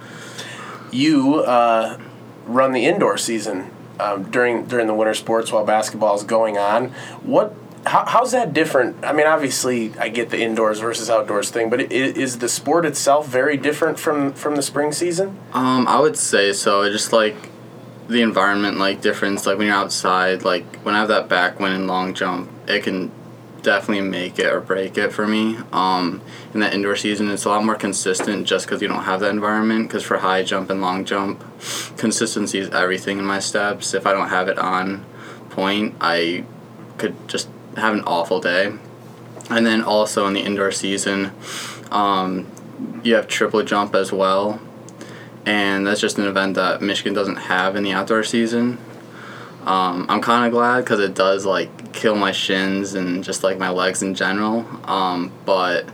you 0.90 1.40
uh, 1.40 1.98
run 2.46 2.72
the 2.72 2.86
indoor 2.86 3.18
season 3.18 3.70
um, 4.02 4.30
during 4.30 4.66
during 4.66 4.86
the 4.86 4.94
winter 4.94 5.14
sports 5.14 5.52
while 5.52 5.64
basketball 5.64 6.16
is 6.16 6.24
going 6.24 6.58
on. 6.58 6.90
What? 7.22 7.54
How, 7.84 8.04
how's 8.06 8.30
that 8.30 8.52
different? 8.52 9.04
I 9.04 9.12
mean, 9.12 9.26
obviously, 9.26 9.92
I 9.98 10.08
get 10.08 10.30
the 10.30 10.40
indoors 10.40 10.78
versus 10.78 11.10
outdoors 11.10 11.50
thing, 11.50 11.68
but 11.68 11.80
is 11.90 12.38
the 12.38 12.48
sport 12.48 12.86
itself 12.86 13.26
very 13.26 13.56
different 13.56 13.98
from 13.98 14.32
from 14.32 14.56
the 14.56 14.62
spring 14.62 14.92
season? 14.92 15.38
Um, 15.52 15.88
I 15.88 15.98
would 16.00 16.16
say 16.16 16.52
so. 16.52 16.88
Just 16.90 17.12
like 17.12 17.34
the 18.08 18.22
environment, 18.22 18.78
like 18.78 19.00
difference, 19.00 19.46
like 19.46 19.58
when 19.58 19.66
you're 19.66 19.76
outside, 19.76 20.44
like 20.44 20.76
when 20.82 20.94
I 20.94 20.98
have 20.98 21.08
that 21.08 21.28
backwind 21.28 21.74
and 21.74 21.86
long 21.86 22.14
jump, 22.14 22.50
it 22.68 22.84
can 22.84 23.10
definitely 23.62 24.08
make 24.08 24.38
it 24.38 24.46
or 24.46 24.60
break 24.60 24.98
it 24.98 25.12
for 25.12 25.26
me. 25.26 25.58
Um, 25.72 26.20
in 26.54 26.60
that 26.60 26.74
indoor 26.74 26.96
season, 26.96 27.30
it's 27.30 27.44
a 27.44 27.48
lot 27.48 27.64
more 27.64 27.74
consistent 27.74 28.46
just 28.46 28.66
because 28.66 28.82
you 28.82 28.88
don't 28.88 29.04
have 29.04 29.20
that 29.20 29.30
environment. 29.30 29.88
Because 29.88 30.02
for 30.02 30.18
high 30.18 30.42
jump 30.42 30.70
and 30.70 30.80
long 30.80 31.04
jump, 31.04 31.40
consistency 31.96 32.58
is 32.58 32.70
everything 32.70 33.18
in 33.18 33.24
my 33.24 33.38
steps. 33.38 33.94
If 33.94 34.06
I 34.06 34.12
don't 34.12 34.28
have 34.28 34.48
it 34.48 34.58
on 34.58 35.04
point, 35.50 35.94
I 36.00 36.44
could 36.98 37.16
just 37.28 37.48
have 37.76 37.94
an 37.94 38.02
awful 38.02 38.40
day. 38.40 38.72
And 39.50 39.66
then 39.66 39.82
also 39.82 40.26
in 40.26 40.34
the 40.34 40.40
indoor 40.40 40.72
season, 40.72 41.32
um, 41.90 42.50
you 43.02 43.14
have 43.14 43.28
triple 43.28 43.62
jump 43.62 43.94
as 43.94 44.12
well 44.12 44.60
and 45.44 45.86
that's 45.86 46.00
just 46.00 46.18
an 46.18 46.26
event 46.26 46.54
that 46.54 46.80
Michigan 46.80 47.14
doesn't 47.14 47.36
have 47.36 47.74
in 47.74 47.82
the 47.82 47.92
outdoor 47.92 48.22
season. 48.22 48.78
Um, 49.66 50.06
I'm 50.08 50.20
kind 50.20 50.46
of 50.46 50.52
glad 50.52 50.80
because 50.80 50.98
it 50.98 51.14
does 51.14 51.46
like 51.46 51.92
kill 51.92 52.16
my 52.16 52.32
shins 52.32 52.94
and 52.94 53.22
just 53.22 53.44
like 53.44 53.58
my 53.58 53.70
legs 53.70 54.02
in 54.02 54.14
general. 54.14 54.66
Um, 54.84 55.32
but 55.44 55.86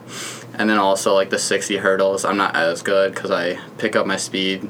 and 0.54 0.68
then 0.68 0.78
also 0.78 1.14
like 1.14 1.30
the 1.30 1.38
60 1.38 1.76
hurdles, 1.76 2.24
I'm 2.24 2.36
not 2.36 2.56
as 2.56 2.82
good 2.82 3.14
because 3.14 3.30
I 3.30 3.60
pick 3.78 3.94
up 3.94 4.06
my 4.06 4.16
speed 4.16 4.68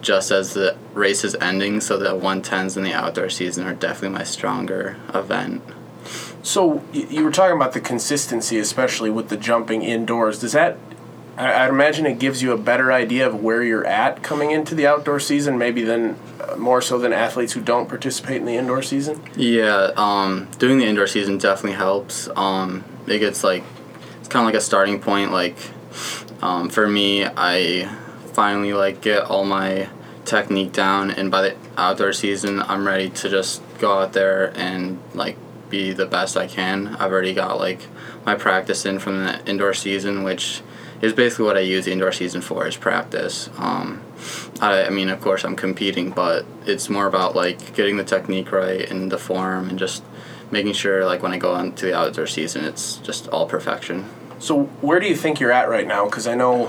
just 0.00 0.30
as 0.30 0.54
the 0.54 0.76
race 0.94 1.24
is 1.24 1.34
ending. 1.36 1.80
So 1.80 1.98
the 1.98 2.10
110s 2.10 2.76
in 2.76 2.82
the 2.82 2.94
outdoor 2.94 3.28
season 3.28 3.66
are 3.66 3.74
definitely 3.74 4.16
my 4.16 4.24
stronger 4.24 4.96
event. 5.14 5.62
So 6.42 6.82
you 6.92 7.24
were 7.24 7.30
talking 7.30 7.56
about 7.56 7.72
the 7.72 7.80
consistency, 7.80 8.58
especially 8.58 9.10
with 9.10 9.28
the 9.28 9.36
jumping 9.36 9.82
indoors. 9.82 10.38
Does 10.38 10.52
that? 10.52 10.78
I, 11.36 11.64
I'd 11.64 11.68
imagine 11.68 12.06
it 12.06 12.18
gives 12.18 12.42
you 12.42 12.52
a 12.52 12.58
better 12.58 12.90
idea 12.92 13.26
of 13.26 13.42
where 13.42 13.62
you're 13.62 13.84
at 13.84 14.22
coming 14.22 14.50
into 14.50 14.74
the 14.74 14.86
outdoor 14.86 15.20
season, 15.20 15.58
maybe 15.58 15.82
than 15.82 16.16
more 16.56 16.80
so 16.80 16.98
than 16.98 17.12
athletes 17.12 17.52
who 17.52 17.60
don't 17.60 17.88
participate 17.88 18.36
in 18.36 18.44
the 18.44 18.56
indoor 18.56 18.82
season. 18.82 19.20
Yeah, 19.36 19.90
um, 19.96 20.48
doing 20.58 20.78
the 20.78 20.86
indoor 20.86 21.06
season 21.06 21.38
definitely 21.38 21.76
helps. 21.76 22.28
Um, 22.36 22.84
it 23.06 23.18
gets 23.18 23.44
like 23.44 23.64
it's 24.18 24.28
kind 24.28 24.44
of 24.44 24.46
like 24.46 24.58
a 24.58 24.64
starting 24.64 25.00
point. 25.00 25.32
Like 25.32 25.56
um, 26.42 26.68
for 26.68 26.86
me, 26.86 27.24
I 27.24 27.88
finally 28.32 28.72
like 28.72 29.00
get 29.00 29.24
all 29.24 29.44
my 29.44 29.88
technique 30.24 30.72
down, 30.72 31.10
and 31.10 31.30
by 31.30 31.42
the 31.42 31.56
outdoor 31.76 32.12
season, 32.12 32.60
I'm 32.62 32.86
ready 32.86 33.10
to 33.10 33.28
just 33.28 33.62
go 33.78 33.98
out 33.98 34.12
there 34.12 34.56
and 34.56 35.00
like 35.14 35.36
be 35.70 35.92
the 35.92 36.06
best 36.06 36.36
I 36.36 36.46
can. 36.46 36.96
I've 36.96 37.12
already 37.12 37.34
got 37.34 37.58
like 37.58 37.86
my 38.24 38.34
practice 38.34 38.86
in 38.86 38.98
from 38.98 39.24
the 39.24 39.44
indoor 39.46 39.74
season, 39.74 40.22
which 40.22 40.62
is 41.00 41.12
basically 41.12 41.44
what 41.44 41.56
I 41.56 41.60
use 41.60 41.84
the 41.84 41.92
indoor 41.92 42.12
season 42.12 42.40
for 42.40 42.66
is 42.66 42.76
practice. 42.76 43.50
Um, 43.56 44.02
I, 44.60 44.84
I 44.84 44.90
mean, 44.90 45.08
of 45.08 45.20
course, 45.20 45.44
I'm 45.44 45.56
competing, 45.56 46.10
but 46.10 46.44
it's 46.66 46.88
more 46.88 47.06
about 47.06 47.36
like 47.36 47.74
getting 47.74 47.96
the 47.96 48.04
technique 48.04 48.50
right 48.52 48.88
and 48.90 49.10
the 49.12 49.18
form 49.18 49.68
and 49.68 49.78
just 49.78 50.02
making 50.50 50.72
sure 50.72 51.04
like 51.04 51.22
when 51.22 51.32
I 51.32 51.38
go 51.38 51.56
into 51.56 51.86
the 51.86 51.96
outdoor 51.96 52.26
season, 52.26 52.64
it's 52.64 52.96
just 52.96 53.28
all 53.28 53.46
perfection. 53.46 54.06
So 54.38 54.64
where 54.80 55.00
do 55.00 55.06
you 55.06 55.16
think 55.16 55.40
you're 55.40 55.52
at 55.52 55.68
right 55.68 55.86
now? 55.86 56.04
Because 56.04 56.26
I 56.26 56.34
know 56.34 56.66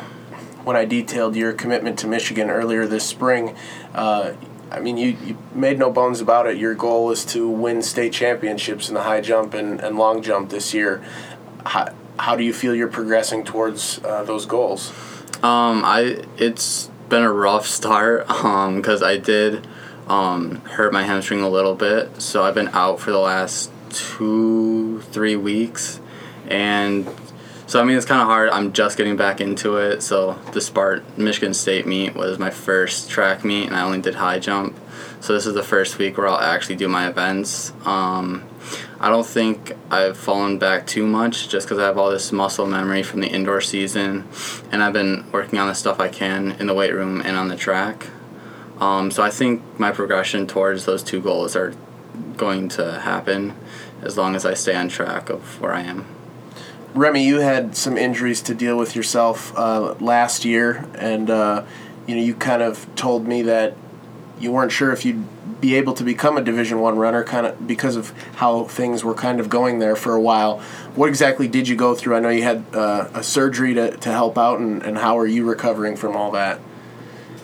when 0.63 0.75
I 0.75 0.85
detailed 0.85 1.35
your 1.35 1.53
commitment 1.53 1.97
to 1.99 2.07
Michigan 2.07 2.49
earlier 2.49 2.85
this 2.85 3.05
spring, 3.05 3.55
uh, 3.93 4.33
I 4.71 4.79
mean, 4.79 4.97
you, 4.97 5.17
you 5.25 5.37
made 5.53 5.79
no 5.79 5.89
bones 5.89 6.21
about 6.21 6.45
it. 6.45 6.57
Your 6.57 6.75
goal 6.75 7.09
is 7.11 7.25
to 7.25 7.49
win 7.49 7.81
state 7.81 8.13
championships 8.13 8.87
in 8.87 8.93
the 8.93 9.03
high 9.03 9.21
jump 9.21 9.53
and, 9.53 9.79
and 9.79 9.97
long 9.97 10.21
jump 10.21 10.49
this 10.49 10.73
year. 10.73 11.03
How, 11.65 11.89
how 12.19 12.35
do 12.35 12.43
you 12.43 12.53
feel 12.53 12.75
you're 12.75 12.87
progressing 12.87 13.43
towards 13.43 14.03
uh, 14.03 14.23
those 14.23 14.45
goals? 14.45 14.91
Um, 15.41 15.83
I 15.85 16.23
it's 16.37 16.89
been 17.07 17.23
a 17.23 17.31
rough 17.31 17.65
start 17.65 18.29
um 18.43 18.75
because 18.75 19.01
I 19.01 19.17
did 19.17 19.65
um 20.07 20.61
hurt 20.61 20.93
my 20.93 21.03
hamstring 21.03 21.41
a 21.41 21.49
little 21.49 21.75
bit, 21.75 22.21
so 22.21 22.43
I've 22.43 22.55
been 22.55 22.69
out 22.69 22.99
for 22.99 23.11
the 23.11 23.19
last 23.19 23.71
two 23.89 25.01
three 25.11 25.35
weeks, 25.35 25.99
and 26.47 27.09
so 27.67 27.79
I 27.79 27.83
mean 27.83 27.97
it's 27.97 28.05
kind 28.05 28.21
of 28.21 28.27
hard. 28.27 28.49
I'm 28.49 28.73
just 28.73 28.97
getting 28.97 29.15
back 29.15 29.39
into 29.39 29.77
it. 29.77 30.01
So 30.01 30.33
the 30.53 30.59
Spart 30.59 31.17
Michigan 31.17 31.53
State 31.53 31.85
meet 31.87 32.15
was 32.15 32.37
my 32.37 32.49
first 32.49 33.09
track 33.09 33.45
meet, 33.45 33.67
and 33.67 33.75
I 33.75 33.81
only 33.81 34.01
did 34.01 34.15
high 34.15 34.39
jump. 34.39 34.77
So 35.21 35.33
this 35.33 35.45
is 35.45 35.53
the 35.53 35.63
first 35.63 35.97
week 35.97 36.17
where 36.17 36.27
I'll 36.27 36.39
actually 36.39 36.77
do 36.77 36.87
my 36.87 37.07
events. 37.07 37.71
Um, 37.85 38.48
I 39.01 39.09
don't 39.09 39.25
think 39.25 39.71
I've 39.89 40.17
fallen 40.17 40.59
back 40.59 40.85
too 40.85 41.07
much 41.07 41.47
just 41.47 41.67
because 41.67 41.79
I 41.79 41.85
have 41.85 41.97
all 41.97 42.11
this 42.11 42.33
muscle 42.33 42.67
memory 42.67 43.01
from 43.01 43.21
the 43.21 43.27
indoor 43.27 43.61
season, 43.61 44.27
and 44.71 44.83
I've 44.83 44.91
been 44.91 45.25
working 45.31 45.57
on 45.57 45.67
the 45.67 45.73
stuff 45.73 46.01
I 46.01 46.09
can 46.09 46.51
in 46.59 46.67
the 46.67 46.73
weight 46.73 46.93
room 46.93 47.21
and 47.21 47.37
on 47.37 47.47
the 47.47 47.55
track. 47.55 48.07
Um, 48.81 49.09
so 49.09 49.23
I 49.23 49.29
think 49.29 49.61
my 49.79 49.91
progression 49.91 50.47
towards 50.47 50.85
those 50.85 51.01
two 51.01 51.21
goals 51.21 51.55
are 51.55 51.73
going 52.35 52.67
to 52.69 52.99
happen 52.99 53.53
as 54.01 54.17
long 54.17 54.35
as 54.35 54.45
I 54.45 54.53
stay 54.53 54.75
on 54.75 54.89
track 54.89 55.29
of 55.29 55.61
where 55.61 55.73
I 55.73 55.81
am. 55.81 56.05
Remmi, 56.93 57.23
you 57.23 57.39
had 57.39 57.77
some 57.77 57.97
injuries 57.97 58.41
to 58.43 58.55
deal 58.55 58.77
with 58.77 58.95
yourself 58.95 59.57
uh, 59.57 59.93
last 59.99 60.43
year, 60.43 60.89
and 60.95 61.29
uh, 61.29 61.63
you 62.05 62.15
know 62.15 62.21
you 62.21 62.33
kind 62.33 62.61
of 62.61 62.93
told 62.95 63.27
me 63.27 63.43
that 63.43 63.75
you 64.39 64.51
weren't 64.51 64.71
sure 64.71 64.91
if 64.91 65.05
you'd 65.05 65.23
be 65.59 65.75
able 65.75 65.93
to 65.93 66.03
become 66.03 66.37
a 66.37 66.41
Division 66.41 66.79
One 66.79 66.97
runner, 66.97 67.23
kind 67.23 67.45
of 67.45 67.67
because 67.67 67.95
of 67.95 68.11
how 68.35 68.63
things 68.65 69.03
were 69.03 69.13
kind 69.13 69.39
of 69.39 69.49
going 69.49 69.79
there 69.79 69.95
for 69.95 70.13
a 70.13 70.21
while. 70.21 70.59
What 70.95 71.09
exactly 71.09 71.47
did 71.47 71.67
you 71.67 71.75
go 71.75 71.95
through? 71.95 72.15
I 72.15 72.19
know 72.19 72.29
you 72.29 72.43
had 72.43 72.63
uh, 72.73 73.09
a 73.13 73.23
surgery 73.23 73.73
to, 73.73 73.97
to 73.97 74.11
help 74.11 74.37
out, 74.37 74.59
and, 74.59 74.81
and 74.83 74.97
how 74.97 75.17
are 75.17 75.27
you 75.27 75.45
recovering 75.45 75.95
from 75.95 76.15
all 76.15 76.31
that? 76.31 76.59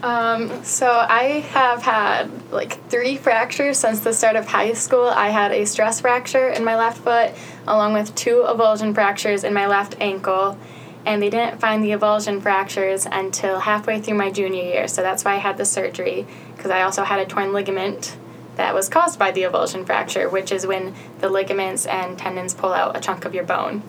Um, 0.04 0.64
so 0.64 0.88
I 0.88 1.40
have 1.50 1.82
had 1.82 2.30
like 2.52 2.90
three 2.90 3.18
fractures 3.18 3.80
since 3.80 4.02
the 4.02 4.14
start 4.14 4.36
of 4.36 4.46
high 4.46 4.74
school. 4.74 5.08
I 5.08 5.30
had 5.30 5.52
a 5.52 5.66
stress 5.66 6.02
fracture 6.02 6.48
in 6.50 6.64
my 6.64 6.76
left 6.76 7.00
foot, 7.00 7.32
along 7.68 7.94
with 7.94 8.14
two 8.14 8.46
avulsion 8.48 8.94
fractures 8.94 9.44
in 9.44 9.54
my 9.54 9.66
left 9.66 9.96
ankle, 10.00 10.60
and 11.08 11.24
they 11.24 11.30
didn't 11.32 11.60
find 11.60 11.84
the 11.84 11.90
avulsion 11.92 12.40
fractures 12.40 13.08
until 13.12 13.60
halfway 13.60 14.00
through 14.00 14.16
my 14.16 14.30
junior 14.30 14.64
year. 14.64 14.88
So 14.88 15.02
that's 15.02 15.26
why 15.26 15.34
I 15.34 15.38
had 15.38 15.58
the 15.58 15.66
surgery 15.66 16.28
because 16.56 16.72
I 16.72 16.82
also 16.82 17.04
had 17.04 17.20
a 17.20 17.26
torn 17.26 17.54
ligament 17.54 18.18
that 18.56 18.74
was 18.74 18.90
caused 18.90 19.20
by 19.20 19.32
the 19.32 19.44
avulsion 19.44 19.86
fracture, 19.86 20.30
which 20.30 20.52
is 20.52 20.66
when 20.66 20.94
the 21.20 21.30
ligaments 21.30 21.86
and 21.86 22.18
tendons 22.18 22.54
pull 22.54 22.74
out 22.74 22.96
a 22.96 23.00
chunk 23.00 23.26
of 23.26 23.36
your 23.36 23.44
bone. 23.44 23.84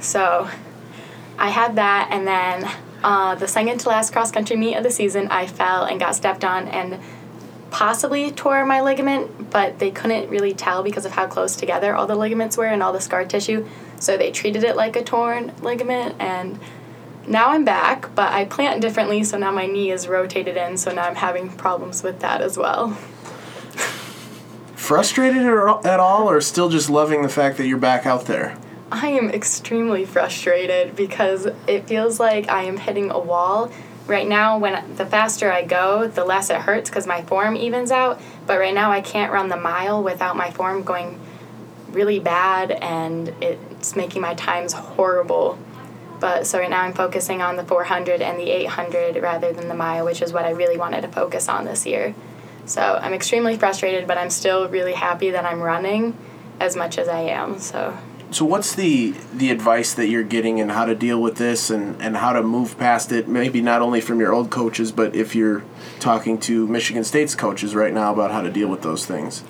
So 0.00 0.48
I 1.38 1.50
had 1.50 1.76
that, 1.76 2.08
and 2.10 2.26
then 2.26 2.70
uh, 3.02 3.34
the 3.34 3.48
second 3.48 3.78
to 3.80 3.88
last 3.88 4.12
cross 4.12 4.30
country 4.30 4.56
meet 4.56 4.76
of 4.76 4.82
the 4.82 4.90
season, 4.90 5.28
I 5.28 5.46
fell 5.46 5.84
and 5.84 5.98
got 5.98 6.14
stepped 6.14 6.44
on 6.44 6.68
and 6.68 7.00
possibly 7.70 8.30
tore 8.30 8.64
my 8.64 8.80
ligament, 8.80 9.50
but 9.50 9.80
they 9.80 9.90
couldn't 9.90 10.30
really 10.30 10.54
tell 10.54 10.84
because 10.84 11.04
of 11.04 11.12
how 11.12 11.26
close 11.26 11.56
together 11.56 11.94
all 11.94 12.06
the 12.06 12.14
ligaments 12.14 12.56
were 12.56 12.66
and 12.66 12.82
all 12.82 12.92
the 12.92 13.00
scar 13.00 13.24
tissue. 13.24 13.66
So 13.98 14.16
they 14.16 14.30
treated 14.30 14.62
it 14.62 14.76
like 14.76 14.94
a 14.94 15.02
torn 15.02 15.52
ligament, 15.60 16.14
and 16.20 16.60
now 17.28 17.50
I'm 17.50 17.64
back, 17.64 18.14
but 18.14 18.32
I 18.32 18.44
plant 18.44 18.80
differently, 18.80 19.24
so 19.24 19.38
now 19.38 19.50
my 19.50 19.66
knee 19.66 19.90
is 19.90 20.08
rotated 20.08 20.56
in, 20.56 20.76
so 20.76 20.92
now 20.92 21.04
I'm 21.04 21.16
having 21.16 21.50
problems 21.50 22.02
with 22.02 22.20
that 22.20 22.40
as 22.40 22.56
well. 22.56 22.90
Frustrated 24.74 25.42
at 25.42 26.00
all, 26.00 26.28
or 26.28 26.40
still 26.40 26.68
just 26.68 26.90
loving 26.90 27.22
the 27.22 27.28
fact 27.28 27.56
that 27.56 27.66
you're 27.66 27.78
back 27.78 28.04
out 28.06 28.26
there? 28.26 28.58
I 28.92 29.08
am 29.08 29.30
extremely 29.30 30.04
frustrated 30.04 30.94
because 30.94 31.46
it 31.66 31.86
feels 31.86 32.20
like 32.20 32.48
I 32.48 32.64
am 32.64 32.76
hitting 32.76 33.10
a 33.10 33.18
wall. 33.18 33.72
Right 34.06 34.28
now, 34.28 34.58
when 34.58 34.96
the 34.96 35.06
faster 35.06 35.50
I 35.50 35.64
go, 35.64 36.06
the 36.06 36.24
less 36.24 36.50
it 36.50 36.60
hurts 36.60 36.90
because 36.90 37.06
my 37.06 37.22
form 37.22 37.56
evens 37.56 37.90
out. 37.90 38.20
But 38.46 38.58
right 38.58 38.74
now, 38.74 38.92
I 38.92 39.00
can't 39.00 39.32
run 39.32 39.48
the 39.48 39.56
mile 39.56 40.02
without 40.02 40.36
my 40.36 40.50
form 40.50 40.82
going 40.82 41.18
really 41.90 42.20
bad, 42.20 42.70
and 42.70 43.28
it's 43.40 43.96
making 43.96 44.20
my 44.20 44.34
times 44.34 44.74
horrible. 44.74 45.58
But 46.20 46.46
so 46.46 46.58
right 46.58 46.70
now, 46.70 46.82
I'm 46.82 46.92
focusing 46.92 47.42
on 47.42 47.56
the 47.56 47.64
400 47.64 48.22
and 48.22 48.38
the 48.38 48.50
800 48.50 49.20
rather 49.22 49.52
than 49.52 49.68
the 49.68 49.74
mile, 49.74 50.04
which 50.04 50.22
is 50.22 50.32
what 50.32 50.44
I 50.44 50.50
really 50.50 50.76
wanted 50.76 51.02
to 51.02 51.08
focus 51.08 51.48
on 51.48 51.64
this 51.64 51.86
year. 51.86 52.14
So 52.66 52.80
I'm 52.80 53.12
extremely 53.12 53.56
frustrated, 53.56 54.06
but 54.06 54.16
I'm 54.16 54.30
still 54.30 54.68
really 54.68 54.94
happy 54.94 55.30
that 55.30 55.44
I'm 55.44 55.60
running 55.60 56.16
as 56.60 56.76
much 56.76 56.98
as 56.98 57.08
I 57.08 57.20
am. 57.20 57.58
So. 57.58 57.96
So 58.30 58.44
what's 58.44 58.74
the 58.74 59.14
the 59.32 59.50
advice 59.50 59.94
that 59.94 60.08
you're 60.08 60.24
getting 60.24 60.60
and 60.60 60.72
how 60.72 60.86
to 60.86 60.94
deal 60.94 61.22
with 61.22 61.36
this 61.36 61.70
and, 61.70 62.00
and 62.02 62.16
how 62.16 62.32
to 62.32 62.42
move 62.42 62.78
past 62.78 63.12
it? 63.12 63.28
Maybe 63.28 63.60
not 63.60 63.80
only 63.82 64.00
from 64.00 64.18
your 64.18 64.32
old 64.32 64.50
coaches, 64.50 64.90
but 64.90 65.14
if 65.14 65.36
you're 65.36 65.62
talking 66.00 66.38
to 66.40 66.66
Michigan 66.66 67.04
State's 67.04 67.34
coaches 67.34 67.74
right 67.74 67.92
now 67.92 68.12
about 68.12 68.32
how 68.32 68.40
to 68.40 68.50
deal 68.50 68.68
with 68.68 68.82
those 68.82 69.06
things. 69.06 69.44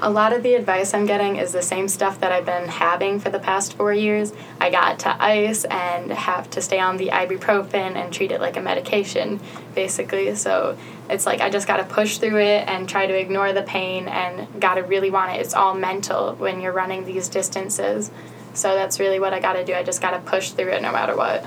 A 0.00 0.10
lot 0.10 0.32
of 0.32 0.44
the 0.44 0.54
advice 0.54 0.94
I'm 0.94 1.06
getting 1.06 1.36
is 1.36 1.50
the 1.50 1.62
same 1.62 1.88
stuff 1.88 2.20
that 2.20 2.30
I've 2.30 2.46
been 2.46 2.68
having 2.68 3.18
for 3.18 3.30
the 3.30 3.40
past 3.40 3.74
four 3.74 3.92
years. 3.92 4.32
I 4.60 4.70
got 4.70 5.00
to 5.00 5.22
ice 5.22 5.64
and 5.64 6.12
have 6.12 6.48
to 6.50 6.62
stay 6.62 6.78
on 6.78 6.98
the 6.98 7.08
ibuprofen 7.08 7.96
and 7.96 8.12
treat 8.12 8.30
it 8.30 8.40
like 8.40 8.56
a 8.56 8.60
medication, 8.60 9.40
basically. 9.74 10.36
So 10.36 10.78
it's 11.10 11.26
like 11.26 11.40
I 11.40 11.50
just 11.50 11.66
got 11.66 11.78
to 11.78 11.84
push 11.84 12.18
through 12.18 12.38
it 12.38 12.68
and 12.68 12.88
try 12.88 13.08
to 13.08 13.18
ignore 13.18 13.52
the 13.52 13.62
pain 13.62 14.06
and 14.06 14.60
got 14.60 14.74
to 14.74 14.82
really 14.82 15.10
want 15.10 15.32
it. 15.32 15.40
It's 15.40 15.54
all 15.54 15.74
mental 15.74 16.34
when 16.36 16.60
you're 16.60 16.72
running 16.72 17.04
these 17.04 17.28
distances. 17.28 18.12
So 18.54 18.74
that's 18.76 19.00
really 19.00 19.18
what 19.18 19.34
I 19.34 19.40
got 19.40 19.54
to 19.54 19.64
do. 19.64 19.74
I 19.74 19.82
just 19.82 20.00
got 20.00 20.12
to 20.12 20.20
push 20.20 20.50
through 20.50 20.68
it 20.68 20.80
no 20.82 20.92
matter 20.92 21.16
what. 21.16 21.44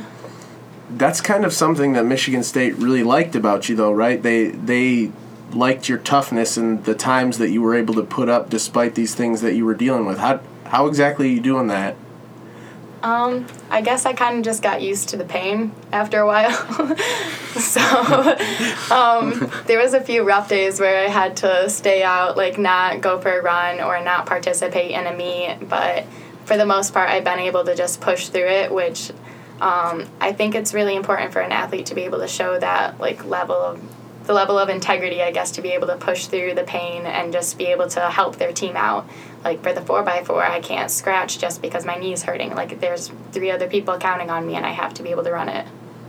That's 0.89 1.22
kind 1.22 1.45
of 1.45 1.54
something 1.54 1.93
that 1.93 2.06
Michigan 2.06 2.43
State 2.43 2.76
really 2.76 3.04
liked 3.04 3.34
about 3.34 3.70
you, 3.70 3.78
though, 3.78 3.93
right? 3.93 4.22
They 4.22 4.47
they 4.47 5.14
liked 5.54 5.89
your 5.89 5.97
toughness 5.97 6.58
and 6.58 6.84
the 6.86 6.95
times 6.95 7.38
that 7.38 7.49
you 7.49 7.62
were 7.62 7.76
able 7.76 7.93
to 7.95 8.04
put 8.04 8.30
up 8.30 8.49
despite 8.49 8.95
these 8.95 9.16
things 9.16 9.41
that 9.41 9.54
you 9.56 9.66
were 9.66 9.74
dealing 9.74 10.06
with. 10.06 10.18
How 10.18 10.41
how 10.66 10.88
exactly 10.88 11.28
are 11.28 11.32
you 11.32 11.41
doing 11.41 11.68
that? 11.68 11.95
Um, 13.04 13.47
I 13.70 13.82
guess 13.82 14.06
I 14.06 14.14
kind 14.14 14.38
of 14.38 14.43
just 14.43 14.62
got 14.62 14.82
used 14.82 15.10
to 15.10 15.18
the 15.18 15.26
pain 15.26 15.72
after 15.91 16.20
a 16.20 16.26
while. 16.26 16.52
so 17.60 17.82
um, 18.91 19.52
there 19.66 19.80
was 19.80 19.93
a 19.93 20.02
few 20.02 20.24
rough 20.24 20.49
days 20.49 20.80
where 20.80 21.04
I 21.04 21.10
had 21.10 21.38
to 21.38 21.70
stay 21.70 22.04
out, 22.04 22.38
like 22.38 22.60
not 22.60 23.02
go 23.02 23.20
for 23.20 23.39
a 23.39 23.41
run 23.41 23.82
or 23.82 24.04
not 24.04 24.28
participate 24.28 24.91
in 24.91 25.08
a 25.08 25.16
meet. 25.16 25.68
But 25.68 26.06
for 26.45 26.58
the 26.58 26.66
most 26.66 26.93
part, 26.93 27.10
I've 27.10 27.24
been 27.24 27.39
able 27.39 27.66
to 27.66 27.76
just 27.76 28.02
push 28.02 28.30
through 28.30 28.47
it, 28.47 28.72
which 28.72 29.12
um, 29.60 30.08
I 30.20 30.32
think 30.32 30.54
it's 30.54 30.74
really 30.74 30.95
important 30.95 31.34
for 31.34 31.39
an 31.39 31.52
athlete 31.52 31.88
to 31.88 31.95
be 31.95 32.02
able 32.04 32.20
to 32.20 32.28
show 32.28 32.60
that 32.60 32.99
like 32.99 33.26
level 33.26 33.56
of 33.56 33.82
the 34.26 34.34
level 34.34 34.60
of 34.60 34.70
integrity, 34.70 35.22
I 35.22 35.32
guess, 35.32 35.52
to 35.52 35.62
be 35.62 35.70
able 35.70 35.88
to 35.88 35.98
push 35.98 36.28
through 36.28 36.54
the 36.54 36.64
pain 36.64 37.06
and 37.06 37.34
just 37.34 37.58
be 37.58 37.68
able 37.68 37.88
to 37.90 38.02
help 38.10 38.38
their 38.38 38.54
team 38.54 38.76
out. 38.76 39.10
Like 39.44 39.64
for 39.64 39.74
the 39.74 39.82
4x4, 39.82 40.42
I 40.42 40.60
can't 40.60 40.92
scratch 40.92 41.40
just 41.40 41.62
because 41.62 41.86
my 41.86 41.96
knee's 41.96 42.24
hurting. 42.24 42.54
Like 42.54 42.80
there's 42.80 43.12
three 43.32 43.50
other 43.50 43.68
people 43.68 43.98
counting 43.98 44.30
on 44.30 44.46
me 44.46 44.56
and 44.56 44.66
I 44.66 44.72
have 44.72 44.94
to 44.96 45.04
be 45.04 45.10
able 45.10 45.24
to 45.24 45.32
run 45.32 45.50
it. 45.50 45.68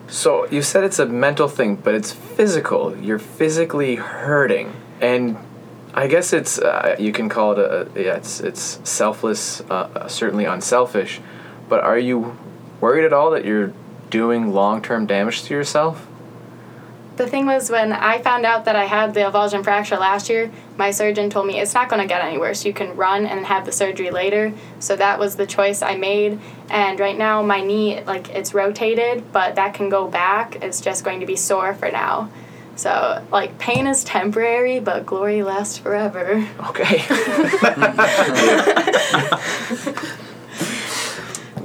So 0.08 0.46
you 0.48 0.60
said 0.60 0.84
it's 0.84 0.98
a 0.98 1.06
mental 1.06 1.48
thing, 1.48 1.76
but 1.76 1.94
it's 1.94 2.12
physical. 2.12 2.96
You're 2.98 3.18
physically 3.18 3.94
hurting. 3.96 4.74
And 5.00 5.38
I 5.94 6.06
guess 6.06 6.34
it's, 6.34 6.58
uh, 6.58 6.96
you 6.98 7.12
can 7.12 7.30
call 7.30 7.52
it 7.52 7.58
a, 7.58 7.88
yeah, 7.94 8.16
it's, 8.16 8.40
it's 8.40 8.80
selfless, 8.84 9.62
uh, 9.62 10.08
certainly 10.08 10.44
unselfish. 10.44 11.20
But 11.68 11.82
are 11.82 11.98
you 11.98 12.36
worried 12.80 13.06
at 13.06 13.14
all 13.14 13.30
that 13.30 13.46
you're 13.46 13.72
doing 14.10 14.52
long 14.52 14.82
term 14.82 15.06
damage 15.06 15.44
to 15.44 15.54
yourself? 15.54 16.06
The 17.16 17.26
thing 17.26 17.46
was 17.46 17.70
when 17.70 17.92
I 17.92 18.20
found 18.22 18.46
out 18.46 18.64
that 18.64 18.74
I 18.74 18.86
had 18.86 19.12
the 19.12 19.20
avulsion 19.20 19.62
fracture 19.62 19.96
last 19.96 20.30
year, 20.30 20.50
my 20.78 20.90
surgeon 20.90 21.28
told 21.28 21.46
me 21.46 21.60
it's 21.60 21.74
not 21.74 21.88
going 21.88 22.00
to 22.00 22.08
get 22.08 22.24
any 22.24 22.38
worse. 22.38 22.64
You 22.64 22.72
can 22.72 22.96
run 22.96 23.26
and 23.26 23.44
have 23.46 23.66
the 23.66 23.72
surgery 23.72 24.10
later. 24.10 24.52
So 24.80 24.96
that 24.96 25.18
was 25.18 25.36
the 25.36 25.46
choice 25.46 25.82
I 25.82 25.96
made. 25.96 26.40
And 26.70 26.98
right 26.98 27.16
now 27.16 27.42
my 27.42 27.60
knee 27.60 28.02
like 28.04 28.30
it's 28.30 28.54
rotated, 28.54 29.30
but 29.32 29.56
that 29.56 29.74
can 29.74 29.90
go 29.90 30.08
back. 30.08 30.56
It's 30.62 30.80
just 30.80 31.04
going 31.04 31.20
to 31.20 31.26
be 31.26 31.36
sore 31.36 31.74
for 31.74 31.90
now. 31.90 32.30
So 32.76 33.22
like 33.30 33.58
pain 33.58 33.86
is 33.86 34.02
temporary, 34.04 34.80
but 34.80 35.04
glory 35.04 35.42
lasts 35.42 35.76
forever. 35.76 36.48
Okay. 36.68 37.04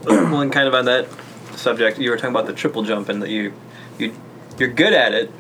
well, 0.06 0.42
and 0.42 0.52
kind 0.52 0.68
of 0.68 0.74
on 0.74 0.84
that 0.86 1.08
subject, 1.56 2.00
you 2.00 2.10
were 2.10 2.18
talking 2.18 2.32
about 2.32 2.48
the 2.48 2.54
triple 2.54 2.84
jump 2.84 3.08
and 3.08 3.22
that 3.22 3.30
you, 3.30 3.54
you, 3.98 4.14
you're 4.60 4.70
good 4.70 4.94
at 4.94 5.14
it, 5.14 5.32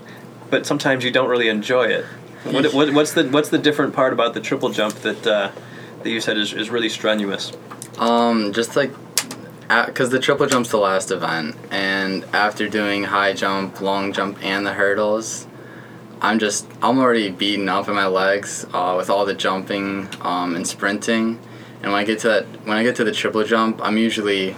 but 0.49 0.65
sometimes 0.65 1.03
you 1.03 1.11
don't 1.11 1.29
really 1.29 1.49
enjoy 1.49 1.85
it. 1.85 2.05
What, 2.43 2.73
what, 2.73 2.93
what's 2.93 3.13
the 3.13 3.27
what's 3.29 3.49
the 3.49 3.57
different 3.57 3.93
part 3.93 4.13
about 4.13 4.33
the 4.33 4.41
triple 4.41 4.69
jump 4.69 4.95
that 4.95 5.25
uh, 5.27 5.51
that 6.03 6.09
you 6.09 6.21
said 6.21 6.37
is, 6.37 6.53
is 6.53 6.69
really 6.69 6.89
strenuous? 6.89 7.51
Um, 7.97 8.53
just 8.53 8.75
like, 8.75 8.91
because 9.67 10.11
the 10.11 10.19
triple 10.19 10.45
jump's 10.45 10.69
the 10.69 10.77
last 10.77 11.11
event, 11.11 11.55
and 11.71 12.23
after 12.33 12.69
doing 12.69 13.05
high 13.05 13.33
jump, 13.33 13.81
long 13.81 14.13
jump, 14.13 14.37
and 14.43 14.65
the 14.65 14.73
hurdles, 14.73 15.47
I'm 16.21 16.39
just 16.39 16.67
I'm 16.81 16.99
already 16.99 17.31
beaten 17.31 17.67
up 17.69 17.87
in 17.87 17.95
my 17.95 18.07
legs 18.07 18.65
uh, 18.73 18.95
with 18.97 19.09
all 19.09 19.25
the 19.25 19.33
jumping 19.33 20.07
um, 20.21 20.55
and 20.55 20.67
sprinting, 20.67 21.39
and 21.81 21.91
when 21.91 22.01
I 22.01 22.03
get 22.03 22.19
to 22.19 22.27
that 22.29 22.45
when 22.65 22.77
I 22.77 22.83
get 22.83 22.95
to 22.97 23.03
the 23.03 23.11
triple 23.11 23.43
jump, 23.43 23.81
I'm 23.83 23.97
usually 23.97 24.55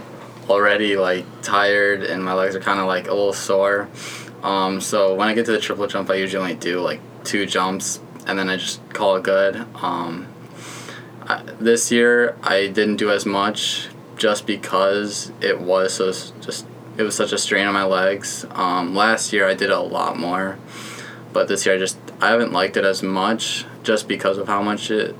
already 0.49 0.97
like 0.97 1.25
tired 1.43 2.01
and 2.01 2.23
my 2.23 2.33
legs 2.33 2.55
are 2.55 2.59
kind 2.59 2.79
of 2.79 2.87
like 2.87 3.07
a 3.07 3.13
little 3.13 3.33
sore. 3.33 3.87
Um, 4.43 4.81
so 4.81 5.15
when 5.15 5.27
I 5.27 5.33
get 5.33 5.45
to 5.45 5.51
the 5.51 5.59
triple 5.59 5.87
jump, 5.87 6.09
I 6.09 6.15
usually 6.15 6.41
only 6.41 6.55
do 6.55 6.79
like 6.81 6.99
two 7.23 7.45
jumps 7.45 7.99
and 8.25 8.37
then 8.37 8.49
I 8.49 8.57
just 8.57 8.87
call 8.93 9.15
it 9.15 9.23
good. 9.23 9.65
Um, 9.75 10.27
I, 11.23 11.41
this 11.59 11.91
year 11.91 12.37
I 12.43 12.67
didn't 12.67 12.97
do 12.97 13.11
as 13.11 13.25
much 13.25 13.89
just 14.17 14.45
because 14.45 15.31
it 15.41 15.59
was 15.59 15.93
so 15.95 16.11
just 16.41 16.65
it 16.97 17.03
was 17.03 17.15
such 17.15 17.31
a 17.31 17.37
strain 17.37 17.65
on 17.65 17.73
my 17.73 17.85
legs. 17.85 18.45
Um, 18.51 18.95
last 18.95 19.31
year 19.33 19.47
I 19.47 19.53
did 19.53 19.71
a 19.71 19.79
lot 19.79 20.19
more, 20.19 20.59
but 21.33 21.47
this 21.47 21.65
year 21.65 21.75
I 21.75 21.77
just 21.79 21.97
I 22.21 22.29
haven't 22.29 22.51
liked 22.51 22.77
it 22.77 22.83
as 22.83 23.01
much 23.01 23.65
just 23.83 24.07
because 24.07 24.37
of 24.37 24.47
how 24.47 24.61
much 24.61 24.91
it 24.91 25.15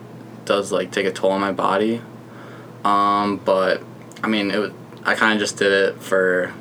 does 0.46 0.72
like 0.72 0.92
take 0.92 1.06
a 1.06 1.12
toll 1.12 1.32
on 1.32 1.42
my 1.42 1.52
body. 1.52 2.02
Um, 2.84 3.38
but 3.38 3.82
I 4.24 4.28
mean 4.28 4.52
it 4.52 4.74
I 5.04 5.16
kind 5.16 5.34
of 5.34 5.40
just 5.40 5.58
did 5.58 5.72
it 5.72 6.02
for 6.02 6.54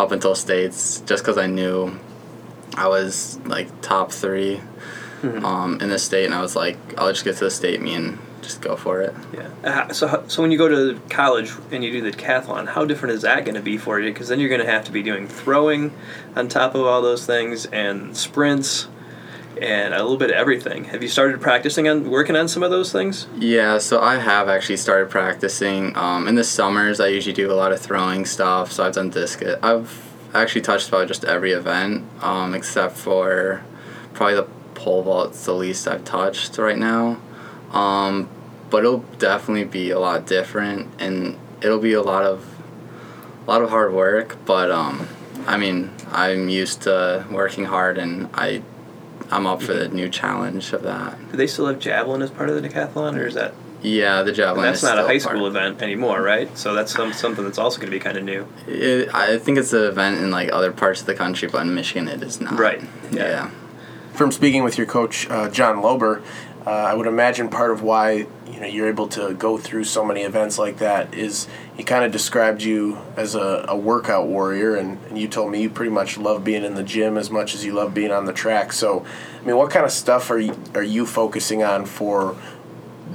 up 0.00 0.12
until 0.12 0.34
states 0.34 1.02
just 1.02 1.22
because 1.22 1.36
I 1.36 1.46
knew 1.46 1.98
I 2.74 2.88
was 2.88 3.38
like 3.44 3.82
top 3.82 4.12
3 4.12 4.60
um, 5.22 5.78
in 5.80 5.90
the 5.90 5.98
state, 5.98 6.24
and 6.24 6.34
I 6.34 6.40
was 6.40 6.56
like, 6.56 6.78
I'll 6.96 7.12
just 7.12 7.24
get 7.24 7.36
to 7.36 7.44
the 7.44 7.50
state 7.50 7.82
meet 7.82 7.96
and 7.96 8.18
just 8.40 8.62
go 8.62 8.76
for 8.76 9.02
it. 9.02 9.14
Yeah. 9.34 9.50
Uh, 9.62 9.92
so 9.92 10.24
so 10.28 10.40
when 10.40 10.50
you 10.50 10.56
go 10.56 10.68
to 10.68 10.98
college 11.10 11.52
and 11.70 11.84
you 11.84 11.92
do 11.92 12.00
the 12.00 12.16
decathlon, 12.16 12.68
how 12.68 12.86
different 12.86 13.14
is 13.14 13.22
that 13.22 13.44
going 13.44 13.56
to 13.56 13.60
be 13.60 13.76
for 13.76 14.00
you? 14.00 14.10
Because 14.12 14.28
then 14.28 14.40
you're 14.40 14.48
going 14.48 14.62
to 14.62 14.70
have 14.70 14.84
to 14.84 14.92
be 14.92 15.02
doing 15.02 15.28
throwing 15.28 15.92
on 16.34 16.48
top 16.48 16.74
of 16.74 16.86
all 16.86 17.02
those 17.02 17.26
things 17.26 17.66
and 17.66 18.16
sprints 18.16 18.88
and 19.60 19.92
a 19.92 20.02
little 20.02 20.16
bit 20.16 20.30
of 20.30 20.36
everything. 20.36 20.84
Have 20.84 21.02
you 21.02 21.08
started 21.08 21.40
practicing 21.40 21.86
on 21.86 22.10
working 22.10 22.34
on 22.34 22.48
some 22.48 22.62
of 22.62 22.70
those 22.70 22.90
things? 22.90 23.26
Yeah, 23.36 23.78
so 23.78 24.00
I 24.00 24.16
have 24.16 24.48
actually 24.48 24.78
started 24.78 25.10
practicing. 25.10 25.96
Um, 25.96 26.26
in 26.26 26.34
the 26.34 26.44
summers, 26.44 26.98
I 26.98 27.08
usually 27.08 27.34
do 27.34 27.52
a 27.52 27.54
lot 27.54 27.70
of 27.70 27.80
throwing 27.80 28.24
stuff. 28.24 28.72
So 28.72 28.84
I've 28.86 28.94
done 28.94 29.10
discus. 29.10 29.58
I've 29.62 30.10
actually 30.32 30.62
touched 30.62 30.88
about 30.88 31.08
just 31.08 31.24
every 31.24 31.52
event, 31.52 32.04
um, 32.22 32.54
except 32.54 32.96
for 32.96 33.62
probably 34.14 34.36
the 34.36 34.48
pole 34.74 35.02
vault. 35.02 35.30
It's 35.30 35.44
the 35.44 35.52
least 35.52 35.86
I've 35.86 36.04
touched 36.04 36.56
right 36.56 36.78
now. 36.78 37.20
Um, 37.72 38.30
but 38.70 38.78
it'll 38.78 39.04
definitely 39.18 39.64
be 39.64 39.90
a 39.90 39.98
lot 39.98 40.26
different, 40.26 40.88
and 40.98 41.38
it'll 41.60 41.78
be 41.78 41.92
a 41.92 42.02
lot 42.02 42.24
of 42.24 42.46
a 43.46 43.50
lot 43.50 43.60
of 43.60 43.68
hard 43.68 43.92
work. 43.92 44.38
But 44.46 44.70
um, 44.70 45.06
I 45.46 45.58
mean, 45.58 45.90
I'm 46.12 46.48
used 46.48 46.82
to 46.82 47.26
working 47.30 47.66
hard, 47.66 47.98
and 47.98 48.30
I 48.32 48.62
I'm 49.30 49.46
up 49.46 49.62
for 49.62 49.74
the 49.74 49.88
new 49.88 50.08
challenge 50.08 50.72
of 50.72 50.82
that. 50.82 51.16
Do 51.30 51.36
they 51.36 51.46
still 51.46 51.66
have 51.66 51.78
javelin 51.78 52.22
as 52.22 52.30
part 52.30 52.48
of 52.50 52.60
the 52.60 52.68
decathlon, 52.68 53.16
or 53.16 53.26
is 53.26 53.34
that 53.34 53.54
Yeah, 53.82 54.22
the 54.22 54.32
javelin. 54.32 54.64
that's 54.66 54.78
is 54.78 54.88
not 54.88 54.98
a 54.98 55.02
high 55.02 55.18
part- 55.18 55.36
school 55.36 55.46
event 55.46 55.80
anymore, 55.82 56.20
right? 56.20 56.56
So 56.58 56.74
that's 56.74 56.92
some, 56.92 57.12
something 57.12 57.44
that's 57.44 57.58
also 57.58 57.78
going 57.78 57.90
to 57.90 57.96
be 57.96 58.00
kind 58.00 58.16
of 58.18 58.24
new. 58.24 58.46
It, 58.66 59.14
I 59.14 59.38
think 59.38 59.58
it's 59.58 59.72
an 59.72 59.84
event 59.84 60.18
in 60.20 60.30
like 60.30 60.50
other 60.52 60.72
parts 60.72 61.00
of 61.00 61.06
the 61.06 61.14
country, 61.14 61.48
but 61.48 61.62
in 61.62 61.74
Michigan 61.74 62.08
it 62.08 62.22
is 62.22 62.40
not. 62.40 62.58
Right, 62.58 62.82
Yeah. 63.12 63.28
yeah. 63.28 63.50
From 64.12 64.32
speaking 64.32 64.64
with 64.64 64.76
your 64.76 64.86
coach, 64.86 65.30
uh, 65.30 65.48
John 65.48 65.76
Lober, 65.80 66.20
uh, 66.66 66.70
I 66.70 66.94
would 66.94 67.06
imagine 67.06 67.48
part 67.48 67.70
of 67.70 67.82
why 67.82 68.26
you 68.46 68.60
know 68.60 68.66
you're 68.66 68.88
able 68.88 69.08
to 69.08 69.34
go 69.34 69.56
through 69.56 69.84
so 69.84 70.04
many 70.04 70.22
events 70.22 70.58
like 70.58 70.78
that 70.78 71.14
is 71.14 71.48
he 71.76 71.82
kind 71.82 72.04
of 72.04 72.12
described 72.12 72.62
you 72.62 72.98
as 73.16 73.34
a, 73.34 73.64
a 73.68 73.76
workout 73.76 74.26
warrior, 74.26 74.76
and, 74.76 74.98
and 75.08 75.18
you 75.18 75.28
told 75.28 75.50
me 75.50 75.62
you 75.62 75.70
pretty 75.70 75.90
much 75.90 76.18
love 76.18 76.44
being 76.44 76.64
in 76.64 76.74
the 76.74 76.82
gym 76.82 77.16
as 77.16 77.30
much 77.30 77.54
as 77.54 77.64
you 77.64 77.72
love 77.72 77.94
being 77.94 78.10
on 78.10 78.26
the 78.26 78.32
track. 78.32 78.72
So, 78.72 79.06
I 79.40 79.44
mean, 79.46 79.56
what 79.56 79.70
kind 79.70 79.86
of 79.86 79.90
stuff 79.90 80.30
are 80.30 80.38
you, 80.38 80.54
are 80.74 80.82
you 80.82 81.06
focusing 81.06 81.62
on 81.62 81.86
for 81.86 82.36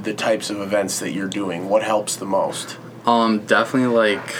the 0.02 0.14
types 0.14 0.50
of 0.50 0.60
events 0.60 0.98
that 0.98 1.12
you're 1.12 1.28
doing? 1.28 1.68
What 1.68 1.84
helps 1.84 2.16
the 2.16 2.26
most? 2.26 2.76
Um, 3.06 3.46
definitely 3.46 3.94
like 3.94 4.34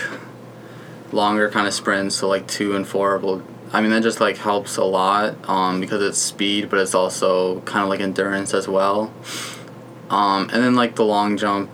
longer 1.12 1.48
kind 1.48 1.68
of 1.68 1.74
sprints, 1.74 2.16
so 2.16 2.28
like 2.28 2.48
two 2.48 2.74
and 2.74 2.86
four. 2.86 3.42
I 3.73 3.81
mean, 3.81 3.91
that 3.91 4.03
just 4.03 4.21
like 4.21 4.39
helps 4.39 4.77
a 4.77 4.85
lot 4.85 5.49
um, 5.49 5.81
because 5.81 6.03
it's 6.03 6.19
speed, 6.19 6.71
but 6.71 6.79
it's 6.79 6.95
also 6.95 7.61
kind 7.62 7.83
of 7.83 7.89
like 7.89 8.01
endurance 8.01 8.55
as 8.55 8.69
well. 8.69 9.12
Um, 10.09 10.49
and 10.53 10.62
then 10.62 10.75
like 10.75 10.95
the 10.95 11.05
long 11.05 11.37
jump, 11.37 11.71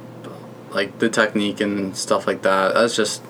like 0.71 0.99
the 0.99 1.09
technique 1.09 1.61
and 1.61 1.97
stuff 1.97 2.27
like 2.27 2.43
that. 2.43 2.75
That's 2.75 2.97
just 2.97 3.23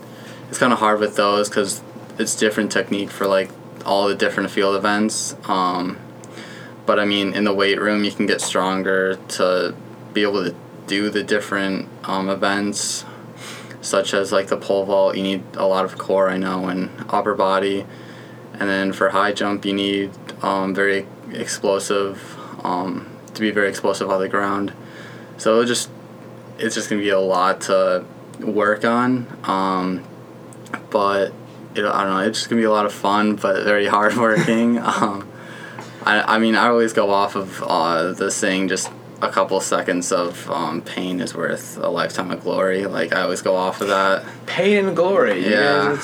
it's 0.49 0.59
kind 0.59 0.73
of 0.73 0.79
hard 0.79 1.01
with 1.01 1.17
those 1.17 1.49
because 1.49 1.83
it's 2.19 2.37
different 2.37 2.71
technique 2.71 3.11
for 3.11 3.27
like 3.27 3.51
all 3.85 4.07
the 4.07 4.15
different 4.15 4.51
field 4.51 4.77
events. 4.77 5.35
Um, 5.45 5.99
but 6.87 6.99
I 6.99 7.05
mean, 7.05 7.35
in 7.35 7.45
the 7.45 7.55
weight 7.55 7.81
room, 7.81 8.05
you 8.05 8.13
can 8.13 8.27
get 8.27 8.41
stronger 8.41 9.17
to 9.29 9.75
be 10.13 10.23
able 10.23 10.45
to 10.45 10.55
do 10.87 11.11
the 11.11 11.23
different 11.23 11.89
um, 12.05 12.29
events, 12.29 13.05
such 13.81 14.15
as 14.15 14.33
like 14.33 14.49
the 14.49 14.57
pole 14.57 14.85
vault. 14.85 15.17
You 15.17 15.23
need 15.23 15.43
a 15.55 15.67
lot 15.67 15.85
of 15.85 15.99
core, 15.99 16.29
I 16.29 16.39
know, 16.39 16.69
and 16.69 16.91
upper 17.09 17.35
body. 17.35 17.87
And 18.53 18.69
then 18.69 18.93
for 18.93 19.11
high 19.11 19.33
jump, 19.33 19.65
you 19.65 19.73
need 19.73 20.11
um, 20.43 20.75
very 20.75 21.07
explosive 21.33 22.39
um, 22.65 23.11
to 23.35 23.41
be 23.41 23.51
very 23.51 23.69
explosive 23.69 24.11
on 24.11 24.21
the 24.21 24.29
ground. 24.29 24.73
So 25.39 25.61
it 25.61 25.67
just 25.67 25.91
it's 26.59 26.75
just 26.75 26.89
gonna 26.89 27.03
be 27.03 27.09
a 27.09 27.19
lot 27.19 27.63
to 27.63 28.05
work 28.41 28.85
on. 28.85 29.27
Um, 29.45 30.05
but 30.91 31.33
it, 31.75 31.85
I 31.85 32.05
don't 32.05 32.13
know. 32.13 32.19
It's 32.21 32.39
just 32.39 32.51
gonna 32.51 32.61
be 32.61 32.67
a 32.67 32.71
lot 32.71 32.87
of 32.87 32.93
fun, 32.93 33.37
but 33.37 33.65
very 33.65 33.87
hard 33.97 34.17
working. 34.17 34.79
um, 34.83 35.29
I, 36.05 36.37
I 36.37 36.39
mean, 36.39 36.55
I 36.55 36.69
always 36.69 36.93
go 36.93 37.11
off 37.11 37.37
of 37.37 37.63
uh, 37.63 38.13
the 38.13 38.31
saying 38.31 38.69
just 38.69 38.91
a 39.21 39.29
couple 39.29 39.61
seconds 39.61 40.11
of 40.11 40.51
um, 40.51 40.83
pain 40.83 41.21
is 41.21 41.35
worth 41.35 41.79
a 41.79 41.89
lifetime 41.89 42.31
of 42.33 42.41
glory. 42.41 42.87
Like 42.87 43.13
I 43.13 43.23
always 43.23 43.41
go 43.41 43.55
off 43.55 43.81
of 43.81 43.89
that. 43.89 44.25
Pain 44.47 44.85
and 44.85 44.97
glory. 44.97 45.45
you 45.45 45.51
Yeah. 45.51 46.01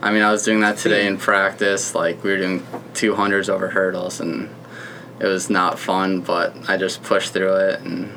I 0.00 0.12
mean, 0.12 0.22
I 0.22 0.30
was 0.30 0.44
doing 0.44 0.60
that 0.60 0.78
today 0.78 1.06
in 1.06 1.18
practice. 1.18 1.94
Like 1.94 2.22
we 2.22 2.30
were 2.30 2.38
doing 2.38 2.66
two 2.94 3.14
hundreds 3.14 3.48
over 3.48 3.68
hurdles, 3.68 4.20
and 4.20 4.48
it 5.20 5.26
was 5.26 5.50
not 5.50 5.78
fun. 5.78 6.20
But 6.20 6.54
I 6.68 6.76
just 6.76 7.02
pushed 7.02 7.32
through 7.32 7.56
it, 7.56 7.80
and 7.80 8.12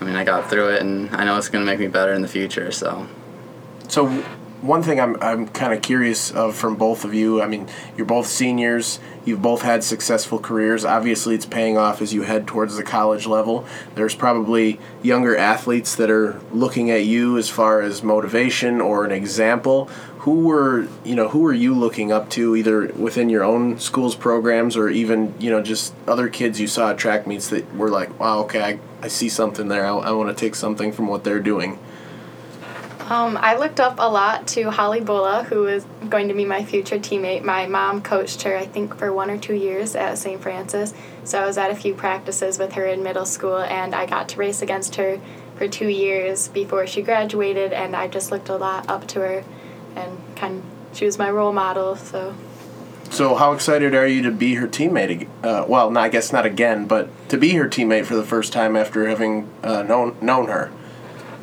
I 0.00 0.04
mean, 0.04 0.16
I 0.16 0.24
got 0.24 0.50
through 0.50 0.74
it, 0.74 0.82
and 0.82 1.10
I 1.14 1.24
know 1.24 1.36
it's 1.38 1.48
gonna 1.48 1.64
make 1.64 1.80
me 1.80 1.88
better 1.88 2.12
in 2.12 2.22
the 2.22 2.28
future. 2.28 2.70
So 2.72 3.06
So 3.88 4.22
one 4.60 4.82
thing 4.82 5.00
I'm 5.00 5.16
I'm 5.22 5.48
kind 5.48 5.72
of 5.72 5.82
curious 5.82 6.30
of 6.30 6.56
from 6.56 6.76
both 6.76 7.04
of 7.04 7.14
you. 7.14 7.40
I 7.40 7.46
mean, 7.46 7.68
you're 7.96 8.06
both 8.06 8.26
seniors. 8.26 8.98
You've 9.24 9.42
both 9.42 9.62
had 9.62 9.84
successful 9.84 10.38
careers. 10.38 10.84
Obviously, 10.84 11.34
it's 11.34 11.46
paying 11.46 11.78
off 11.78 12.02
as 12.02 12.12
you 12.12 12.22
head 12.22 12.46
towards 12.46 12.76
the 12.76 12.82
college 12.82 13.26
level. 13.26 13.66
There's 13.94 14.14
probably 14.14 14.80
younger 15.02 15.36
athletes 15.36 15.94
that 15.96 16.10
are 16.10 16.40
looking 16.52 16.90
at 16.90 17.04
you 17.04 17.38
as 17.38 17.48
far 17.48 17.82
as 17.82 18.02
motivation 18.02 18.80
or 18.80 19.04
an 19.04 19.12
example. 19.12 19.88
Who 20.20 20.40
were 20.40 20.88
you 21.04 21.14
know 21.14 21.28
who 21.28 21.40
were 21.40 21.52
you 21.52 21.74
looking 21.74 22.12
up 22.12 22.28
to 22.30 22.56
either 22.56 22.88
within 22.88 23.28
your 23.28 23.44
own 23.44 23.78
school's 23.78 24.14
programs 24.14 24.76
or 24.76 24.88
even 24.88 25.34
you 25.38 25.50
know 25.50 25.62
just 25.62 25.94
other 26.06 26.28
kids 26.28 26.60
you 26.60 26.66
saw 26.66 26.90
at 26.90 26.98
track 26.98 27.26
meets 27.26 27.48
that 27.50 27.74
were 27.74 27.88
like 27.88 28.18
wow 28.18 28.40
okay 28.40 28.62
I, 28.62 28.78
I 29.00 29.08
see 29.08 29.28
something 29.28 29.68
there 29.68 29.86
I, 29.86 29.90
I 29.90 30.10
want 30.10 30.28
to 30.28 30.34
take 30.34 30.54
something 30.54 30.92
from 30.92 31.06
what 31.06 31.24
they're 31.24 31.40
doing. 31.40 31.78
Um, 33.08 33.38
I 33.40 33.56
looked 33.56 33.80
up 33.80 33.94
a 33.98 34.10
lot 34.10 34.46
to 34.48 34.70
Holly 34.70 35.00
Bullough, 35.00 35.46
who 35.46 35.66
is 35.66 35.86
going 36.10 36.28
to 36.28 36.34
be 36.34 36.44
my 36.44 36.62
future 36.62 36.98
teammate. 36.98 37.42
My 37.42 37.66
mom 37.66 38.02
coached 38.02 38.42
her, 38.42 38.54
I 38.54 38.66
think, 38.66 38.98
for 38.98 39.10
one 39.14 39.30
or 39.30 39.38
two 39.38 39.54
years 39.54 39.96
at 39.96 40.18
St. 40.18 40.42
Francis. 40.42 40.92
So 41.24 41.40
I 41.40 41.46
was 41.46 41.56
at 41.56 41.70
a 41.70 41.74
few 41.74 41.94
practices 41.94 42.58
with 42.58 42.72
her 42.72 42.84
in 42.84 43.02
middle 43.02 43.24
school, 43.24 43.60
and 43.60 43.94
I 43.94 44.04
got 44.04 44.28
to 44.30 44.36
race 44.38 44.60
against 44.60 44.96
her 44.96 45.18
for 45.56 45.66
two 45.66 45.88
years 45.88 46.48
before 46.48 46.86
she 46.86 47.00
graduated. 47.00 47.72
And 47.72 47.96
I 47.96 48.08
just 48.08 48.30
looked 48.30 48.50
a 48.50 48.56
lot 48.56 48.90
up 48.90 49.06
to 49.08 49.20
her, 49.20 49.44
and 49.96 50.18
kind 50.36 50.58
of, 50.58 50.96
she 50.96 51.04
was 51.04 51.18
my 51.18 51.30
role 51.30 51.52
model. 51.52 51.96
So 51.96 52.34
So 53.10 53.34
how 53.34 53.52
excited 53.52 53.94
are 53.94 54.06
you 54.06 54.22
to 54.22 54.30
be 54.30 54.54
her 54.54 54.68
teammate? 54.68 55.28
Uh, 55.42 55.64
well, 55.68 55.90
no, 55.90 56.00
I 56.00 56.08
guess 56.08 56.32
not 56.32 56.46
again, 56.46 56.86
but 56.86 57.08
to 57.30 57.38
be 57.38 57.54
her 57.54 57.68
teammate 57.68 58.04
for 58.04 58.16
the 58.16 58.24
first 58.24 58.52
time 58.52 58.76
after 58.76 59.06
having 59.08 59.48
uh, 59.62 59.82
known 59.82 60.16
known 60.20 60.48
her. 60.48 60.70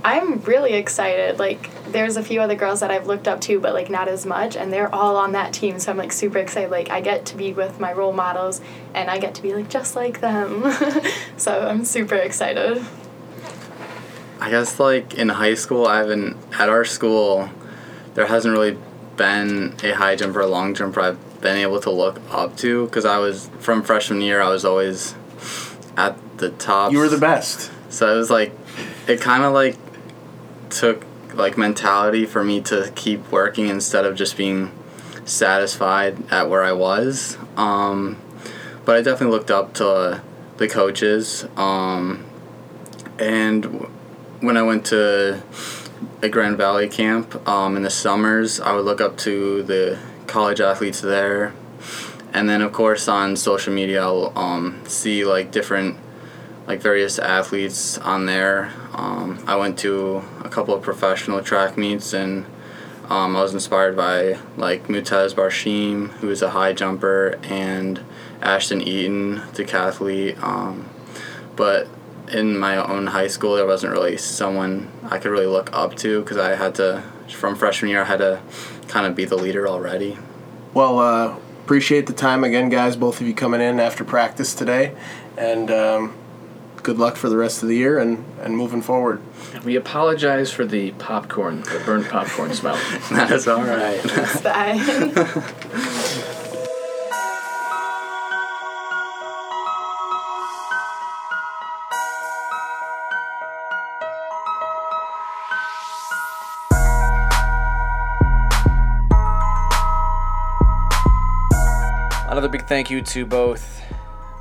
I'm 0.05 0.39
really 0.41 0.73
excited. 0.73 1.39
Like, 1.39 1.71
there's 1.91 2.15
a 2.15 2.21
few 2.21 2.39
other 2.39 2.53
girls 2.53 2.81
that 2.81 2.91
I've 2.91 3.07
looked 3.07 3.27
up 3.27 3.41
to, 3.41 3.59
but 3.59 3.73
like 3.73 3.89
not 3.89 4.07
as 4.07 4.23
much, 4.23 4.55
and 4.55 4.71
they're 4.71 4.93
all 4.93 5.17
on 5.17 5.31
that 5.31 5.51
team. 5.51 5.79
So 5.79 5.91
I'm 5.91 5.97
like 5.97 6.11
super 6.11 6.37
excited. 6.37 6.69
Like, 6.69 6.91
I 6.91 7.01
get 7.01 7.25
to 7.27 7.35
be 7.35 7.53
with 7.53 7.79
my 7.79 7.91
role 7.91 8.13
models, 8.13 8.61
and 8.93 9.09
I 9.09 9.17
get 9.17 9.33
to 9.33 9.41
be 9.41 9.55
like 9.55 9.67
just 9.67 9.95
like 9.95 10.21
them. 10.21 10.71
so 11.37 11.67
I'm 11.67 11.83
super 11.83 12.13
excited. 12.13 12.85
I 14.39 14.51
guess 14.51 14.79
like 14.79 15.15
in 15.15 15.29
high 15.29 15.55
school, 15.55 15.87
I 15.87 15.97
haven't 15.97 16.37
at 16.59 16.69
our 16.69 16.85
school. 16.85 17.49
There 18.15 18.25
hasn't 18.25 18.51
really 18.51 18.77
been 19.17 19.75
a 19.83 19.91
high 19.91 20.15
jumper 20.15 20.39
or 20.39 20.43
a 20.43 20.47
long 20.47 20.73
jumper 20.73 20.99
I've 20.99 21.41
been 21.41 21.57
able 21.57 21.79
to 21.81 21.91
look 21.91 22.19
up 22.31 22.57
to 22.57 22.85
because 22.85 23.05
I 23.05 23.17
was 23.17 23.49
from 23.59 23.83
freshman 23.83 24.21
year. 24.21 24.41
I 24.41 24.49
was 24.49 24.65
always 24.65 25.15
at 25.95 26.17
the 26.37 26.49
top. 26.49 26.91
You 26.91 26.99
were 26.99 27.09
the 27.09 27.19
best. 27.19 27.71
So 27.89 28.13
it 28.13 28.17
was 28.17 28.29
like, 28.29 28.51
it 29.07 29.21
kind 29.21 29.43
of 29.43 29.53
like 29.53 29.77
took 30.69 31.05
like 31.33 31.57
mentality 31.57 32.25
for 32.25 32.43
me 32.43 32.61
to 32.61 32.91
keep 32.95 33.31
working 33.31 33.67
instead 33.67 34.05
of 34.05 34.15
just 34.15 34.37
being 34.37 34.71
satisfied 35.25 36.17
at 36.31 36.49
where 36.49 36.63
I 36.63 36.71
was. 36.71 37.37
Um, 37.57 38.17
but 38.85 38.95
I 38.95 39.01
definitely 39.01 39.35
looked 39.35 39.51
up 39.51 39.73
to 39.75 40.21
the 40.57 40.67
coaches. 40.67 41.45
Um, 41.57 42.25
and 43.19 43.63
w- 43.63 43.89
when 44.41 44.57
I 44.57 44.63
went 44.63 44.85
to 44.87 45.41
a 46.21 46.29
Grand 46.29 46.57
Valley 46.57 46.87
camp 46.87 47.47
um, 47.47 47.75
in 47.75 47.83
the 47.83 47.89
summers, 47.89 48.59
I 48.59 48.75
would 48.75 48.85
look 48.85 49.01
up 49.01 49.17
to 49.19 49.63
the 49.63 49.99
college 50.27 50.61
athletes 50.61 51.01
there. 51.01 51.53
And 52.33 52.49
then, 52.49 52.61
of 52.61 52.73
course, 52.73 53.07
on 53.07 53.35
social 53.35 53.73
media, 53.73 54.01
I'll 54.01 54.33
um, 54.37 54.81
see 54.87 55.23
like 55.25 55.51
different 55.51 55.97
like 56.67 56.81
various 56.81 57.19
athletes 57.19 57.97
on 57.99 58.25
there. 58.25 58.73
Um, 58.93 59.43
I 59.47 59.55
went 59.55 59.77
to 59.79 60.23
a 60.43 60.49
couple 60.49 60.73
of 60.73 60.81
professional 60.81 61.41
track 61.41 61.77
meets 61.77 62.13
and 62.13 62.45
um, 63.09 63.35
I 63.35 63.41
was 63.41 63.53
inspired 63.53 63.95
by 63.95 64.39
like 64.57 64.87
Mutaz 64.87 65.35
Barshim, 65.35 66.09
who 66.13 66.29
is 66.29 66.41
a 66.41 66.49
high 66.49 66.73
jumper, 66.73 67.39
and 67.43 68.01
Ashton 68.41 68.81
Eaton, 68.81 69.41
decathlete. 69.53 70.41
Um, 70.41 70.89
but 71.55 71.87
in 72.35 72.57
my 72.57 72.75
own 72.75 73.07
high 73.07 73.27
school, 73.27 73.55
there 73.55 73.65
wasn't 73.65 73.93
really 73.93 74.17
someone 74.17 74.91
I 75.09 75.19
could 75.19 75.31
really 75.31 75.47
look 75.47 75.69
up 75.71 75.95
to 75.97 76.19
because 76.19 76.37
I 76.37 76.55
had 76.55 76.75
to, 76.75 77.01
from 77.29 77.55
freshman 77.55 77.89
year, 77.89 78.01
I 78.01 78.05
had 78.05 78.17
to 78.17 78.41
kind 78.89 79.07
of 79.07 79.15
be 79.15 79.23
the 79.23 79.37
leader 79.37 79.67
already. 79.67 80.17
Well, 80.73 80.99
uh, 80.99 81.37
appreciate 81.63 82.07
the 82.07 82.13
time 82.13 82.43
again, 82.43 82.67
guys. 82.67 82.97
Both 82.97 83.21
of 83.21 83.27
you 83.27 83.33
coming 83.33 83.61
in 83.61 83.79
after 83.79 84.03
practice 84.03 84.53
today, 84.53 84.93
and 85.37 85.71
um, 85.71 86.13
good 86.83 86.97
luck 86.97 87.15
for 87.15 87.29
the 87.29 87.37
rest 87.37 87.63
of 87.63 87.69
the 87.69 87.77
year 87.77 87.97
and, 87.97 88.25
and 88.41 88.57
moving 88.57 88.81
forward. 88.81 89.21
We 89.63 89.77
apologize 89.77 90.51
for 90.51 90.65
the 90.65 90.91
popcorn, 90.91 91.61
the 91.61 91.81
burnt 91.85 92.09
popcorn 92.09 92.53
smell. 92.53 92.77
That's 93.09 93.47
all 93.47 93.63
right. 93.63 94.01
It's 94.03 94.41
fine. 94.41 96.31
thank 112.67 112.89
you 112.89 113.01
to 113.01 113.25
both 113.25 113.81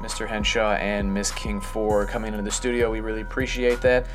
Mr. 0.01 0.27
Henshaw 0.27 0.75
and 0.75 1.13
Miss 1.13 1.31
King 1.31 1.61
for 1.61 2.07
coming 2.07 2.33
into 2.33 2.43
the 2.43 2.51
studio. 2.51 2.91
We 2.91 3.01
really 3.01 3.21
appreciate 3.21 3.83
that. 3.83 4.07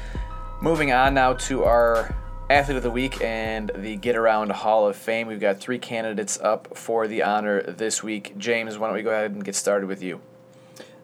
Moving 0.62 0.92
on 0.92 1.14
now 1.14 1.34
to 1.34 1.64
our 1.64 2.16
athlete 2.50 2.78
of 2.78 2.84
the 2.84 2.90
week 2.90 3.22
and 3.22 3.72
the 3.76 3.96
Get 3.98 4.16
Around 4.16 4.52
Hall 4.52 4.88
of 4.88 4.96
Fame. 4.96 5.28
We've 5.28 5.40
got 5.40 5.60
three 5.60 5.78
candidates 5.78 6.40
up 6.40 6.76
for 6.76 7.08
the 7.08 7.22
honor 7.22 7.62
this 7.62 8.02
week. 8.02 8.36
James, 8.38 8.78
why 8.78 8.88
don't 8.88 8.96
we 8.96 9.04
go 9.04 9.12
ahead 9.12 9.32
and 9.32 9.44
get 9.44 9.56
started 9.56 9.88
with 9.88 10.02
you? 10.02 10.22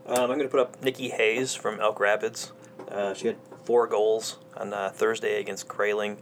Um, 0.07 0.19
I'm 0.19 0.27
going 0.27 0.39
to 0.41 0.47
put 0.47 0.59
up 0.59 0.83
Nikki 0.83 1.09
Hayes 1.09 1.53
from 1.53 1.79
Elk 1.79 1.99
Rapids. 1.99 2.51
Uh, 2.89 3.13
she 3.13 3.27
had 3.27 3.37
four 3.63 3.85
goals 3.87 4.37
on 4.57 4.73
uh, 4.73 4.89
Thursday 4.89 5.39
against 5.39 5.67
Grayling. 5.67 6.17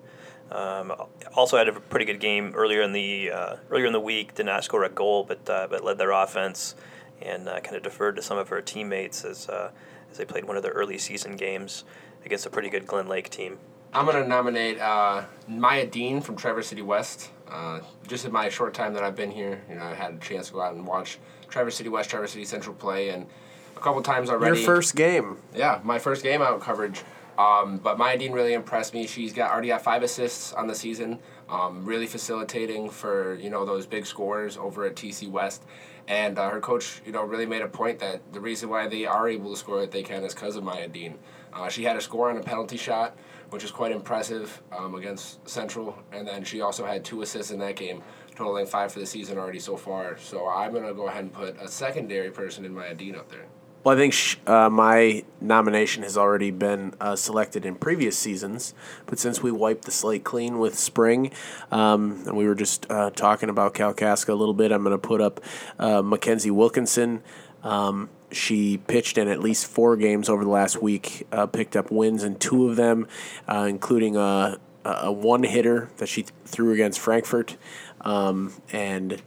Um, 0.53 0.93
also 1.35 1.57
had 1.57 1.67
a 1.67 1.73
pretty 1.73 2.05
good 2.05 2.19
game 2.19 2.53
earlier 2.55 2.83
in 2.83 2.93
the 2.93 3.31
uh, 3.31 3.55
earlier 3.71 3.87
in 3.87 3.93
the 3.93 3.99
week. 3.99 4.35
Did 4.35 4.45
not 4.45 4.63
score 4.63 4.83
a 4.83 4.89
goal, 4.89 5.23
but 5.23 5.49
uh, 5.49 5.67
but 5.69 5.83
led 5.83 5.97
their 5.97 6.11
offense 6.11 6.75
and 7.21 7.49
uh, 7.49 7.59
kind 7.61 7.75
of 7.75 7.81
deferred 7.81 8.15
to 8.17 8.21
some 8.21 8.37
of 8.37 8.49
her 8.49 8.61
teammates 8.61 9.25
as 9.25 9.49
uh, 9.49 9.71
as 10.11 10.17
they 10.17 10.25
played 10.25 10.45
one 10.45 10.55
of 10.55 10.63
their 10.63 10.73
early 10.73 10.99
season 10.99 11.35
games 11.35 11.83
against 12.23 12.45
a 12.45 12.49
pretty 12.51 12.69
good 12.69 12.85
Glen 12.85 13.07
Lake 13.07 13.29
team. 13.29 13.57
I'm 13.93 14.05
gonna 14.05 14.27
nominate 14.27 14.79
uh, 14.79 15.23
Maya 15.47 15.87
Dean 15.87 16.21
from 16.21 16.35
Traverse 16.35 16.67
City 16.67 16.81
West. 16.83 17.31
Uh, 17.47 17.81
just 18.07 18.25
in 18.25 18.31
my 18.31 18.49
short 18.49 18.73
time 18.73 18.93
that 18.93 19.03
I've 19.03 19.15
been 19.15 19.31
here, 19.31 19.61
you 19.69 19.75
know, 19.75 19.83
I 19.83 19.93
had 19.93 20.13
a 20.15 20.17
chance 20.17 20.47
to 20.47 20.53
go 20.53 20.61
out 20.61 20.73
and 20.73 20.85
watch 20.85 21.19
Traverse 21.49 21.75
City 21.75 21.89
West, 21.89 22.09
Traverse 22.09 22.31
City 22.31 22.45
Central 22.45 22.75
play, 22.75 23.09
and 23.09 23.27
a 23.75 23.79
couple 23.79 24.01
times 24.01 24.29
already. 24.29 24.57
Your 24.59 24.65
first 24.65 24.95
game. 24.95 25.37
Yeah, 25.55 25.79
my 25.83 25.99
first 25.99 26.23
game 26.23 26.41
out 26.41 26.59
coverage. 26.61 27.01
Um, 27.37 27.77
but 27.77 27.97
Maya 27.97 28.17
Dean 28.17 28.31
really 28.31 28.53
impressed 28.53 28.93
me. 28.93 29.07
She's 29.07 29.33
got 29.33 29.51
already 29.51 29.69
got 29.69 29.81
five 29.81 30.03
assists 30.03 30.53
on 30.53 30.67
the 30.67 30.75
season. 30.75 31.19
Um, 31.49 31.85
really 31.85 32.07
facilitating 32.07 32.89
for 32.89 33.35
you 33.35 33.49
know 33.49 33.65
those 33.65 33.85
big 33.85 34.05
scores 34.05 34.57
over 34.57 34.85
at 34.85 34.95
TC 34.95 35.29
West, 35.29 35.63
and 36.07 36.37
uh, 36.37 36.49
her 36.49 36.59
coach 36.59 37.01
you 37.05 37.11
know 37.11 37.23
really 37.23 37.45
made 37.45 37.61
a 37.61 37.67
point 37.67 37.99
that 37.99 38.21
the 38.33 38.39
reason 38.39 38.69
why 38.69 38.87
they 38.87 39.05
are 39.05 39.27
able 39.27 39.51
to 39.51 39.57
score 39.57 39.77
what 39.77 39.91
they 39.91 40.03
can 40.03 40.23
is 40.23 40.33
because 40.33 40.55
of 40.55 40.63
Maya 40.63 40.87
Dean. 40.87 41.17
Uh, 41.51 41.69
she 41.69 41.83
had 41.83 41.95
a 41.95 42.01
score 42.01 42.29
on 42.29 42.37
a 42.37 42.41
penalty 42.41 42.77
shot, 42.77 43.15
which 43.49 43.63
is 43.63 43.71
quite 43.71 43.91
impressive 43.91 44.61
um, 44.71 44.95
against 44.95 45.47
Central, 45.47 45.97
and 46.11 46.27
then 46.27 46.43
she 46.43 46.61
also 46.61 46.85
had 46.85 47.03
two 47.03 47.21
assists 47.21 47.51
in 47.51 47.59
that 47.59 47.75
game, 47.75 48.01
totaling 48.35 48.65
five 48.65 48.91
for 48.91 48.99
the 48.99 49.05
season 49.05 49.37
already 49.37 49.59
so 49.59 49.75
far. 49.75 50.17
So 50.17 50.47
I'm 50.47 50.73
gonna 50.73 50.93
go 50.93 51.07
ahead 51.07 51.23
and 51.23 51.33
put 51.33 51.59
a 51.61 51.67
secondary 51.67 52.31
person 52.31 52.63
in 52.65 52.73
Maya 52.73 52.95
Dean 52.95 53.15
up 53.15 53.29
there. 53.29 53.45
Well, 53.83 53.97
I 53.97 53.99
think 53.99 54.13
sh- 54.13 54.37
uh, 54.47 54.69
my 54.69 55.25
nomination 55.41 56.03
has 56.03 56.17
already 56.17 56.51
been 56.51 56.93
uh, 57.01 57.17
selected 57.17 57.65
in 57.65 57.75
previous 57.75 58.17
seasons, 58.17 58.73
but 59.07 59.19
since 59.19 59.43
we 59.43 59.51
wiped 59.51 59.83
the 59.83 59.91
slate 59.91 60.23
clean 60.23 60.57
with 60.57 60.79
spring, 60.79 61.31
um, 61.69 62.23
and 62.25 62.37
we 62.37 62.47
were 62.47 62.55
just 62.55 62.89
uh, 62.89 63.09
talking 63.09 63.49
about 63.49 63.73
Kalkaska 63.73 64.29
a 64.29 64.35
little 64.35 64.53
bit, 64.53 64.71
I'm 64.71 64.83
going 64.83 64.93
to 64.93 64.97
put 64.97 65.19
up 65.19 65.41
uh, 65.79 66.01
Makenzie 66.01 66.51
Wilkinson. 66.51 67.23
Um, 67.61 68.09
she 68.31 68.77
pitched 68.77 69.17
in 69.17 69.27
at 69.27 69.39
least 69.39 69.67
four 69.67 69.97
games 69.97 70.29
over 70.29 70.45
the 70.45 70.49
last 70.49 70.81
week, 70.81 71.27
uh, 71.33 71.45
picked 71.45 71.75
up 71.75 71.91
wins 71.91 72.23
in 72.23 72.35
two 72.35 72.69
of 72.69 72.77
them, 72.77 73.05
uh, 73.49 73.65
including 73.69 74.15
a, 74.15 74.59
a 74.85 75.11
one 75.11 75.43
hitter 75.43 75.89
that 75.97 76.07
she 76.07 76.23
th- 76.23 76.33
threw 76.45 76.71
against 76.71 77.01
Frankfort, 77.01 77.57
um, 77.99 78.53
and 78.71 79.21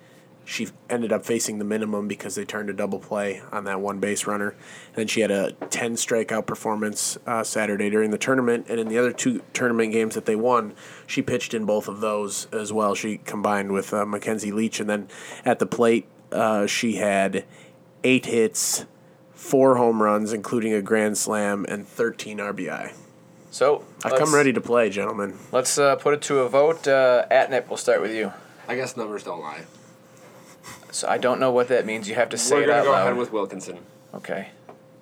she 0.46 0.68
ended 0.88 1.12
up 1.12 1.26
facing 1.26 1.58
the 1.58 1.64
minimum 1.64 2.06
because 2.06 2.36
they 2.36 2.44
turned 2.44 2.70
a 2.70 2.72
double 2.72 3.00
play 3.00 3.42
on 3.50 3.64
that 3.64 3.80
one 3.80 3.98
base 3.98 4.28
runner. 4.28 4.50
And 4.50 4.94
then 4.94 5.06
she 5.08 5.20
had 5.20 5.32
a 5.32 5.52
10 5.52 5.94
strikeout 5.94 6.46
performance 6.46 7.18
uh, 7.26 7.42
Saturday 7.42 7.90
during 7.90 8.12
the 8.12 8.18
tournament. 8.18 8.66
And 8.68 8.78
in 8.78 8.86
the 8.86 8.96
other 8.96 9.12
two 9.12 9.42
tournament 9.52 9.92
games 9.92 10.14
that 10.14 10.24
they 10.24 10.36
won, 10.36 10.74
she 11.04 11.20
pitched 11.20 11.52
in 11.52 11.66
both 11.66 11.88
of 11.88 12.00
those 12.00 12.46
as 12.52 12.72
well. 12.72 12.94
She 12.94 13.18
combined 13.18 13.72
with 13.72 13.92
uh, 13.92 14.06
Mackenzie 14.06 14.52
Leach. 14.52 14.78
And 14.78 14.88
then 14.88 15.08
at 15.44 15.58
the 15.58 15.66
plate, 15.66 16.06
uh, 16.30 16.66
she 16.66 16.94
had 16.94 17.44
eight 18.04 18.26
hits, 18.26 18.86
four 19.32 19.76
home 19.76 20.00
runs, 20.00 20.32
including 20.32 20.72
a 20.72 20.80
grand 20.80 21.18
slam, 21.18 21.66
and 21.68 21.88
13 21.88 22.38
RBI. 22.38 22.92
So 23.50 23.84
I 24.04 24.16
come 24.16 24.32
ready 24.32 24.52
to 24.52 24.60
play, 24.60 24.90
gentlemen. 24.90 25.38
Let's 25.50 25.76
uh, 25.76 25.96
put 25.96 26.14
it 26.14 26.22
to 26.22 26.40
a 26.40 26.48
vote. 26.48 26.86
Uh, 26.86 27.26
Atnip, 27.32 27.68
we'll 27.68 27.78
start 27.78 28.00
with 28.00 28.14
you. 28.14 28.32
I 28.68 28.76
guess 28.76 28.96
numbers 28.96 29.24
don't 29.24 29.40
lie. 29.40 29.62
So 30.96 31.08
I 31.08 31.18
don't 31.18 31.38
know 31.38 31.50
what 31.50 31.68
that 31.68 31.84
means. 31.84 32.08
You 32.08 32.14
have 32.14 32.30
to 32.30 32.38
say 32.38 32.56
We're 32.56 32.62
it 32.62 32.66
gonna 32.68 32.78
out 32.80 32.84
go 32.84 32.90
loud. 32.92 33.02
ahead 33.02 33.16
with 33.16 33.30
Wilkinson. 33.32 33.78
okay. 34.14 34.48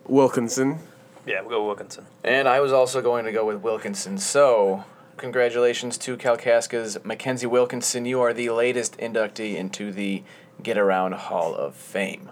Wilkinson. 0.06 0.80
Yeah, 1.26 1.40
we'll 1.40 1.50
go 1.50 1.64
Wilkinson. 1.66 2.06
And 2.24 2.48
I 2.48 2.60
was 2.60 2.72
also 2.72 3.00
going 3.00 3.24
to 3.24 3.32
go 3.32 3.46
with 3.46 3.62
Wilkinson. 3.62 4.18
So, 4.18 4.84
congratulations 5.16 5.96
to 5.98 6.16
Kalkaska's 6.16 6.98
Makenzie 6.98 7.46
Wilkinson. 7.46 8.04
You 8.04 8.20
are 8.20 8.34
the 8.34 8.50
latest 8.50 8.98
inductee 8.98 9.54
into 9.54 9.92
the 9.92 10.22
Get 10.62 10.76
Around 10.76 11.14
Hall 11.14 11.54
of 11.54 11.74
Fame. 11.74 12.28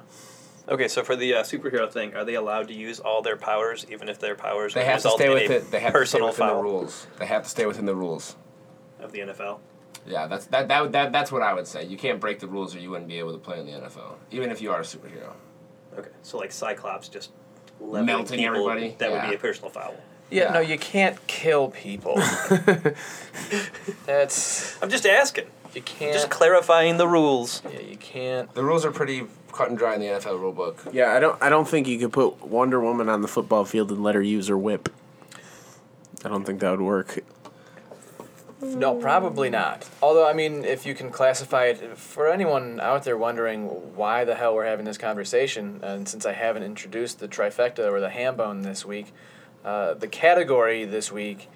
Okay, 0.69 0.89
so 0.89 1.03
for 1.03 1.17
the 1.17 1.33
uh, 1.35 1.43
superhero 1.43 1.91
thing, 1.91 2.15
are 2.15 2.25
they 2.25 2.35
allowed 2.35 2.69
to 2.69 2.75
use 2.75 3.01
all 3.01 3.23
their 3.23 3.37
powers, 3.37 3.87
even 3.91 4.09
if 4.09 4.19
their 4.19 4.35
powers 4.35 4.75
They 4.75 4.85
have 4.85 5.01
to 5.03 5.09
result 5.09 5.21
stay 5.21 5.27
in 5.29 5.33
with 5.35 5.51
a 5.51 5.55
it. 5.57 5.71
They 5.71 5.81
have 5.81 5.93
to 5.93 6.07
stay 6.07 6.19
personal 6.19 6.27
within 6.29 6.47
the 6.49 6.55
rules. 6.55 7.07
They 7.19 7.27
have 7.27 7.45
to 7.45 7.49
stay 7.49 7.65
within 7.67 7.87
the 7.87 7.95
rules. 7.97 8.37
of 9.01 9.13
the 9.13 9.21
NFL? 9.21 9.61
Yeah, 10.07 10.27
that's 10.27 10.47
that, 10.47 10.69
that 10.69 10.93
that 10.93 11.13
that's 11.13 11.31
what 11.31 11.43
I 11.43 11.53
would 11.55 11.67
say. 11.67 11.85
You 11.85 11.97
can't 11.97 12.19
break 12.21 12.41
the 12.41 12.47
rules, 12.49 12.75
or 12.75 12.81
you 12.81 12.91
wouldn't 12.91 13.09
be 13.09 13.19
able 13.19 13.33
to 13.33 13.39
play 13.39 13.61
in 13.61 13.67
the 13.67 13.73
NFL, 13.73 14.15
even 14.31 14.51
if 14.51 14.61
you 14.61 14.71
are 14.73 14.81
a 14.81 14.85
superhero. 14.85 15.33
Okay, 15.97 16.09
so 16.23 16.39
like 16.39 16.51
Cyclops 16.53 17.09
just 17.09 17.31
leveling 17.81 18.07
Melting 18.07 18.45
everybody? 18.45 18.95
That 18.99 19.11
would 19.13 19.29
be 19.29 19.35
a 19.35 19.39
personal 19.39 19.71
foul. 19.71 19.95
Yeah, 20.31 20.45
Yeah. 20.45 20.53
no, 20.55 20.61
you 20.61 20.79
can't 20.79 21.25
kill 21.27 21.69
people. 21.69 22.17
That's 24.07 24.83
I'm 24.83 24.91
just 24.91 25.07
asking. 25.07 25.47
You 25.75 25.83
can't. 25.83 26.13
Just 26.13 26.31
clarifying 26.31 26.97
the 26.99 27.09
rules. 27.09 27.63
yeah, 27.73 27.81
you 27.81 27.97
can't. 27.97 28.53
The 28.55 28.63
rules 28.65 28.85
are 28.85 28.91
pretty 28.93 29.25
cut 29.53 29.69
and 29.71 29.79
dry 29.79 29.95
in 29.95 30.01
the 30.01 30.07
NFL 30.07 30.39
rulebook. 30.41 30.93
Yeah, 30.93 31.13
I 31.13 31.21
don't. 31.21 31.41
I 31.43 31.49
don't 31.49 31.67
think 31.69 31.87
you 31.87 31.99
could 31.99 32.13
put 32.13 32.45
Wonder 32.47 32.81
Woman 32.81 33.09
on 33.09 33.23
the 33.23 33.29
football 33.29 33.65
field 33.65 33.91
and 33.91 34.03
let 34.03 34.15
her 34.15 34.23
use 34.23 34.49
her 34.49 34.59
whip. 34.59 34.89
I 36.25 36.29
don't 36.29 36.45
think 36.45 36.61
that 36.61 36.71
would 36.71 36.81
work. 36.83 37.19
No, 38.63 38.95
probably 38.95 39.51
not. 39.51 39.89
Although, 40.01 40.29
I 40.29 40.33
mean, 40.33 40.65
if 40.65 40.87
you 40.87 40.95
can 40.95 41.11
classify 41.11 41.65
it 41.65 41.99
for 41.99 42.31
anyone 42.31 42.79
out 42.79 43.03
there 43.03 43.19
wondering 43.19 43.65
why 43.97 44.25
the 44.25 44.37
hell 44.37 44.55
we're 44.55 44.67
having 44.67 44.85
this 44.85 44.97
conversation, 44.99 45.81
and 45.83 46.09
since 46.09 46.25
I 46.25 46.33
haven't 46.33 46.63
introduced 46.63 47.19
the 47.19 47.27
trifecta 47.27 47.91
or 47.91 47.99
the 47.99 48.11
ham 48.11 48.37
bone 48.37 48.63
this 48.63 48.85
week, 48.85 49.13
uh, 49.65 49.95
the 49.95 50.07
category 50.07 50.85
this 50.85 51.11
week 51.11 51.49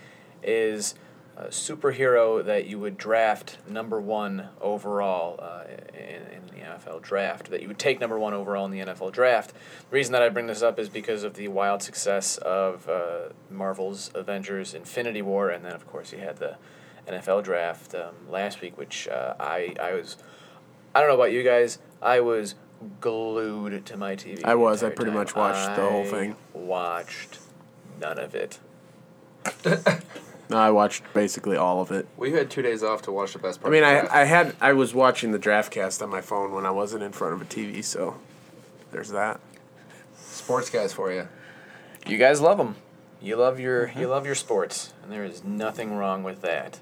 is 0.43 0.97
a 1.37 1.47
superhero 1.47 2.45
that 2.45 2.67
you 2.67 2.81
would 2.81 2.97
draft 2.97 3.59
number 3.69 4.01
one 4.01 4.49
overall 4.61 5.39
uh, 5.41 5.63
in, 5.95 6.23
in 6.33 6.47
the 6.47 6.67
NFL 6.67 7.03
draft, 7.03 7.51
that 7.51 7.63
you 7.63 7.69
would 7.69 7.79
take 7.79 8.01
number 8.01 8.19
one 8.19 8.35
overall 8.35 8.65
in 8.65 8.73
the 8.73 8.81
NFL 8.81 9.13
draft. 9.13 9.53
The 9.91 9.95
reason 9.95 10.13
that 10.13 10.23
I 10.23 10.29
bring 10.29 10.49
this 10.49 10.63
up 10.63 10.77
is 10.77 10.89
because 10.89 11.23
of 11.23 11.35
the 11.35 11.47
wild 11.47 11.85
success 11.85 12.37
of 12.39 12.89
uh, 12.89 13.29
Marvel's 13.49 14.11
Avengers 14.13 14.75
Infinity 14.75 15.23
War, 15.23 15.51
and 15.51 15.65
then, 15.65 15.73
of 15.73 15.87
course, 15.87 16.11
you 16.11 16.19
had 16.19 16.39
the 16.39 16.57
NFL 17.09 17.45
draft 17.45 17.95
um, 17.95 18.15
last 18.31 18.61
week, 18.61 18.77
which 18.77 19.09
uh, 19.09 19.35
I 19.39 19.75
I 19.81 19.93
was 19.95 20.17
I 20.95 21.01
don't 21.01 21.09
know 21.09 21.15
about 21.15 21.33
you 21.33 21.43
guys, 21.43 21.79
I 22.03 22.21
was 22.21 22.55
glued 23.01 23.87
to 23.87 23.97
my 23.97 24.17
TV. 24.17 24.45
I 24.45 24.55
was. 24.55 24.83
I 24.83 24.91
pretty 24.91 25.11
time. 25.11 25.19
much 25.19 25.35
watched 25.35 25.77
the 25.77 25.89
whole 25.89 26.05
thing. 26.05 26.37
Watched 26.53 27.39
none 28.01 28.19
of 28.19 28.35
it. 28.35 28.59
No, 30.49 30.59
I 30.59 30.71
watched 30.71 31.03
basically 31.13 31.57
all 31.57 31.81
of 31.81 31.91
it. 31.91 32.07
We 32.17 32.33
had 32.33 32.51
two 32.51 32.63
days 32.63 32.83
off 32.83 33.03
to 33.03 33.13
watch 33.13 33.33
the 33.33 33.41
best 33.41 33.61
I 33.65 33.69
mean, 33.69 33.83
of 33.83 34.09
I. 34.11 34.23
I 34.23 34.25
had 34.25 34.55
I 34.61 34.73
was 34.75 34.95
watching 34.95 35.33
the 35.33 35.39
draft 35.39 35.73
cast 35.73 36.01
on 36.03 36.09
my 36.09 36.21
phone 36.21 36.53
when 36.53 36.65
I 36.65 36.71
wasn't 36.71 37.03
in 37.03 37.13
front 37.13 37.35
of 37.35 37.43
a 37.43 37.45
TV, 37.45 37.83
so 37.83 38.17
there's 38.93 39.11
that. 39.11 39.41
sports 40.17 40.71
guys 40.71 40.93
for 40.93 41.13
you. 41.13 41.27
You 42.07 42.17
guys 42.19 42.41
love 42.41 42.59
them. 42.59 42.77
You 43.21 43.37
love 43.37 43.59
your 43.59 43.91
you 43.97 44.07
love 44.07 44.25
your 44.25 44.37
sports, 44.37 44.93
and 45.03 45.11
there 45.11 45.25
is 45.25 45.43
nothing 45.43 45.97
wrong 45.97 46.23
with 46.23 46.43
that. 46.43 46.79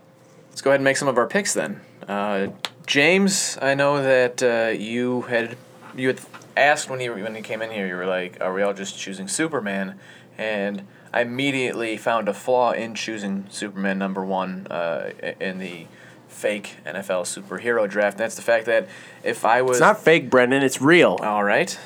Let's 0.55 0.63
go 0.63 0.71
ahead 0.71 0.79
and 0.79 0.85
make 0.85 0.97
some 0.97 1.09
of 1.09 1.19
our 1.19 1.27
picks 1.27 1.53
then. 1.53 1.81
Uh, 2.07 2.47
James, 2.87 3.59
I 3.61 3.75
know 3.75 4.01
that 4.01 4.41
uh, 4.41 4.71
you 4.71 5.23
had 5.23 5.57
you 5.97 6.07
had 6.07 6.21
asked 6.57 6.89
when 6.89 7.01
you 7.01 7.13
when 7.13 7.35
you 7.35 7.43
came 7.43 7.61
in 7.61 7.73
here. 7.73 7.89
You 7.89 7.97
were 7.97 8.07
like, 8.07 8.41
"Are 8.41 8.55
we 8.55 8.63
all 8.63 8.73
just 8.73 8.97
choosing 8.97 9.27
Superman?" 9.27 9.99
And 10.39 10.87
I 11.13 11.23
immediately 11.23 11.97
found 11.97 12.29
a 12.29 12.33
flaw 12.33 12.71
in 12.71 12.95
choosing 12.95 13.47
Superman 13.51 13.99
number 13.99 14.25
one 14.25 14.69
uh, 14.69 15.11
in 15.41 15.59
the 15.59 15.87
fake 16.29 16.77
NFL 16.87 17.25
superhero 17.25 17.91
draft. 17.91 18.15
And 18.15 18.21
that's 18.21 18.37
the 18.37 18.43
fact 18.43 18.67
that 18.67 18.87
if 19.25 19.45
I 19.45 19.61
was 19.61 19.79
It's 19.79 19.81
not 19.81 20.05
fake, 20.05 20.31
Brendan. 20.31 20.63
It's 20.63 20.81
real. 20.81 21.19
all 21.21 21.43
right. 21.43 21.77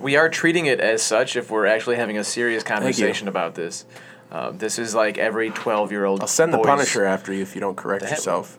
We 0.00 0.16
are 0.16 0.30
treating 0.30 0.64
it 0.64 0.80
as 0.80 1.02
such 1.02 1.36
if 1.36 1.50
we're 1.50 1.66
actually 1.66 1.96
having 1.96 2.16
a 2.16 2.24
serious 2.24 2.62
conversation 2.62 3.28
about 3.28 3.54
this. 3.54 3.84
Um, 4.30 4.58
this 4.58 4.78
is 4.78 4.94
like 4.94 5.16
every 5.18 5.50
12 5.50 5.90
year 5.90 6.04
old. 6.04 6.20
I'll 6.20 6.26
send 6.26 6.52
the 6.52 6.58
Punisher 6.58 7.04
after 7.04 7.32
you 7.32 7.42
if 7.42 7.54
you 7.54 7.60
don't 7.60 7.76
correct 7.76 8.02
That- 8.02 8.10
yourself. 8.12 8.58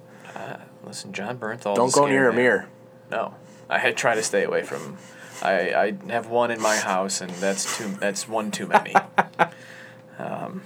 Listen, 0.89 1.13
Jon 1.13 1.37
Bernthal. 1.37 1.75
Don't 1.75 1.93
go 1.93 2.07
near 2.07 2.29
a 2.29 2.33
mirror. 2.33 2.67
No. 3.11 3.35
I 3.69 3.77
had 3.77 3.95
tried 3.95 4.15
to 4.15 4.23
stay 4.23 4.43
away 4.43 4.63
from. 4.63 4.97
I, 5.41 5.73
I 5.73 5.93
have 6.11 6.27
one 6.27 6.49
in 6.49 6.59
my 6.59 6.75
house, 6.75 7.21
and 7.21 7.29
that's 7.33 7.77
too. 7.77 7.89
That's 7.99 8.27
one 8.27 8.49
too 8.49 8.65
many. 8.65 8.95
um, 10.19 10.63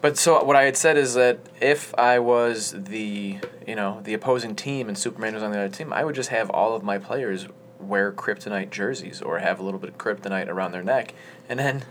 but 0.00 0.16
so 0.16 0.44
what 0.44 0.54
I 0.54 0.62
had 0.62 0.76
said 0.76 0.96
is 0.96 1.14
that 1.14 1.40
if 1.60 1.92
I 1.98 2.20
was 2.20 2.72
the 2.72 3.38
you 3.66 3.74
know 3.74 4.00
the 4.04 4.14
opposing 4.14 4.54
team 4.54 4.88
and 4.88 4.96
Superman 4.96 5.34
was 5.34 5.42
on 5.42 5.50
the 5.50 5.58
other 5.58 5.74
team, 5.74 5.92
I 5.92 6.04
would 6.04 6.14
just 6.14 6.30
have 6.30 6.48
all 6.50 6.76
of 6.76 6.84
my 6.84 6.98
players 6.98 7.48
wear 7.80 8.12
kryptonite 8.12 8.70
jerseys 8.70 9.20
or 9.20 9.40
have 9.40 9.58
a 9.58 9.62
little 9.64 9.80
bit 9.80 9.90
of 9.90 9.98
kryptonite 9.98 10.48
around 10.48 10.70
their 10.70 10.84
neck, 10.84 11.14
and 11.48 11.58
then 11.58 11.82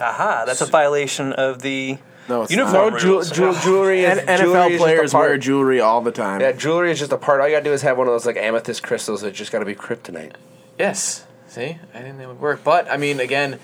Aha, 0.00 0.44
that's 0.46 0.60
a 0.60 0.66
violation 0.66 1.32
of 1.34 1.62
the 1.62 1.98
No, 2.28 2.42
it's 2.42 2.50
uniform 2.50 2.92
not. 2.94 3.00
Ju- 3.00 3.08
rules. 3.08 3.30
ju- 3.30 3.54
jewelry 3.62 4.04
is, 4.04 4.18
N- 4.18 4.38
jewelry 4.38 4.54
NFL 4.54 4.66
is 4.66 4.70
just 4.70 4.74
a 4.74 4.78
players 4.78 5.12
part- 5.12 5.28
wear 5.28 5.38
jewelry 5.38 5.80
all 5.80 6.00
the 6.00 6.12
time. 6.12 6.40
Yeah, 6.40 6.52
jewelry 6.52 6.90
is 6.90 6.98
just 6.98 7.12
a 7.12 7.18
part. 7.18 7.40
All 7.40 7.46
you 7.48 7.54
gotta 7.54 7.64
do 7.64 7.72
is 7.72 7.82
have 7.82 7.98
one 7.98 8.06
of 8.06 8.12
those 8.14 8.26
like 8.26 8.36
amethyst 8.36 8.82
crystals 8.82 9.20
that 9.22 9.32
just 9.34 9.52
gotta 9.52 9.64
be 9.64 9.74
kryptonite. 9.74 10.32
Yes. 10.78 11.26
See, 11.46 11.78
I 11.94 11.98
didn't 11.98 12.12
think 12.16 12.22
it 12.22 12.28
would 12.28 12.40
work. 12.40 12.64
But 12.64 12.90
I 12.90 12.96
mean, 12.96 13.20
again, 13.20 13.58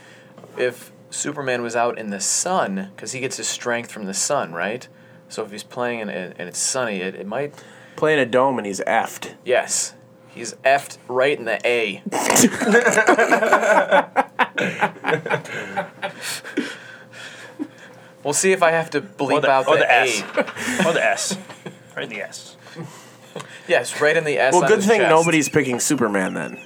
if 0.58 0.92
Superman 1.10 1.62
was 1.62 1.74
out 1.74 1.98
in 1.98 2.10
the 2.10 2.20
sun, 2.20 2.90
because 2.94 3.12
he 3.12 3.20
gets 3.20 3.38
his 3.38 3.48
strength 3.48 3.90
from 3.90 4.04
the 4.04 4.12
sun, 4.14 4.52
right? 4.52 4.86
So 5.30 5.42
if 5.44 5.50
he's 5.50 5.62
playing 5.62 6.02
and, 6.02 6.10
and 6.10 6.48
it's 6.48 6.58
sunny, 6.58 7.00
it, 7.00 7.14
it 7.14 7.26
might. 7.26 7.54
Playing 7.96 8.18
a 8.18 8.26
dome 8.26 8.58
and 8.58 8.66
he's 8.66 8.80
effed. 8.80 9.34
Yes, 9.44 9.94
he's 10.28 10.52
effed 10.64 10.98
right 11.08 11.38
in 11.38 11.46
the 11.46 11.58
A. 11.66 12.02
we'll 18.24 18.34
see 18.34 18.52
if 18.52 18.62
I 18.62 18.70
have 18.72 18.90
to 18.90 19.00
bleep 19.00 19.42
the, 19.42 19.50
out 19.50 19.68
or 19.68 19.76
the, 19.76 19.84
the 19.84 19.90
A. 19.90 20.04
S. 20.04 20.22
or 20.86 20.92
the 20.92 21.04
S. 21.04 21.36
Right 21.96 22.04
in 22.04 22.10
the 22.10 22.22
S. 22.22 22.56
Yes, 23.66 24.00
right 24.00 24.16
in 24.16 24.24
the 24.24 24.38
S. 24.38 24.52
Well, 24.54 24.62
on 24.62 24.68
good 24.68 24.76
his 24.78 24.86
thing 24.86 25.00
chest. 25.00 25.10
nobody's 25.10 25.48
picking 25.48 25.80
Superman 25.80 26.34
then. 26.34 26.64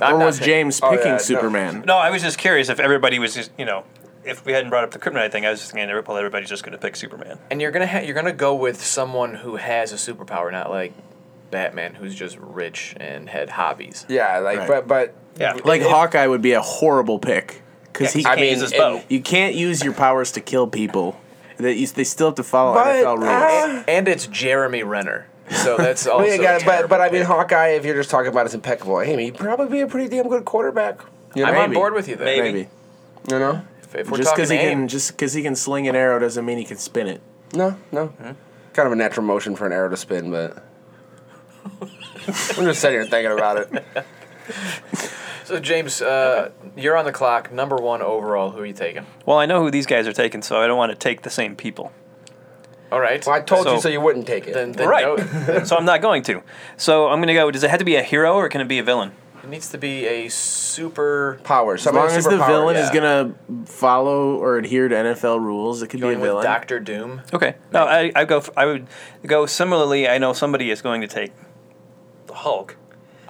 I'm 0.00 0.16
or 0.16 0.18
not 0.18 0.26
was 0.26 0.38
picking- 0.38 0.52
James 0.52 0.80
Oh, 0.82 0.90
picking 0.90 1.06
yeah, 1.06 1.12
no. 1.12 1.18
Superman? 1.18 1.84
No, 1.86 1.96
I 1.96 2.10
was 2.10 2.22
just 2.22 2.38
curious 2.38 2.68
if 2.68 2.80
everybody 2.80 3.18
was 3.18 3.34
just, 3.34 3.52
you 3.56 3.64
know, 3.64 3.84
if 4.24 4.44
we 4.44 4.52
hadn't 4.52 4.70
brought 4.70 4.84
up 4.84 4.90
the 4.90 4.98
kryptonite 4.98 5.32
thing, 5.32 5.46
I 5.46 5.50
was 5.50 5.60
just 5.60 5.72
thinking, 5.72 5.88
well, 6.06 6.16
everybody's 6.16 6.48
just 6.48 6.64
going 6.64 6.72
to 6.72 6.78
pick 6.78 6.96
Superman. 6.96 7.38
And 7.50 7.60
you're 7.60 7.70
gonna 7.72 7.86
ha- 7.86 8.00
you're 8.00 8.14
gonna 8.14 8.32
go 8.32 8.54
with 8.54 8.82
someone 8.82 9.34
who 9.34 9.56
has 9.56 9.92
a 9.92 9.96
superpower, 9.96 10.50
not 10.52 10.70
like 10.70 10.92
Batman, 11.50 11.94
who's 11.94 12.14
just 12.14 12.38
rich 12.38 12.94
and 12.98 13.28
had 13.28 13.50
hobbies. 13.50 14.06
Yeah, 14.08 14.38
like 14.38 14.58
Right. 14.60 14.68
but 14.68 14.88
but 14.88 15.14
Yeah. 15.38 15.54
Like 15.64 15.82
Hawkeye 15.82 16.26
would 16.26 16.42
be 16.42 16.52
a 16.52 16.60
horrible 16.62 17.18
pick 17.18 17.62
because 17.92 18.12
he 18.12 18.20
I 18.20 18.36
can't. 18.36 18.40
mean, 18.40 18.58
his 18.58 18.72
bow. 18.72 19.02
You 19.08 19.20
can't 19.20 19.54
use 19.54 19.82
your 19.82 19.92
powers 19.94 20.32
to 20.32 20.40
kill 20.40 20.66
people. 20.66 21.18
That 21.58 21.74
you, 21.76 21.86
they 21.86 22.04
still 22.04 22.28
have 22.28 22.34
to 22.36 22.42
follow 22.42 22.74
But, 22.74 22.86
NFL 23.04 23.16
rules. 23.18 23.28
uh, 23.28 23.84
And 23.86 24.08
it's 24.08 24.26
Jeremy 24.26 24.82
Renner, 24.82 25.26
so 25.50 25.76
that's 25.78 26.06
also. 26.06 26.24
Well, 26.24 26.34
you 26.36 26.42
got, 26.42 26.62
a 26.62 26.64
but 26.64 26.88
but 26.88 27.00
I 27.00 27.10
mean. 27.10 27.22
Hawkeye. 27.22 27.68
If 27.68 27.84
you're 27.84 27.94
just 27.94 28.10
talking 28.10 28.28
about 28.28 28.46
his 28.46 28.54
impeccable 28.54 29.00
aim, 29.00 29.18
he'd 29.18 29.36
probably 29.36 29.68
be 29.68 29.80
a 29.80 29.86
pretty 29.86 30.08
damn 30.08 30.28
good 30.28 30.44
quarterback. 30.44 31.00
You 31.34 31.44
know, 31.44 31.50
I'm 31.52 31.56
on 31.70 31.72
board 31.72 31.94
with 31.94 32.08
you 32.08 32.16
there. 32.16 32.26
Maybe. 32.26 32.42
Maybe 32.52 32.68
you 33.30 33.38
know? 33.38 33.62
If, 33.82 33.94
if 33.94 34.10
we're 34.10 34.18
just 34.18 34.34
because 34.34 34.48
he 34.50 34.56
aim, 34.56 34.80
can 34.80 34.88
just 34.88 35.12
because 35.12 35.32
he 35.34 35.42
can 35.42 35.54
sling 35.54 35.86
an 35.88 35.94
arrow 35.94 36.18
doesn't 36.18 36.44
mean 36.44 36.58
he 36.58 36.64
can 36.64 36.78
spin 36.78 37.06
it. 37.06 37.20
No, 37.54 37.76
no. 37.92 38.12
Kind 38.72 38.86
of 38.86 38.92
a 38.92 38.96
natural 38.96 39.24
motion 39.26 39.54
for 39.54 39.66
an 39.66 39.72
arrow 39.72 39.90
to 39.90 39.96
spin, 39.96 40.30
but 40.30 40.64
I'm 41.80 42.64
just 42.64 42.80
sitting 42.80 42.98
here 43.00 43.06
thinking 43.06 43.32
about 43.32 43.58
it. 43.58 43.84
so 45.44 45.58
James, 45.60 46.00
uh, 46.02 46.50
you're 46.76 46.96
on 46.96 47.04
the 47.04 47.12
clock. 47.12 47.52
Number 47.52 47.76
one 47.76 48.02
overall. 48.02 48.50
Who 48.50 48.60
are 48.60 48.66
you 48.66 48.72
taking? 48.72 49.06
Well, 49.26 49.38
I 49.38 49.46
know 49.46 49.62
who 49.62 49.70
these 49.70 49.86
guys 49.86 50.06
are 50.06 50.12
taking, 50.12 50.42
so 50.42 50.60
I 50.60 50.66
don't 50.66 50.76
want 50.78 50.90
to 50.92 50.96
take 50.96 51.22
the 51.22 51.30
same 51.30 51.56
people. 51.56 51.92
All 52.90 53.00
right. 53.00 53.24
Well, 53.26 53.34
I 53.36 53.40
told 53.40 53.66
you 53.66 53.72
So- 53.76 53.80
so 53.80 53.88
you 53.88 54.00
wouldn't 54.00 54.26
take 54.26 54.46
it. 54.46 54.54
then, 54.54 54.72
then 54.72 54.88
right. 54.88 55.04
go- 55.16 55.64
so 55.64 55.76
I'm 55.76 55.84
not 55.86 56.02
going 56.02 56.22
to. 56.24 56.42
So 56.76 57.08
I'm 57.08 57.18
going 57.18 57.28
to 57.28 57.34
go. 57.34 57.50
Does 57.50 57.62
it 57.62 57.70
have 57.70 57.78
to 57.78 57.84
be 57.84 57.96
a 57.96 58.02
hero 58.02 58.34
or 58.34 58.48
can 58.48 58.60
it 58.60 58.68
be 58.68 58.78
a 58.78 58.82
villain? 58.84 59.12
it 59.42 59.48
needs 59.48 59.70
to 59.70 59.78
be 59.78 60.06
a 60.06 60.28
super. 60.28 61.40
Power. 61.42 61.74
As 61.74 61.84
long 61.86 61.94
Somebody 61.94 62.14
as 62.14 62.24
the 62.24 62.30
superpower, 62.30 62.46
villain 62.46 62.76
yeah. 62.76 62.84
is 62.84 62.90
gonna 62.90 63.34
follow 63.66 64.36
or 64.36 64.56
adhere 64.58 64.86
to 64.86 64.94
NFL 64.94 65.40
rules, 65.40 65.82
it 65.82 65.88
could 65.88 65.98
be 66.00 66.06
a 66.06 66.10
with 66.10 66.20
villain. 66.20 66.44
Doctor 66.44 66.78
Doom. 66.78 67.22
Okay. 67.34 67.56
No, 67.72 67.82
I, 67.82 68.12
I 68.14 68.24
go. 68.24 68.36
f- 68.38 68.50
I 68.56 68.66
would 68.66 68.86
go 69.26 69.46
similarly. 69.46 70.06
I 70.08 70.18
know 70.18 70.32
somebody 70.32 70.70
is 70.70 70.80
going 70.80 71.00
to 71.00 71.08
take 71.08 71.32
the 72.28 72.34
Hulk. 72.34 72.76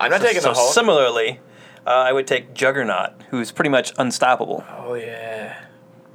I'm 0.05 0.11
not 0.11 0.21
so, 0.21 0.27
taking 0.27 0.43
so 0.43 0.49
the 0.51 0.55
Hulk. 0.55 0.73
Similarly, 0.75 1.41
uh, 1.87 1.91
I 1.91 2.13
would 2.13 2.27
take 2.27 2.55
Juggernaut, 2.55 3.11
who's 3.31 3.51
pretty 3.53 3.71
much 3.71 3.93
unstoppable. 3.99 4.65
oh 4.79 4.95
yeah. 4.95 5.59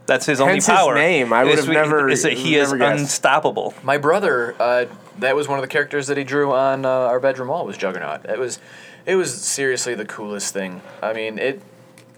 That's 0.06 0.26
his 0.26 0.40
only 0.40 0.54
Hence 0.54 0.68
his 0.68 0.76
power. 0.76 0.96
name. 0.96 1.34
I 1.34 1.44
would 1.44 1.58
have 1.58 1.68
never- 1.68 2.08
Is 2.08 2.24
that 2.24 2.32
he 2.32 2.56
is 2.56 2.72
guessed. 2.72 3.02
unstoppable. 3.02 3.74
My 3.84 3.98
brother, 3.98 4.56
uh, 4.58 4.86
that 5.20 5.36
was 5.36 5.50
one 5.50 5.60
of 5.60 5.64
the 5.64 5.68
characters 5.68 6.08
that 6.08 6.16
he 6.16 6.24
drew 6.24 6.54
on 6.54 6.86
uh, 6.86 6.90
our 6.90 7.20
bedroom 7.20 7.50
wall. 7.50 7.66
Was 7.66 7.76
Juggernaut. 7.76 8.24
It 8.26 8.40
was, 8.40 8.60
it 9.06 9.16
was 9.16 9.34
seriously 9.42 9.96
the 9.96 10.06
coolest 10.06 10.54
thing. 10.54 10.82
I 11.04 11.12
mean, 11.14 11.38
it. 11.38 11.62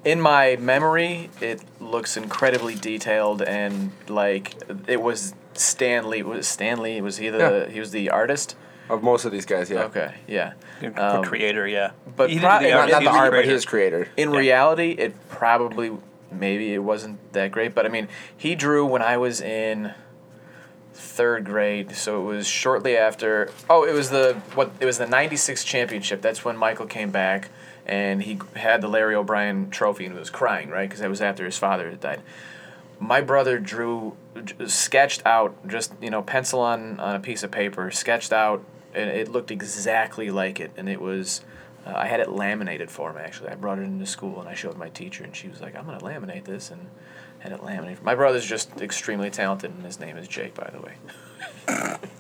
In 0.06 0.22
my 0.22 0.56
memory, 0.58 1.30
it 1.42 1.62
looks 1.82 2.16
incredibly 2.16 2.74
detailed 2.76 3.42
and 3.42 3.92
like 4.08 4.54
it 4.88 5.02
was 5.02 5.34
Stan 5.56 6.10
Lee. 6.10 6.22
Was 6.24 6.48
Stan 6.48 6.80
Lee? 6.82 7.02
Was 7.02 7.18
he 7.18 7.30
the? 7.30 7.38
Yeah. 7.68 7.74
He 7.74 7.80
was 7.82 7.90
the 7.92 8.10
artist. 8.12 8.56
Of 8.90 9.04
most 9.04 9.26
of 9.26 9.32
these 9.32 9.46
guys, 9.46 9.70
yeah. 9.70 9.84
Okay, 9.84 10.14
yeah. 10.28 10.54
The 10.82 11.18
Um, 11.18 11.24
creator, 11.24 11.68
yeah. 11.68 11.92
but 12.16 12.28
didn't 12.28 12.42
pro- 12.42 12.60
the 12.60 12.70
not- 12.70 12.80
art, 12.80 12.90
Not 12.92 13.04
the 13.04 13.10
art, 13.10 13.32
but 13.32 13.46
his 13.46 13.66
creator. 13.66 14.08
In 14.18 14.32
Yeah. 14.34 14.40
reality, 14.40 14.92
it 14.98 15.14
probably 15.30 15.92
maybe 16.32 16.74
it 16.74 16.80
wasn't 16.84 17.18
that 17.34 17.52
great, 17.52 17.74
but 17.76 17.86
I 17.86 17.90
mean, 17.90 18.08
he 18.36 18.56
drew 18.56 18.86
when 18.86 19.02
I 19.02 19.18
was 19.18 19.42
in 19.42 19.94
third 20.94 21.46
grade, 21.46 21.96
so 21.96 22.22
it 22.22 22.26
was 22.26 22.48
shortly 22.48 22.98
after. 22.98 23.50
Oh, 23.70 23.84
it 23.84 23.94
was 23.94 24.10
the 24.10 24.38
what? 24.56 24.72
It 24.80 24.86
was 24.86 24.98
the 24.98 25.08
'96 25.08 25.64
championship. 25.64 26.22
That's 26.22 26.44
when 26.44 26.58
Michael 26.58 26.86
came 26.88 27.12
back, 27.12 27.50
and 27.86 28.24
he 28.24 28.40
had 28.56 28.82
the 28.82 28.88
Larry 28.88 29.16
O'Brien 29.16 29.70
trophy 29.70 30.06
and 30.06 30.16
was 30.16 30.30
crying, 30.30 30.70
right? 30.70 30.88
Because 30.90 31.00
that 31.02 31.10
was 31.10 31.22
after 31.22 31.46
his 31.46 31.58
father 31.58 31.90
had 31.90 32.00
died. 32.02 32.22
My 33.00 33.22
brother 33.22 33.60
drew, 33.60 34.18
sketched 34.68 35.22
out, 35.26 35.56
just 35.68 35.94
you 36.02 36.10
know, 36.10 36.22
pencil 36.22 36.60
on 36.60 37.00
on 37.00 37.16
a 37.16 37.20
piece 37.20 37.44
of 37.44 37.52
paper, 37.52 37.92
sketched 37.92 38.34
out 38.34 38.64
and 38.94 39.10
it 39.10 39.30
looked 39.30 39.52
exactly 39.52 40.30
like 40.30 40.60
it, 40.60 40.72
and 40.78 40.90
it 40.90 41.02
was. 41.02 41.42
Uh, 41.86 41.94
I 41.96 42.08
had 42.08 42.20
it 42.20 42.30
laminated 42.30 42.92
for 42.92 43.10
him 43.10 43.18
actually. 43.18 43.50
I 43.50 43.56
brought 43.56 43.80
it 43.80 43.84
into 43.84 44.06
school 44.06 44.42
and 44.42 44.50
I 44.50 44.54
showed 44.54 44.78
my 44.78 44.90
teacher, 44.90 45.24
and 45.24 45.36
she 45.36 45.48
was 45.48 45.62
like, 45.62 45.76
"I'm 45.76 45.86
gonna 45.86 46.00
laminate 46.00 46.44
this," 46.44 46.72
and 46.72 46.90
had 47.40 47.52
it 47.52 47.64
laminated. 47.64 48.04
My 48.04 48.16
brother's 48.16 48.46
just 48.46 48.82
extremely 48.82 49.30
talented, 49.30 49.72
and 49.72 49.86
his 49.86 50.00
name 50.00 50.18
is 50.18 50.28
Jake, 50.28 50.54
by 50.56 50.70
the 50.74 50.82
way. 50.82 50.94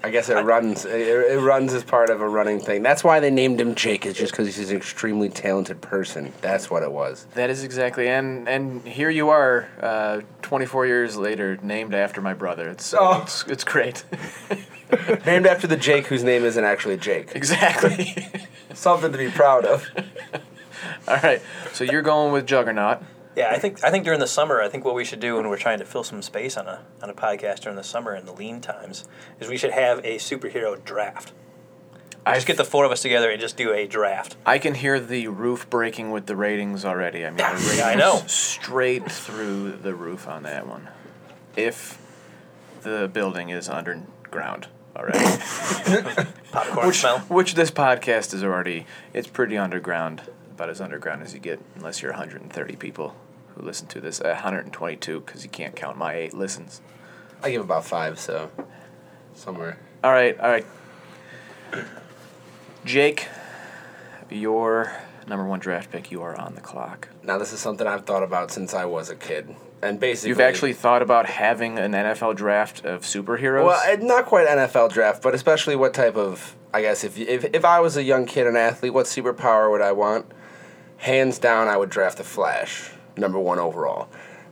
I 0.01 0.09
guess 0.11 0.29
it 0.29 0.35
runs. 0.35 0.85
It, 0.85 0.93
it 1.01 1.39
runs 1.39 1.73
as 1.73 1.83
part 1.83 2.09
of 2.09 2.21
a 2.21 2.27
running 2.27 2.59
thing. 2.59 2.83
That's 2.83 3.03
why 3.03 3.19
they 3.19 3.29
named 3.29 3.59
him 3.59 3.75
Jake. 3.75 4.05
Is 4.05 4.13
just 4.15 4.31
because 4.31 4.55
he's 4.55 4.71
an 4.71 4.77
extremely 4.77 5.29
talented 5.29 5.81
person. 5.81 6.31
That's 6.41 6.69
what 6.69 6.83
it 6.83 6.91
was. 6.91 7.25
That 7.35 7.49
is 7.49 7.63
exactly, 7.63 8.07
and 8.07 8.47
and 8.47 8.81
here 8.87 9.09
you 9.09 9.29
are, 9.29 9.67
uh, 9.81 10.21
24 10.41 10.85
years 10.87 11.17
later, 11.17 11.57
named 11.61 11.93
after 11.93 12.21
my 12.21 12.33
brother. 12.33 12.69
It's 12.69 12.93
Oh. 12.97 13.21
it's, 13.23 13.43
it's 13.47 13.63
great. 13.63 14.03
Named 15.25 15.45
after 15.45 15.67
the 15.67 15.77
Jake 15.77 16.07
whose 16.07 16.23
name 16.23 16.43
isn't 16.43 16.63
actually 16.63 16.97
Jake. 16.97 17.35
exactly. 17.35 18.15
Something 18.73 19.11
to 19.11 19.17
be 19.19 19.29
proud 19.29 19.63
of. 19.65 19.87
All 21.07 21.17
right, 21.21 21.41
so 21.73 21.83
you're 21.83 22.01
going 22.01 22.33
with 22.33 22.47
Juggernaut. 22.47 22.99
Yeah, 23.39 23.51
I 23.51 23.57
think 23.57 23.81
I 23.85 23.89
think 23.89 24.03
during 24.03 24.19
the 24.19 24.27
summer, 24.27 24.61
I 24.61 24.67
think 24.67 24.83
what 24.83 24.95
we 24.95 25.05
should 25.05 25.21
do 25.21 25.37
when 25.37 25.47
we're 25.47 25.55
trying 25.57 25.79
to 25.79 25.85
fill 25.85 26.03
some 26.03 26.21
space 26.21 26.57
on 26.57 26.67
a 26.67 26.81
on 27.01 27.09
a 27.09 27.13
podcast 27.13 27.61
during 27.61 27.77
the 27.77 27.85
summer 27.85 28.13
in 28.13 28.25
the 28.25 28.33
lean 28.33 28.59
times 28.59 29.07
is 29.39 29.47
we 29.47 29.55
should 29.55 29.71
have 29.71 29.99
a 29.99 30.17
superhero 30.17 30.83
draft. 30.83 31.31
I 32.25 32.35
just 32.35 32.47
get 32.47 32.57
the 32.57 32.65
four 32.65 32.83
of 32.83 32.91
us 32.91 33.01
together 33.01 33.31
and 33.31 33.39
just 33.39 33.55
do 33.55 33.71
a 33.71 33.87
draft. 33.87 34.35
I 34.45 34.59
can 34.59 34.75
hear 34.75 34.99
the 34.99 35.29
roof 35.29 35.69
breaking 35.69 36.11
with 36.11 36.25
the 36.25 36.35
ratings 36.35 36.83
already. 36.83 37.25
I 37.25 37.29
mean, 37.29 37.37
the 37.37 37.43
ratings 37.45 37.77
Yeah, 37.77 37.87
I 37.87 37.95
know. 37.95 38.23
straight 38.27 39.09
through 39.09 39.77
the 39.77 39.95
roof 39.95 40.27
on 40.27 40.43
that 40.43 40.67
one. 40.67 40.89
If 41.55 41.97
the 42.81 43.09
building 43.11 43.51
is 43.51 43.69
underground 43.69 44.67
already, 44.97 45.17
Popcorn 46.51 46.87
which 46.87 46.97
smell. 46.97 47.19
which 47.29 47.55
this 47.55 47.71
podcast 47.71 48.33
is 48.33 48.43
already, 48.43 48.85
it's 49.13 49.29
pretty 49.29 49.57
underground, 49.57 50.23
about 50.51 50.69
as 50.69 50.81
underground 50.81 51.23
as 51.23 51.33
you 51.33 51.39
get, 51.39 51.61
unless 51.77 52.01
you're 52.01 52.11
130 52.11 52.75
people 52.75 53.15
who 53.59 53.65
listen 53.65 53.87
to 53.87 54.01
this. 54.01 54.21
Uh, 54.21 54.29
122 54.29 55.19
because 55.21 55.43
you 55.43 55.49
can't 55.49 55.75
count 55.75 55.97
my 55.97 56.13
eight 56.13 56.33
listens. 56.33 56.81
I 57.43 57.51
give 57.51 57.61
about 57.61 57.85
five, 57.85 58.19
so 58.19 58.49
somewhere. 59.33 59.77
All 60.03 60.11
right, 60.11 60.39
all 60.39 60.49
right. 60.49 60.65
Jake, 62.85 63.27
your 64.29 64.91
number 65.27 65.45
one 65.45 65.59
draft 65.59 65.91
pick. 65.91 66.11
You 66.11 66.21
are 66.21 66.35
on 66.35 66.55
the 66.55 66.61
clock. 66.61 67.09
Now 67.23 67.37
this 67.37 67.53
is 67.53 67.59
something 67.59 67.85
I've 67.85 68.05
thought 68.05 68.23
about 68.23 68.51
since 68.51 68.73
I 68.73 68.85
was 68.85 69.09
a 69.09 69.15
kid, 69.15 69.55
and 69.81 69.99
basically 69.99 70.29
You've 70.29 70.39
actually 70.39 70.73
thought 70.73 71.01
about 71.01 71.25
having 71.27 71.77
an 71.77 71.91
NFL 71.91 72.35
draft 72.35 72.83
of 72.85 73.01
superheroes? 73.01 73.65
Well, 73.65 73.81
eh, 73.85 73.97
not 74.01 74.25
quite 74.25 74.47
NFL 74.47 74.91
draft, 74.91 75.21
but 75.21 75.35
especially 75.35 75.75
what 75.75 75.93
type 75.93 76.15
of 76.15 76.55
I 76.73 76.81
guess 76.81 77.03
if 77.03 77.17
if 77.17 77.45
if 77.53 77.65
I 77.65 77.79
was 77.79 77.97
a 77.97 78.03
young 78.03 78.25
kid, 78.25 78.47
an 78.47 78.55
athlete, 78.55 78.93
what 78.93 79.05
superpower 79.05 79.69
would 79.69 79.81
I 79.81 79.91
want? 79.91 80.25
Hands 80.97 81.37
down, 81.39 81.67
I 81.69 81.77
would 81.77 81.89
draft 81.89 82.17
the 82.17 82.25
Flash, 82.25 82.91
number 83.19 83.39
one 83.39 83.59
overall. 83.59 84.07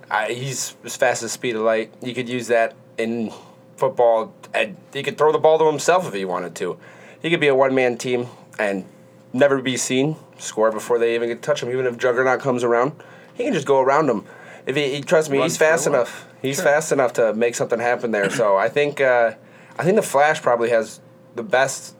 I, 0.10 0.32
he's 0.34 0.76
as 0.84 0.96
fast 0.96 1.24
as 1.24 1.32
speed 1.32 1.56
of 1.56 1.62
light. 1.64 1.94
You 2.02 2.14
could 2.14 2.30
use 2.30 2.48
that 2.48 2.76
in 2.98 3.32
football, 3.76 4.34
and 4.54 4.78
he 4.94 5.04
could 5.04 5.18
throw 5.18 5.32
the 5.32 5.38
ball 5.40 5.60
to 5.60 5.66
himself 5.66 6.08
if 6.08 6.14
he 6.14 6.26
wanted 6.26 6.56
to. 6.56 6.78
He 7.22 7.30
could 7.30 7.40
be 7.40 7.48
a 7.48 7.56
one 7.56 7.76
man 7.76 7.98
team 7.98 8.28
and 8.60 8.86
never 9.34 9.62
be 9.62 9.76
seen, 9.78 10.16
score 10.38 10.72
before 10.72 10.98
they 11.00 11.16
even 11.16 11.30
get 11.30 11.36
to 11.36 11.46
touch 11.46 11.62
him. 11.62 11.70
Even 11.70 11.86
if 11.86 11.98
Juggernaut 11.98 12.40
comes 12.40 12.64
around, 12.64 12.94
he 13.34 13.44
can 13.44 13.54
just 13.54 13.68
go 13.68 13.80
around 13.80 14.10
him. 14.10 14.24
If 14.66 14.76
he, 14.76 14.96
he 14.96 15.02
trust 15.02 15.30
me, 15.30 15.38
Run 15.38 15.46
he's 15.46 15.58
fast 15.58 15.84
through 15.84 15.94
him. 15.94 16.00
enough. 16.02 16.28
He's 16.42 16.62
fast 16.62 16.92
enough 16.92 17.14
to 17.14 17.34
make 17.34 17.56
something 17.56 17.80
happen 17.80 18.12
there. 18.12 18.30
So 18.30 18.56
I 18.58 18.70
think 18.70 19.02
uh, 19.02 19.34
I 19.78 19.84
think 19.84 19.96
the 19.96 20.02
Flash 20.02 20.42
probably 20.42 20.70
has 20.70 21.00
the 21.36 21.44
best 21.44 21.96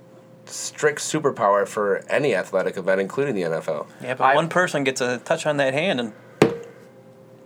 strict 0.46 1.00
superpower 1.00 1.68
for 1.68 1.98
any 2.10 2.34
athletic 2.36 2.78
event, 2.78 3.02
including 3.02 3.36
the 3.36 3.42
NFL. 3.42 3.88
Yeah, 4.02 4.14
but 4.16 4.24
I- 4.24 4.36
one 4.36 4.48
person 4.50 4.84
gets 4.84 5.02
a 5.02 5.18
touch 5.20 5.46
on 5.46 5.58
that 5.58 5.74
hand 5.74 6.00
and 6.00 6.14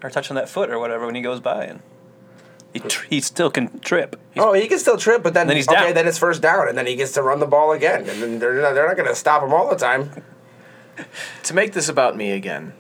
or 0.04 0.10
touch 0.10 0.30
on 0.32 0.36
that 0.36 0.50
foot 0.50 0.70
or 0.70 0.80
whatever 0.80 1.06
when 1.06 1.16
he 1.16 1.22
goes 1.22 1.40
by, 1.40 1.66
and 1.66 1.82
he 2.74 2.80
tr- 2.80 3.06
he 3.10 3.22
still 3.22 3.50
can 3.52 3.80
trip. 3.80 4.20
oh, 4.38 4.54
he 4.54 4.68
can 4.68 4.80
still 4.80 4.98
trip, 4.98 5.24
but 5.24 5.34
then, 5.34 5.48
Then 5.48 5.58
he's 5.58 5.68
okay, 5.68 5.86
down. 5.88 5.94
then 5.94 6.08
it's 6.08 6.18
first 6.18 6.42
down, 6.42 6.68
and 6.70 6.78
then 6.78 6.88
he 6.88 6.96
gets 6.96 7.12
to 7.14 7.22
run 7.22 7.40
the 7.40 7.46
ball 7.48 7.72
again, 7.72 8.08
and 8.10 8.22
then 8.22 8.40
they're 8.40 8.62
not, 8.62 8.74
they're 8.74 8.88
not 8.88 8.96
going 8.98 9.10
to 9.10 9.16
stop 9.16 9.44
him 9.44 9.54
all 9.54 9.70
the 9.70 9.76
time. 9.76 10.24
to 11.44 11.54
make 11.54 11.74
this 11.74 11.90
about 11.90 12.16
me 12.16 12.32
again, 12.32 12.74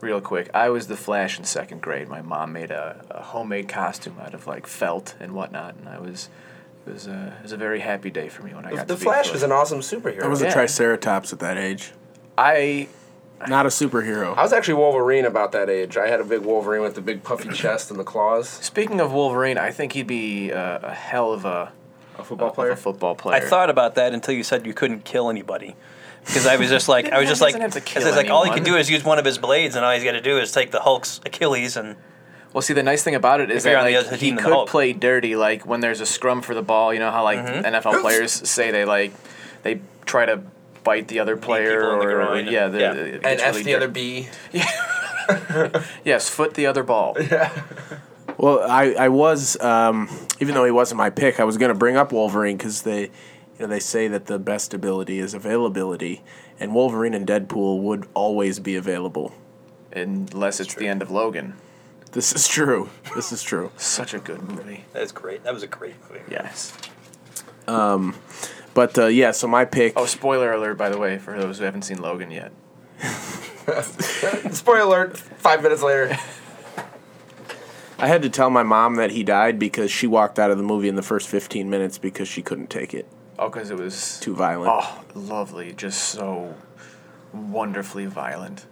real 0.00 0.20
quick, 0.20 0.50
I 0.54 0.68
was 0.68 0.86
the 0.86 0.96
Flash 0.96 1.38
in 1.38 1.44
second 1.44 1.82
grade. 1.82 2.08
My 2.08 2.22
mom 2.22 2.52
made 2.52 2.70
a, 2.70 3.04
a 3.10 3.22
homemade 3.22 3.68
costume 3.68 4.18
out 4.20 4.34
of 4.34 4.46
like 4.46 4.66
felt 4.66 5.14
and 5.20 5.32
whatnot, 5.32 5.74
and 5.76 5.88
I 5.88 5.98
was 5.98 6.28
it 6.86 6.92
was 6.92 7.06
a 7.06 7.36
it 7.38 7.42
was 7.42 7.52
a 7.52 7.56
very 7.56 7.80
happy 7.80 8.10
day 8.10 8.28
for 8.28 8.42
me 8.42 8.54
when 8.54 8.64
I 8.66 8.74
got 8.74 8.88
The 8.88 8.94
to 8.96 9.00
Flash 9.00 9.28
the 9.28 9.32
was 9.34 9.42
an 9.42 9.52
awesome 9.52 9.80
superhero. 9.80 10.22
I 10.24 10.28
was 10.28 10.40
Yeah. 10.42 10.48
a 10.48 10.52
Triceratops 10.52 11.32
at 11.32 11.38
that 11.40 11.56
age. 11.58 11.92
I 12.38 12.88
Not 13.48 13.66
a 13.66 13.70
superhero. 13.70 14.36
I 14.36 14.42
was 14.42 14.52
actually 14.52 14.74
Wolverine 14.74 15.24
about 15.24 15.52
that 15.52 15.68
age. 15.70 15.96
I 15.96 16.08
had 16.08 16.20
a 16.20 16.24
big 16.24 16.40
Wolverine 16.42 16.82
with 16.82 16.94
the 16.94 17.00
big 17.00 17.22
puffy 17.22 17.50
chest 17.50 17.90
and 17.90 17.98
the 17.98 18.04
claws. 18.04 18.48
speaking 18.48 19.00
of 19.00 19.12
Wolverine, 19.12 19.58
I 19.58 19.70
think 19.70 19.92
he'd 19.92 20.06
be 20.06 20.50
a, 20.50 20.76
a 20.82 20.94
hell 20.94 21.32
of 21.32 21.44
a 21.44 21.72
A 22.18 22.24
football 22.24 22.48
of 22.48 22.54
player. 22.54 22.70
a 22.70 22.76
football 22.76 23.14
player. 23.14 23.36
I 23.36 23.40
thought 23.48 23.70
about 23.70 23.94
that 23.96 24.12
until 24.12 24.34
you 24.34 24.42
said 24.42 24.66
you 24.66 24.74
couldn't 24.74 25.04
kill 25.04 25.28
anybody. 25.30 25.76
Because 26.24 26.46
I 26.46 26.54
was 26.56 26.68
just 26.70 26.88
like, 26.88 27.06
I 27.10 27.18
was 27.18 27.28
just 27.28 27.40
He 27.40 27.46
like, 27.46 27.52
doesn't 27.54 27.62
have 27.62 27.72
to 27.72 27.78
it's 27.78 28.04
kill 28.06 28.14
like 28.16 28.30
all 28.30 28.44
he 28.44 28.50
can 28.50 28.60
anyone. 28.60 28.74
do 28.74 28.80
is 28.80 28.88
use 28.90 29.02
one 29.04 29.18
of 29.18 29.24
his 29.24 29.38
blades, 29.38 29.74
and 29.76 29.84
all 29.84 29.92
he's 29.92 30.04
got 30.04 30.12
to 30.12 30.20
do 30.20 30.38
is 30.38 30.52
take 30.52 30.70
the 30.70 30.80
Hulk's 30.80 31.20
Achilles 31.26 31.76
and 31.76 31.96
Well, 32.52 32.62
see, 32.62 32.74
the 32.74 32.82
nice 32.84 33.02
thing 33.02 33.16
about 33.16 33.40
it 33.40 33.50
is 33.50 33.64
If 33.66 33.70
you're 33.72 33.80
that 33.82 33.86
on 33.86 33.92
the 34.04 34.10
like, 34.10 34.20
he 34.20 34.26
team 34.26 34.36
than 34.36 34.44
could 34.44 34.52
Hulk. 34.52 34.68
play 34.68 34.92
dirty. 34.92 35.34
Like 35.34 35.66
when 35.66 35.80
there's 35.80 36.00
a 36.00 36.06
scrum 36.06 36.40
for 36.42 36.54
the 36.54 36.62
ball, 36.62 36.92
you 36.94 37.00
know 37.00 37.10
how 37.10 37.24
like 37.24 37.40
Mhm. 37.40 37.64
NFL 37.64 38.00
players 38.02 38.30
say 38.32 38.70
they 38.70 38.84
like 38.84 39.12
they 39.64 39.80
try 40.04 40.26
to 40.26 40.42
bite 40.84 41.08
the 41.08 41.20
other 41.20 41.36
player 41.36 41.80
people 41.80 41.92
in 41.94 41.98
the 42.00 42.06
or 42.06 42.14
groin. 42.26 42.46
yeah, 42.48 42.68
the, 42.68 42.78
Yeah. 42.80 42.92
it 42.92 43.14
and 43.14 43.22
gets 43.22 43.42
F 43.42 43.54
really 43.54 43.62
the 43.64 43.74
other 43.74 43.86
dir- 43.88 43.92
B. 43.92 44.28
Yes, 46.04 46.28
foot 46.28 46.54
the 46.54 46.66
other 46.66 46.82
ball. 46.82 47.16
Yeah. 47.30 47.62
Well, 48.38 48.60
I, 48.68 48.94
I 48.94 49.08
was, 49.08 49.60
um, 49.60 50.08
even 50.40 50.54
though 50.54 50.64
he 50.64 50.70
wasn't 50.72 50.98
my 50.98 51.10
pick, 51.10 51.38
I 51.38 51.44
was 51.44 51.58
going 51.58 51.68
to 51.68 51.78
bring 51.78 51.96
up 51.96 52.12
Wolverine 52.12 52.56
because 52.56 52.82
they, 52.82 53.02
you 53.02 53.10
know, 53.60 53.66
they 53.68 53.78
say 53.78 54.08
that 54.08 54.26
the 54.26 54.38
best 54.38 54.74
ability 54.74 55.18
is 55.20 55.32
availability, 55.34 56.22
and 56.58 56.74
Wolverine 56.74 57.14
and 57.14 57.24
Deadpool 57.26 57.82
would 57.82 58.08
always 58.14 58.58
be 58.58 58.74
available. 58.74 59.32
Unless 59.92 60.58
it's 60.60 60.74
the 60.74 60.88
end 60.88 61.02
of 61.02 61.10
Logan. 61.10 61.54
This 62.12 62.32
is 62.34 62.48
true. 62.48 62.88
This 63.14 63.30
is 63.32 63.42
true. 63.42 63.70
Such 63.76 64.12
a 64.14 64.18
good 64.18 64.42
movie. 64.42 64.86
that's 64.92 65.12
great. 65.12 65.44
That 65.44 65.54
was 65.54 65.62
a 65.62 65.68
great 65.68 65.94
movie. 66.10 66.22
Yes. 66.28 66.72
But 68.74 68.98
uh, 68.98 69.06
yeah, 69.06 69.32
so 69.32 69.46
my 69.46 69.64
pick. 69.64 69.92
Oh, 69.96 70.06
spoiler 70.06 70.52
alert! 70.52 70.78
By 70.78 70.88
the 70.88 70.98
way, 70.98 71.18
for 71.18 71.38
those 71.38 71.58
who 71.58 71.64
haven't 71.64 71.82
seen 71.82 72.00
Logan 72.00 72.30
yet. 72.30 72.52
Spoiler 74.52 74.82
alert, 74.82 75.18
five 75.18 75.62
minutes 75.62 75.82
later. 75.82 76.16
I 77.98 78.08
had 78.08 78.22
to 78.22 78.30
tell 78.30 78.50
my 78.50 78.62
mom 78.64 78.96
that 78.96 79.12
he 79.12 79.22
died 79.22 79.58
because 79.58 79.90
she 79.90 80.06
walked 80.06 80.38
out 80.38 80.50
of 80.50 80.56
the 80.56 80.64
movie 80.64 80.88
in 80.88 80.96
the 80.96 81.02
first 81.02 81.28
15 81.28 81.70
minutes 81.70 81.98
because 81.98 82.26
she 82.26 82.42
couldn't 82.42 82.68
take 82.68 82.94
it. 82.94 83.06
Oh, 83.38 83.48
because 83.48 83.70
it 83.70 83.78
was 83.78 84.18
Too 84.20 84.34
violent. 84.34 84.72
Oh, 84.72 85.04
lovely! 85.14 85.72
Just 85.72 86.02
so 86.02 86.54
wonderfully 87.32 88.06
violent. 88.06 88.66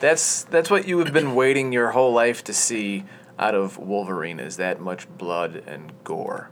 That's 0.00 0.44
that's 0.44 0.70
what 0.70 0.86
you 0.86 0.98
have 0.98 1.12
been 1.12 1.34
waiting 1.34 1.72
your 1.72 1.90
whole 1.90 2.12
life 2.12 2.42
to 2.44 2.52
see 2.52 3.04
out 3.38 3.54
of 3.54 3.78
Wolverine 3.78 4.40
is 4.40 4.56
that 4.56 4.80
much 4.80 5.08
blood 5.16 5.62
and 5.66 5.92
gore, 6.04 6.50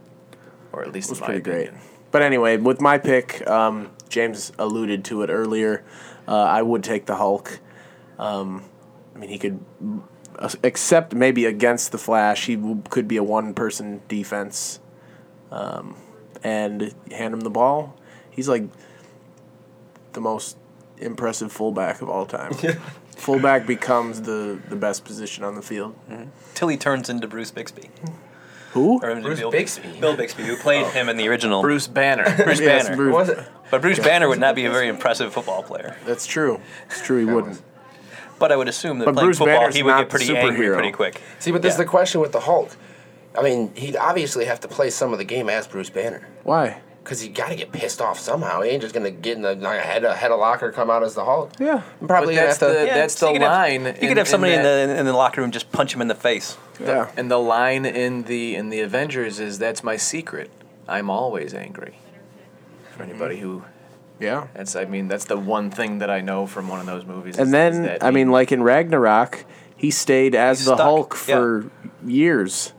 or 0.72 0.82
at 0.82 0.92
least 0.92 1.08
It 1.08 1.12
was 1.12 1.18
in 1.18 1.22
my 1.22 1.26
pretty 1.26 1.42
great. 1.42 1.70
Opinion. 2.10 2.12
But 2.12 2.22
anyway, 2.22 2.56
with 2.56 2.80
my 2.80 2.98
pick, 2.98 3.48
um, 3.48 3.90
James 4.08 4.52
alluded 4.58 5.04
to 5.06 5.22
it 5.22 5.30
earlier. 5.30 5.84
Uh, 6.26 6.36
I 6.36 6.62
would 6.62 6.84
take 6.84 7.06
the 7.06 7.16
Hulk. 7.16 7.60
Um, 8.18 8.64
I 9.14 9.18
mean, 9.18 9.30
he 9.30 9.38
could, 9.38 9.60
uh, 10.38 10.50
except 10.62 11.14
maybe 11.14 11.46
against 11.46 11.92
the 11.92 11.98
Flash, 11.98 12.46
he 12.46 12.56
could 12.90 13.08
be 13.08 13.16
a 13.16 13.22
one-person 13.22 14.02
defense, 14.08 14.80
um, 15.50 15.96
and 16.42 16.94
hand 17.10 17.34
him 17.34 17.40
the 17.40 17.50
ball. 17.50 17.96
He's 18.30 18.48
like 18.48 18.64
the 20.12 20.20
most 20.20 20.56
impressive 20.98 21.50
fullback 21.50 22.02
of 22.02 22.08
all 22.08 22.26
time. 22.26 22.52
fullback 23.16 23.66
becomes 23.66 24.22
the, 24.22 24.60
the 24.68 24.76
best 24.76 25.04
position 25.04 25.44
on 25.44 25.54
the 25.54 25.62
field. 25.62 25.94
Till 26.54 26.68
he 26.68 26.76
turns 26.76 27.08
into 27.08 27.26
Bruce 27.26 27.50
Bixby. 27.50 27.90
Who? 28.70 29.00
Or 29.02 29.20
Bruce 29.20 29.40
Bill 29.40 29.50
Bixby? 29.50 30.00
Bill 30.00 30.16
Bixby, 30.16 30.44
who 30.44 30.56
played 30.56 30.84
oh. 30.84 30.90
him 30.90 31.08
in 31.08 31.16
the 31.16 31.26
original. 31.28 31.60
Bruce 31.60 31.86
Banner. 31.88 32.24
Bruce 32.44 32.60
Yes, 32.60 32.84
Banner. 32.84 32.96
Bruce- 32.96 33.12
What 33.12 33.26
was 33.26 33.28
it? 33.30 33.48
But 33.70 33.80
Bruce 33.82 33.98
Banner 33.98 34.28
would 34.28 34.38
not 34.40 34.54
be 34.54 34.64
a 34.64 34.70
very 34.70 34.88
impressive 34.88 35.32
football 35.32 35.62
player. 35.62 35.96
That's 36.06 36.26
true. 36.26 36.60
It's 36.86 37.02
true. 37.02 37.18
He 37.18 37.24
wouldn't. 37.32 37.60
But 38.38 38.52
I 38.52 38.56
would 38.56 38.68
assume 38.68 38.98
that 39.00 39.04
But 39.04 39.14
playing 39.14 39.26
Bruce 39.26 39.38
football, 39.38 39.58
Banner's 39.60 39.74
he 39.74 39.82
would 39.82 39.90
not 39.90 40.00
get 40.02 40.10
pretty 40.10 40.26
the 40.26 40.38
angry 40.38 40.66
superhero. 40.66 40.74
pretty 40.74 40.92
quick. 40.92 41.20
See, 41.40 41.50
but 41.50 41.62
this 41.62 41.70
Yeah. 41.70 41.74
is 41.74 41.78
the 41.78 41.84
question 41.84 42.20
with 42.20 42.32
the 42.32 42.40
Hulk. 42.40 42.76
I 43.38 43.42
mean, 43.42 43.72
he'd 43.74 43.96
obviously 43.96 44.44
have 44.46 44.60
to 44.60 44.68
play 44.68 44.90
some 44.90 45.12
of 45.12 45.18
the 45.18 45.24
game 45.24 45.48
as 45.48 45.66
Bruce 45.66 45.90
Banner. 45.90 46.26
Why? 46.42 46.80
Because 47.02 47.20
he 47.22 47.28
got 47.28 47.48
to 47.48 47.56
get 47.56 47.72
pissed 47.72 48.00
off 48.02 48.18
somehow. 48.18 48.60
He 48.60 48.70
ain't 48.70 48.82
just 48.82 48.94
going 48.94 49.04
to 49.04 49.10
get 49.10 49.34
in 49.36 49.42
the 49.42 49.54
like, 49.54 49.80
head, 49.80 50.04
a 50.04 50.14
head 50.14 50.30
of 50.30 50.38
locker, 50.38 50.70
come 50.70 50.90
out 50.90 51.02
as 51.02 51.14
the 51.14 51.24
Hulk. 51.24 51.50
Yeah. 51.58 51.82
I'm 52.00 52.06
probably 52.06 52.34
But 52.34 52.40
going 52.42 52.52
to 52.52 52.58
that's 52.58 52.60
have 52.60 52.68
to. 52.72 52.78
the- 52.78 52.86
Yeah, 52.86 52.94
that's 52.94 53.18
so 53.18 53.26
the 53.28 53.32
you 53.34 53.40
have- 53.40 53.50
line 53.50 53.80
You 53.82 53.88
in- 53.88 54.08
could 54.08 54.16
have 54.18 54.28
somebody 54.28 54.52
in, 54.52 54.60
in 54.60 54.64
the 54.90 54.98
in 55.00 55.06
the 55.06 55.12
locker 55.14 55.40
room 55.40 55.50
just 55.50 55.72
punch 55.72 55.94
him 55.94 56.02
in 56.02 56.08
the 56.08 56.14
face. 56.14 56.56
Yeah. 56.78 57.10
And 57.16 57.30
the 57.30 57.38
line 57.38 57.84
in 57.86 58.24
the 58.24 58.54
in 58.54 58.68
the 58.70 58.80
Avengers 58.80 59.40
is 59.40 59.58
that's 59.58 59.82
my 59.82 59.96
secret. 59.96 60.50
I'm 60.88 61.08
always 61.10 61.54
angry. 61.54 61.94
For 62.96 63.02
anybody 63.02 63.36
mm-hmm. 63.36 63.44
who, 63.44 63.64
Yeah. 64.18 64.48
that's 64.54 64.76
I 64.76 64.84
mean 64.84 65.08
that's 65.08 65.24
the 65.24 65.38
one 65.38 65.70
thing 65.70 65.98
that 66.00 66.10
I 66.10 66.20
know 66.20 66.46
from 66.46 66.68
one 66.68 66.80
of 66.80 66.86
those 66.86 67.06
movies. 67.06 67.38
And 67.38 67.46
is 67.46 67.52
then, 67.52 67.82
that 67.84 68.02
I 68.02 68.08
he- 68.08 68.14
mean, 68.14 68.30
like 68.30 68.52
in 68.52 68.62
Ragnarok, 68.62 69.44
he 69.74 69.90
stayed 69.90 70.34
as 70.34 70.58
He's 70.58 70.66
the 70.66 70.74
stuck, 70.74 70.84
Hulk 70.86 71.14
yeah. 71.26 71.34
for 71.34 71.70
years, 72.04 72.72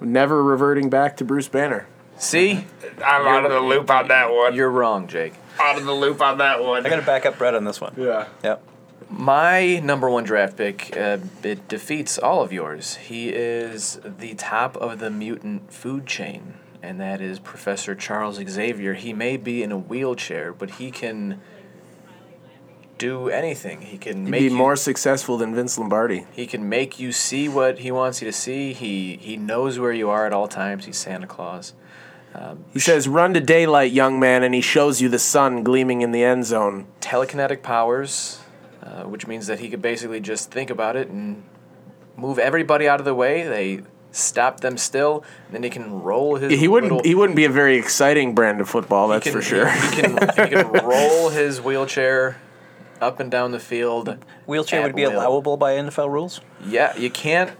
never 0.00 0.42
reverting 0.42 0.90
back 0.90 1.16
to 1.18 1.24
Bruce 1.24 1.48
Banner. 1.48 1.86
See, 2.18 2.64
I'm 3.04 3.26
out 3.26 3.44
of 3.44 3.50
the 3.50 3.60
loop 3.60 3.90
on 3.90 4.08
that 4.08 4.30
one. 4.32 4.54
you're 4.54 4.70
wrong, 4.70 5.06
Jake. 5.06 5.34
out 5.60 5.76
of 5.78 5.84
the 5.84 5.92
loop 5.94 6.20
on 6.20 6.38
that 6.38 6.62
one. 6.62 6.84
I 6.86 6.90
got 6.90 6.96
to 6.96 7.02
back 7.06 7.26
up 7.26 7.38
Brett 7.38 7.54
on 7.54 7.64
this 7.64 7.80
one. 7.80 7.94
Yeah. 7.96 8.28
Yep. 8.44 8.62
My 9.10 9.78
number 9.78 10.10
one 10.10 10.24
draft 10.24 10.56
pick, 10.58 10.94
uh, 10.96 11.18
it 11.42 11.66
defeats 11.68 12.18
all 12.18 12.42
of 12.42 12.52
yours. 12.52 12.96
He 12.96 13.30
is 13.30 13.98
the 14.04 14.34
top 14.34 14.76
of 14.76 14.98
the 14.98 15.10
mutant 15.10 15.72
food 15.72 16.06
chain, 16.06 16.54
and 16.82 17.00
that 17.00 17.22
is 17.22 17.38
Professor 17.38 17.94
Charles 17.94 18.36
Xavier. 18.36 18.92
He 18.94 19.14
may 19.14 19.38
be 19.38 19.62
in 19.62 19.72
a 19.72 19.78
wheelchair, 19.78 20.52
but 20.52 20.72
he 20.72 20.90
can 20.90 21.40
do 22.98 23.28
anything. 23.30 23.80
He 23.80 23.96
can 23.96 24.24
He'd 24.26 24.30
make 24.30 24.40
be 24.40 24.44
you, 24.48 24.50
more 24.56 24.76
successful 24.76 25.38
than 25.38 25.54
Vince 25.54 25.78
Lombardi. 25.78 26.26
He 26.32 26.46
can 26.46 26.68
make 26.68 26.98
you 26.98 27.12
see 27.12 27.48
what 27.48 27.78
he 27.78 27.90
wants 27.90 28.20
you 28.20 28.26
to 28.26 28.32
see. 28.32 28.72
He 28.74 29.16
he 29.22 29.36
knows 29.36 29.78
where 29.78 29.92
you 29.92 30.10
are 30.10 30.26
at 30.26 30.32
all 30.32 30.48
times. 30.48 30.84
He's 30.84 30.98
Santa 30.98 31.26
Claus. 31.26 31.72
He 32.72 32.78
says, 32.78 33.08
"Run 33.08 33.34
to 33.34 33.40
daylight, 33.40 33.92
young 33.92 34.20
man," 34.20 34.42
and 34.42 34.54
he 34.54 34.60
shows 34.60 35.00
you 35.00 35.08
the 35.08 35.18
sun 35.18 35.62
gleaming 35.62 36.02
in 36.02 36.12
the 36.12 36.22
end 36.22 36.44
zone. 36.46 36.86
telekinetic 37.00 37.62
powers, 37.62 38.40
uh, 38.82 39.02
which 39.04 39.26
means 39.26 39.46
that 39.48 39.58
he 39.58 39.68
could 39.68 39.82
basically 39.82 40.20
just 40.20 40.50
think 40.50 40.70
about 40.70 40.94
it 40.96 41.08
and 41.08 41.42
move 42.16 42.38
everybody 42.38 42.88
out 42.88 43.00
of 43.00 43.04
the 43.04 43.14
way. 43.14 43.42
They 43.42 43.80
stop 44.12 44.60
them 44.60 44.76
still, 44.76 45.24
and 45.46 45.54
then 45.56 45.62
he 45.62 45.70
can 45.70 46.02
roll 46.02 46.36
his. 46.36 46.58
He 46.60 46.68
wouldn't. 46.68 46.92
little- 46.92 47.04
He 47.08 47.14
wouldn't 47.14 47.36
be 47.36 47.44
a 47.44 47.50
very 47.50 47.76
exciting 47.76 48.34
brand 48.34 48.60
of 48.60 48.68
football. 48.68 49.08
That's 49.08 49.24
can- 49.24 49.32
for 49.32 49.42
sure. 49.42 49.68
He, 49.68 49.96
he 49.96 50.02
can, 50.02 50.12
he 50.48 50.54
can 50.54 50.70
roll 50.86 51.30
his 51.30 51.60
wheelchair 51.60 52.36
up 53.00 53.20
and 53.20 53.30
down 53.30 53.52
the 53.52 53.60
field. 53.60 54.16
Wheelchair 54.46 54.82
would 54.82 54.94
be 54.96 55.02
will. 55.06 55.12
allowable 55.16 55.56
by 55.56 55.72
NFL 55.74 56.10
rules. 56.10 56.40
Yeah, 56.64 56.96
you 56.96 57.10
can't. 57.10 57.50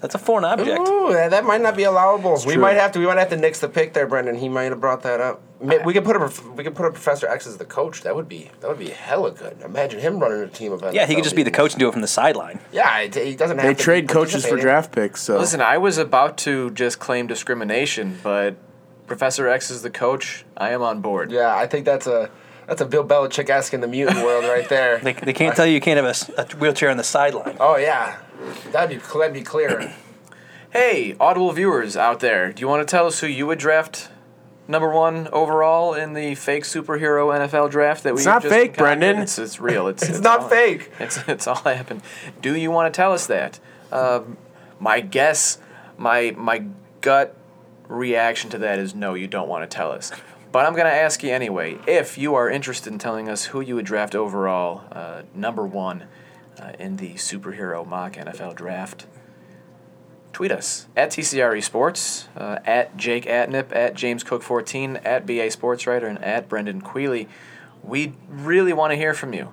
That's 0.00 0.14
a 0.14 0.18
foreign 0.18 0.44
object. 0.44 0.78
Ooh, 0.88 1.12
that, 1.12 1.30
that 1.32 1.44
might 1.44 1.60
not 1.60 1.76
be 1.76 1.82
allowable. 1.82 2.34
We 2.46 2.52
true. 2.54 2.62
might 2.62 2.76
have 2.76 2.92
to. 2.92 2.98
We 3.00 3.06
might 3.06 3.18
have 3.18 3.30
to 3.30 3.36
nix 3.36 3.58
the 3.60 3.68
pick 3.68 3.92
there, 3.94 4.06
Brendan. 4.06 4.36
He 4.36 4.48
might 4.48 4.64
have 4.70 4.80
brought 4.80 5.02
that 5.02 5.20
up. 5.20 5.42
Ma- 5.60 5.82
We 5.84 5.92
could 5.92 6.04
put 6.04 6.14
a 6.14 6.32
we 6.52 6.62
could 6.62 6.76
put 6.76 6.86
a 6.86 6.92
Professor 6.92 7.26
X 7.26 7.46
as 7.48 7.56
the 7.56 7.64
coach. 7.64 8.02
That 8.02 8.14
would 8.14 8.28
be 8.28 8.50
that 8.60 8.68
would 8.68 8.78
be 8.78 8.90
hella 8.90 9.32
good. 9.32 9.60
Imagine 9.60 9.98
him 9.98 10.20
running 10.20 10.40
a 10.40 10.46
team 10.46 10.70
of. 10.72 10.84
Yeah, 10.94 11.06
he 11.06 11.16
could 11.16 11.24
just 11.24 11.34
be 11.34 11.42
the 11.42 11.50
coach 11.50 11.72
and 11.72 11.80
do 11.80 11.88
it 11.88 11.92
from 11.92 12.02
the 12.02 12.06
sideline. 12.08 12.60
Yeah, 12.70 12.98
it- 13.00 13.14
he 13.16 13.34
doesn't 13.34 13.58
have. 13.58 13.66
they 13.66 13.74
to 13.74 13.82
trade 13.82 14.08
coaches 14.08 14.46
for 14.46 14.56
draft 14.56 14.92
picks. 14.92 15.20
So 15.22 15.36
Listen, 15.38 15.60
I 15.60 15.78
was 15.78 15.98
about 15.98 16.38
to 16.38 16.70
just 16.70 17.00
claim 17.00 17.26
discrimination, 17.26 18.18
but 18.22 18.54
Professor 19.08 19.48
X 19.48 19.68
is 19.70 19.82
the 19.82 19.90
coach. 19.90 20.44
I 20.56 20.70
am 20.70 20.82
on 20.82 21.00
board. 21.00 21.32
Yeah, 21.32 21.54
I 21.56 21.66
think 21.66 21.84
that's 21.86 22.06
a 22.06 22.30
that's 22.68 22.80
a 22.80 22.86
Bill 22.86 23.04
Belichick 23.04 23.50
esque 23.50 23.74
in 23.74 23.80
the 23.80 23.88
mutant 23.88 24.18
world 24.24 24.44
right 24.44 24.68
there. 24.68 24.98
They, 24.98 25.14
they 25.14 25.32
can't 25.32 25.56
tell 25.56 25.66
you 25.66 25.72
you 25.72 25.80
can't 25.80 25.96
have 26.04 26.28
a 26.38 26.56
wheelchair 26.58 26.90
on 26.90 26.96
the 26.98 27.02
sideline. 27.04 27.56
Oh 27.58 27.76
yeah, 27.76 28.18
that'd 28.72 28.90
be 29.00 29.04
that'd 29.18 29.32
be 29.34 29.42
clear. 29.42 29.92
Hey, 30.70 31.16
Audible 31.18 31.50
viewers 31.52 31.96
out 31.96 32.20
there, 32.20 32.52
do 32.52 32.60
you 32.60 32.68
want 32.68 32.86
to 32.86 32.90
tell 32.90 33.06
us 33.06 33.20
who 33.20 33.26
you 33.26 33.46
would 33.46 33.58
draft 33.58 34.10
number 34.68 34.90
one 34.90 35.26
overall 35.28 35.94
in 35.94 36.12
the 36.12 36.34
fake 36.34 36.64
superhero 36.64 37.34
NFL 37.34 37.70
draft 37.70 38.02
that 38.02 38.12
we 38.12 38.18
It's 38.18 38.26
not 38.26 38.42
just 38.42 38.52
fake, 38.54 38.74
concocted? 38.74 38.98
Brendan. 39.00 39.22
It's, 39.22 39.38
it's 39.38 39.58
real. 39.58 39.88
It's, 39.88 40.02
It's 40.06 40.20
not 40.20 40.40
all- 40.40 40.48
fake. 40.50 40.92
It's 41.00 41.26
it's 41.26 41.46
all 41.46 41.54
happened. 41.56 42.02
Do 42.42 42.54
you 42.54 42.70
want 42.70 42.92
to 42.92 42.94
tell 42.94 43.12
us 43.14 43.26
that? 43.28 43.58
Um, 43.90 44.36
my 44.78 45.00
guess, 45.00 45.56
my 45.96 46.34
my 46.36 46.64
gut 47.00 47.34
reaction 47.88 48.50
to 48.50 48.58
that 48.58 48.78
is 48.78 48.94
no. 48.94 49.14
You 49.14 49.26
don't 49.26 49.48
want 49.48 49.68
to 49.68 49.74
tell 49.74 49.90
us. 49.90 50.12
But 50.50 50.64
I'm 50.66 50.74
gonna 50.74 50.88
ask 50.88 51.22
you 51.22 51.30
anyway. 51.30 51.78
If 51.86 52.16
you 52.16 52.34
are 52.34 52.48
interested 52.48 52.92
in 52.92 52.98
telling 52.98 53.28
us 53.28 53.46
who 53.46 53.60
you 53.60 53.74
would 53.74 53.84
draft 53.84 54.14
overall, 54.14 54.82
uh, 54.90 55.22
number 55.34 55.66
one, 55.66 56.04
uh, 56.60 56.72
in 56.78 56.96
the 56.96 57.14
superhero 57.14 57.86
mock 57.86 58.14
NFL 58.14 58.54
draft, 58.56 59.06
tweet 60.32 60.50
us 60.50 60.86
at 60.96 61.10
TCRE 61.10 61.60
Sports, 61.62 62.28
uh, 62.36 62.58
at 62.64 62.96
Jake 62.96 63.26
Atnip, 63.26 63.74
at 63.74 63.94
James 63.94 64.24
Cook 64.24 64.42
14, 64.42 64.96
at 65.04 65.26
BA 65.26 65.50
Sports 65.50 65.86
Writer, 65.86 66.06
and 66.06 66.22
at 66.24 66.48
Brendan 66.48 66.80
Queely. 66.80 67.28
We 67.82 68.14
really 68.28 68.72
want 68.72 68.92
to 68.92 68.96
hear 68.96 69.14
from 69.14 69.32
you. 69.34 69.50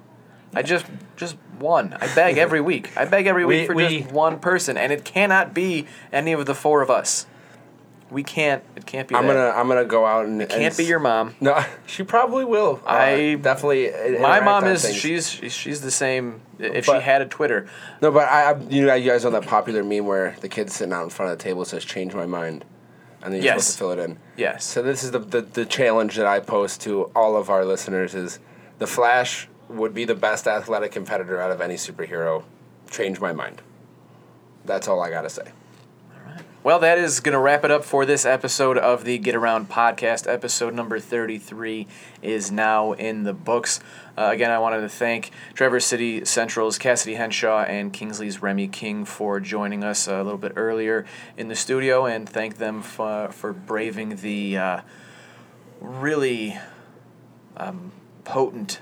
I 0.53 0.61
just 0.61 0.85
just 1.17 1.35
one. 1.59 1.93
I 1.99 2.13
beg 2.15 2.37
every 2.37 2.61
week. 2.61 2.91
I 2.97 3.03
beg 3.05 3.27
every 3.27 3.45
week 3.45 3.61
We- 3.61 3.67
for 3.67 3.75
we- 3.75 3.99
just 4.01 4.11
one 4.13 4.39
person, 4.39 4.77
and 4.77 4.91
it 4.93 5.03
cannot 5.03 5.53
be 5.53 5.87
any 6.13 6.31
of 6.31 6.45
the 6.45 6.55
four 6.55 6.81
of 6.81 6.89
us. 6.89 7.25
We 8.11 8.21
can't. 8.23 8.63
It 8.75 8.85
can't 8.85 9.07
be. 9.07 9.15
I'm 9.15 9.25
that. 9.27 9.33
gonna 9.33 9.49
I'm 9.59 9.67
gonna 9.67 9.83
go 9.85 10.05
out 10.05 10.25
and 10.27 10.39
It 10.41 10.49
can't 10.49 10.77
be 10.77 10.85
your 10.85 10.99
mom. 10.99 11.35
No, 11.41 11.63
she 11.87 12.03
probably 12.03 12.45
will. 12.45 12.79
Uh, 12.85 12.89
I- 12.89 13.35
definitely. 13.35 13.91
uh, 13.93 14.21
My 14.21 14.39
mom 14.39 14.65
is. 14.65 14.83
things. 14.83 14.95
She's 14.95 15.29
she's 15.51 15.81
the 15.81 15.89
same. 15.91 16.41
If 16.59 16.85
But- 16.85 16.97
she 16.99 17.03
had 17.03 17.21
a 17.21 17.25
Twitter, 17.25 17.67
No, 18.01 18.11
but 18.11 18.29
I, 18.29 18.51
I, 18.51 18.59
you 18.69 18.85
know, 18.85 18.93
you 18.93 19.09
guys 19.09 19.23
know 19.23 19.31
that 19.31 19.45
popular 19.47 19.83
meme 19.83 20.05
where 20.05 20.35
the 20.41 20.47
kid's 20.47 20.73
sitting 20.75 20.93
out 20.93 21.03
in 21.03 21.09
front 21.09 21.31
of 21.31 21.37
the 21.37 21.43
table 21.43 21.65
says 21.65 21.83
"Change 21.83 22.13
my 22.13 22.25
mind," 22.27 22.63
and 23.23 23.33
then 23.33 23.41
you're 23.41 23.53
Yes. 23.55 23.65
supposed 23.65 23.71
to 23.71 23.77
fill 23.79 23.91
it 24.05 24.09
in. 24.11 24.19
yes. 24.37 24.63
So 24.63 24.81
this 24.83 25.03
is 25.03 25.11
the, 25.11 25.19
the 25.19 25.41
the 25.41 25.65
challenge 25.65 26.15
that 26.15 26.27
I 26.27 26.39
post 26.41 26.81
to 26.81 27.05
all 27.15 27.35
of 27.35 27.49
our 27.49 27.65
listeners: 27.65 28.13
is 28.13 28.37
the 28.77 28.87
Flash 28.87 29.47
would 29.67 29.95
be 29.95 30.05
the 30.05 30.13
best 30.15 30.47
athletic 30.47 30.91
competitor 30.91 31.41
out 31.41 31.49
of 31.49 31.59
any 31.59 31.73
superhero. 31.75 32.43
Change 32.91 33.19
my 33.19 33.33
mind. 33.33 33.63
That's 34.63 34.87
all 34.87 35.01
I 35.01 35.09
gotta 35.09 35.29
say. 35.29 35.45
Well, 36.65 36.79
that 36.79 36.97
is 36.97 37.19
going 37.19 37.33
to 37.33 37.39
wrap 37.39 37.63
it 37.63 37.69
up 37.69 37.85
for 37.85 38.07
this 38.07 38.25
episode 38.25 38.79
of 38.79 39.03
the 39.03 39.19
Get 39.19 39.35
Around 39.35 39.69
podcast. 39.69 40.27
Episode 40.27 40.73
number 40.73 40.99
33 40.99 41.85
is 42.23 42.49
now 42.51 42.93
in 42.93 43.21
the 43.21 43.35
books. 43.35 43.79
Uh, 44.17 44.31
again, 44.33 44.49
I 44.49 44.57
wanted 44.57 44.81
to 44.81 44.89
thank 44.89 45.29
Traverse 45.53 45.85
City 45.85 46.25
Central's 46.25 46.79
Cassidy 46.79 47.13
Henshaw 47.13 47.65
and 47.65 47.93
Kingsley's 47.93 48.39
Remmi 48.39 48.71
King 48.71 49.05
for 49.05 49.39
joining 49.39 49.83
us 49.83 50.07
a 50.07 50.23
little 50.23 50.39
bit 50.39 50.53
earlier 50.55 51.05
in 51.37 51.49
the 51.49 51.55
studio 51.55 52.07
and 52.07 52.27
thank 52.27 52.57
them 52.57 52.81
for, 52.81 53.27
for 53.27 53.53
braving 53.53 54.15
the 54.15 54.57
uh, 54.57 54.81
really 55.79 56.57
um, 57.57 57.91
potent 58.23 58.79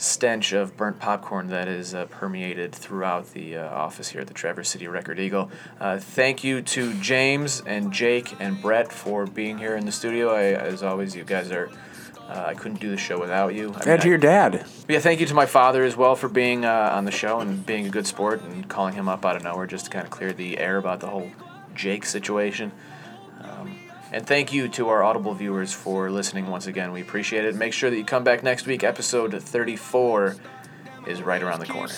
stench 0.00 0.52
of 0.52 0.76
burnt 0.76 0.98
popcorn 0.98 1.48
that 1.48 1.68
is 1.68 1.94
uh, 1.94 2.06
permeated 2.06 2.74
throughout 2.74 3.30
the 3.32 3.56
uh, 3.58 3.68
office 3.68 4.08
here 4.08 4.20
at 4.22 4.26
the 4.26 4.34
Traverse 4.34 4.68
City 4.70 4.88
Record 4.88 5.20
Eagle. 5.20 5.50
Uh, 5.78 5.98
thank 5.98 6.42
you 6.42 6.62
to 6.62 6.94
James 6.94 7.62
and 7.66 7.92
Jake 7.92 8.34
and 8.40 8.60
Brett 8.62 8.90
for 8.92 9.26
being 9.26 9.58
here 9.58 9.76
in 9.76 9.84
the 9.84 9.92
studio. 9.92 10.30
I, 10.34 10.44
as 10.54 10.82
always, 10.82 11.14
you 11.14 11.24
guys 11.24 11.50
are. 11.52 11.70
Uh, 12.28 12.44
I 12.46 12.54
couldn't 12.54 12.78
do 12.80 12.90
the 12.90 12.96
show 12.96 13.18
without 13.18 13.54
you. 13.54 13.70
I 13.74 13.78
mean, 13.80 13.88
and 13.88 14.00
to 14.02 14.06
I- 14.06 14.08
your 14.08 14.18
dad. 14.18 14.64
yeah, 14.88 15.00
thank 15.00 15.18
you 15.18 15.26
to 15.26 15.34
my 15.34 15.46
father 15.46 15.82
as 15.82 15.96
well 15.96 16.14
for 16.14 16.28
being 16.28 16.64
uh, 16.64 16.90
on 16.92 17.04
the 17.04 17.10
show 17.10 17.40
and 17.40 17.66
being 17.66 17.86
a 17.86 17.90
good 17.90 18.06
sport 18.06 18.40
and 18.42 18.68
calling 18.68 18.94
him 18.94 19.08
up 19.08 19.26
out 19.26 19.34
of 19.34 19.42
nowhere 19.42 19.66
just 19.66 19.86
to 19.86 19.90
kind 19.90 20.04
of 20.04 20.12
clear 20.12 20.32
the 20.32 20.56
air 20.58 20.76
about 20.76 21.00
the 21.00 21.08
whole 21.08 21.28
Jake 21.74 22.04
situation. 22.06 22.70
And 24.12 24.26
thank 24.26 24.52
you 24.52 24.68
to 24.70 24.88
our 24.88 25.02
Audible 25.02 25.34
viewers 25.34 25.72
for 25.72 26.10
listening 26.10 26.48
once 26.48 26.66
again. 26.66 26.90
We 26.92 27.00
appreciate 27.00 27.44
it. 27.44 27.54
Make 27.54 27.72
sure 27.72 27.90
that 27.90 27.96
you 27.96 28.04
come 28.04 28.24
back 28.24 28.42
next 28.42 28.66
week. 28.66 28.82
Episode 28.82 29.40
34 29.40 30.36
is 31.06 31.22
right 31.22 31.42
around 31.42 31.60
the 31.60 31.66
corner. 31.66 31.94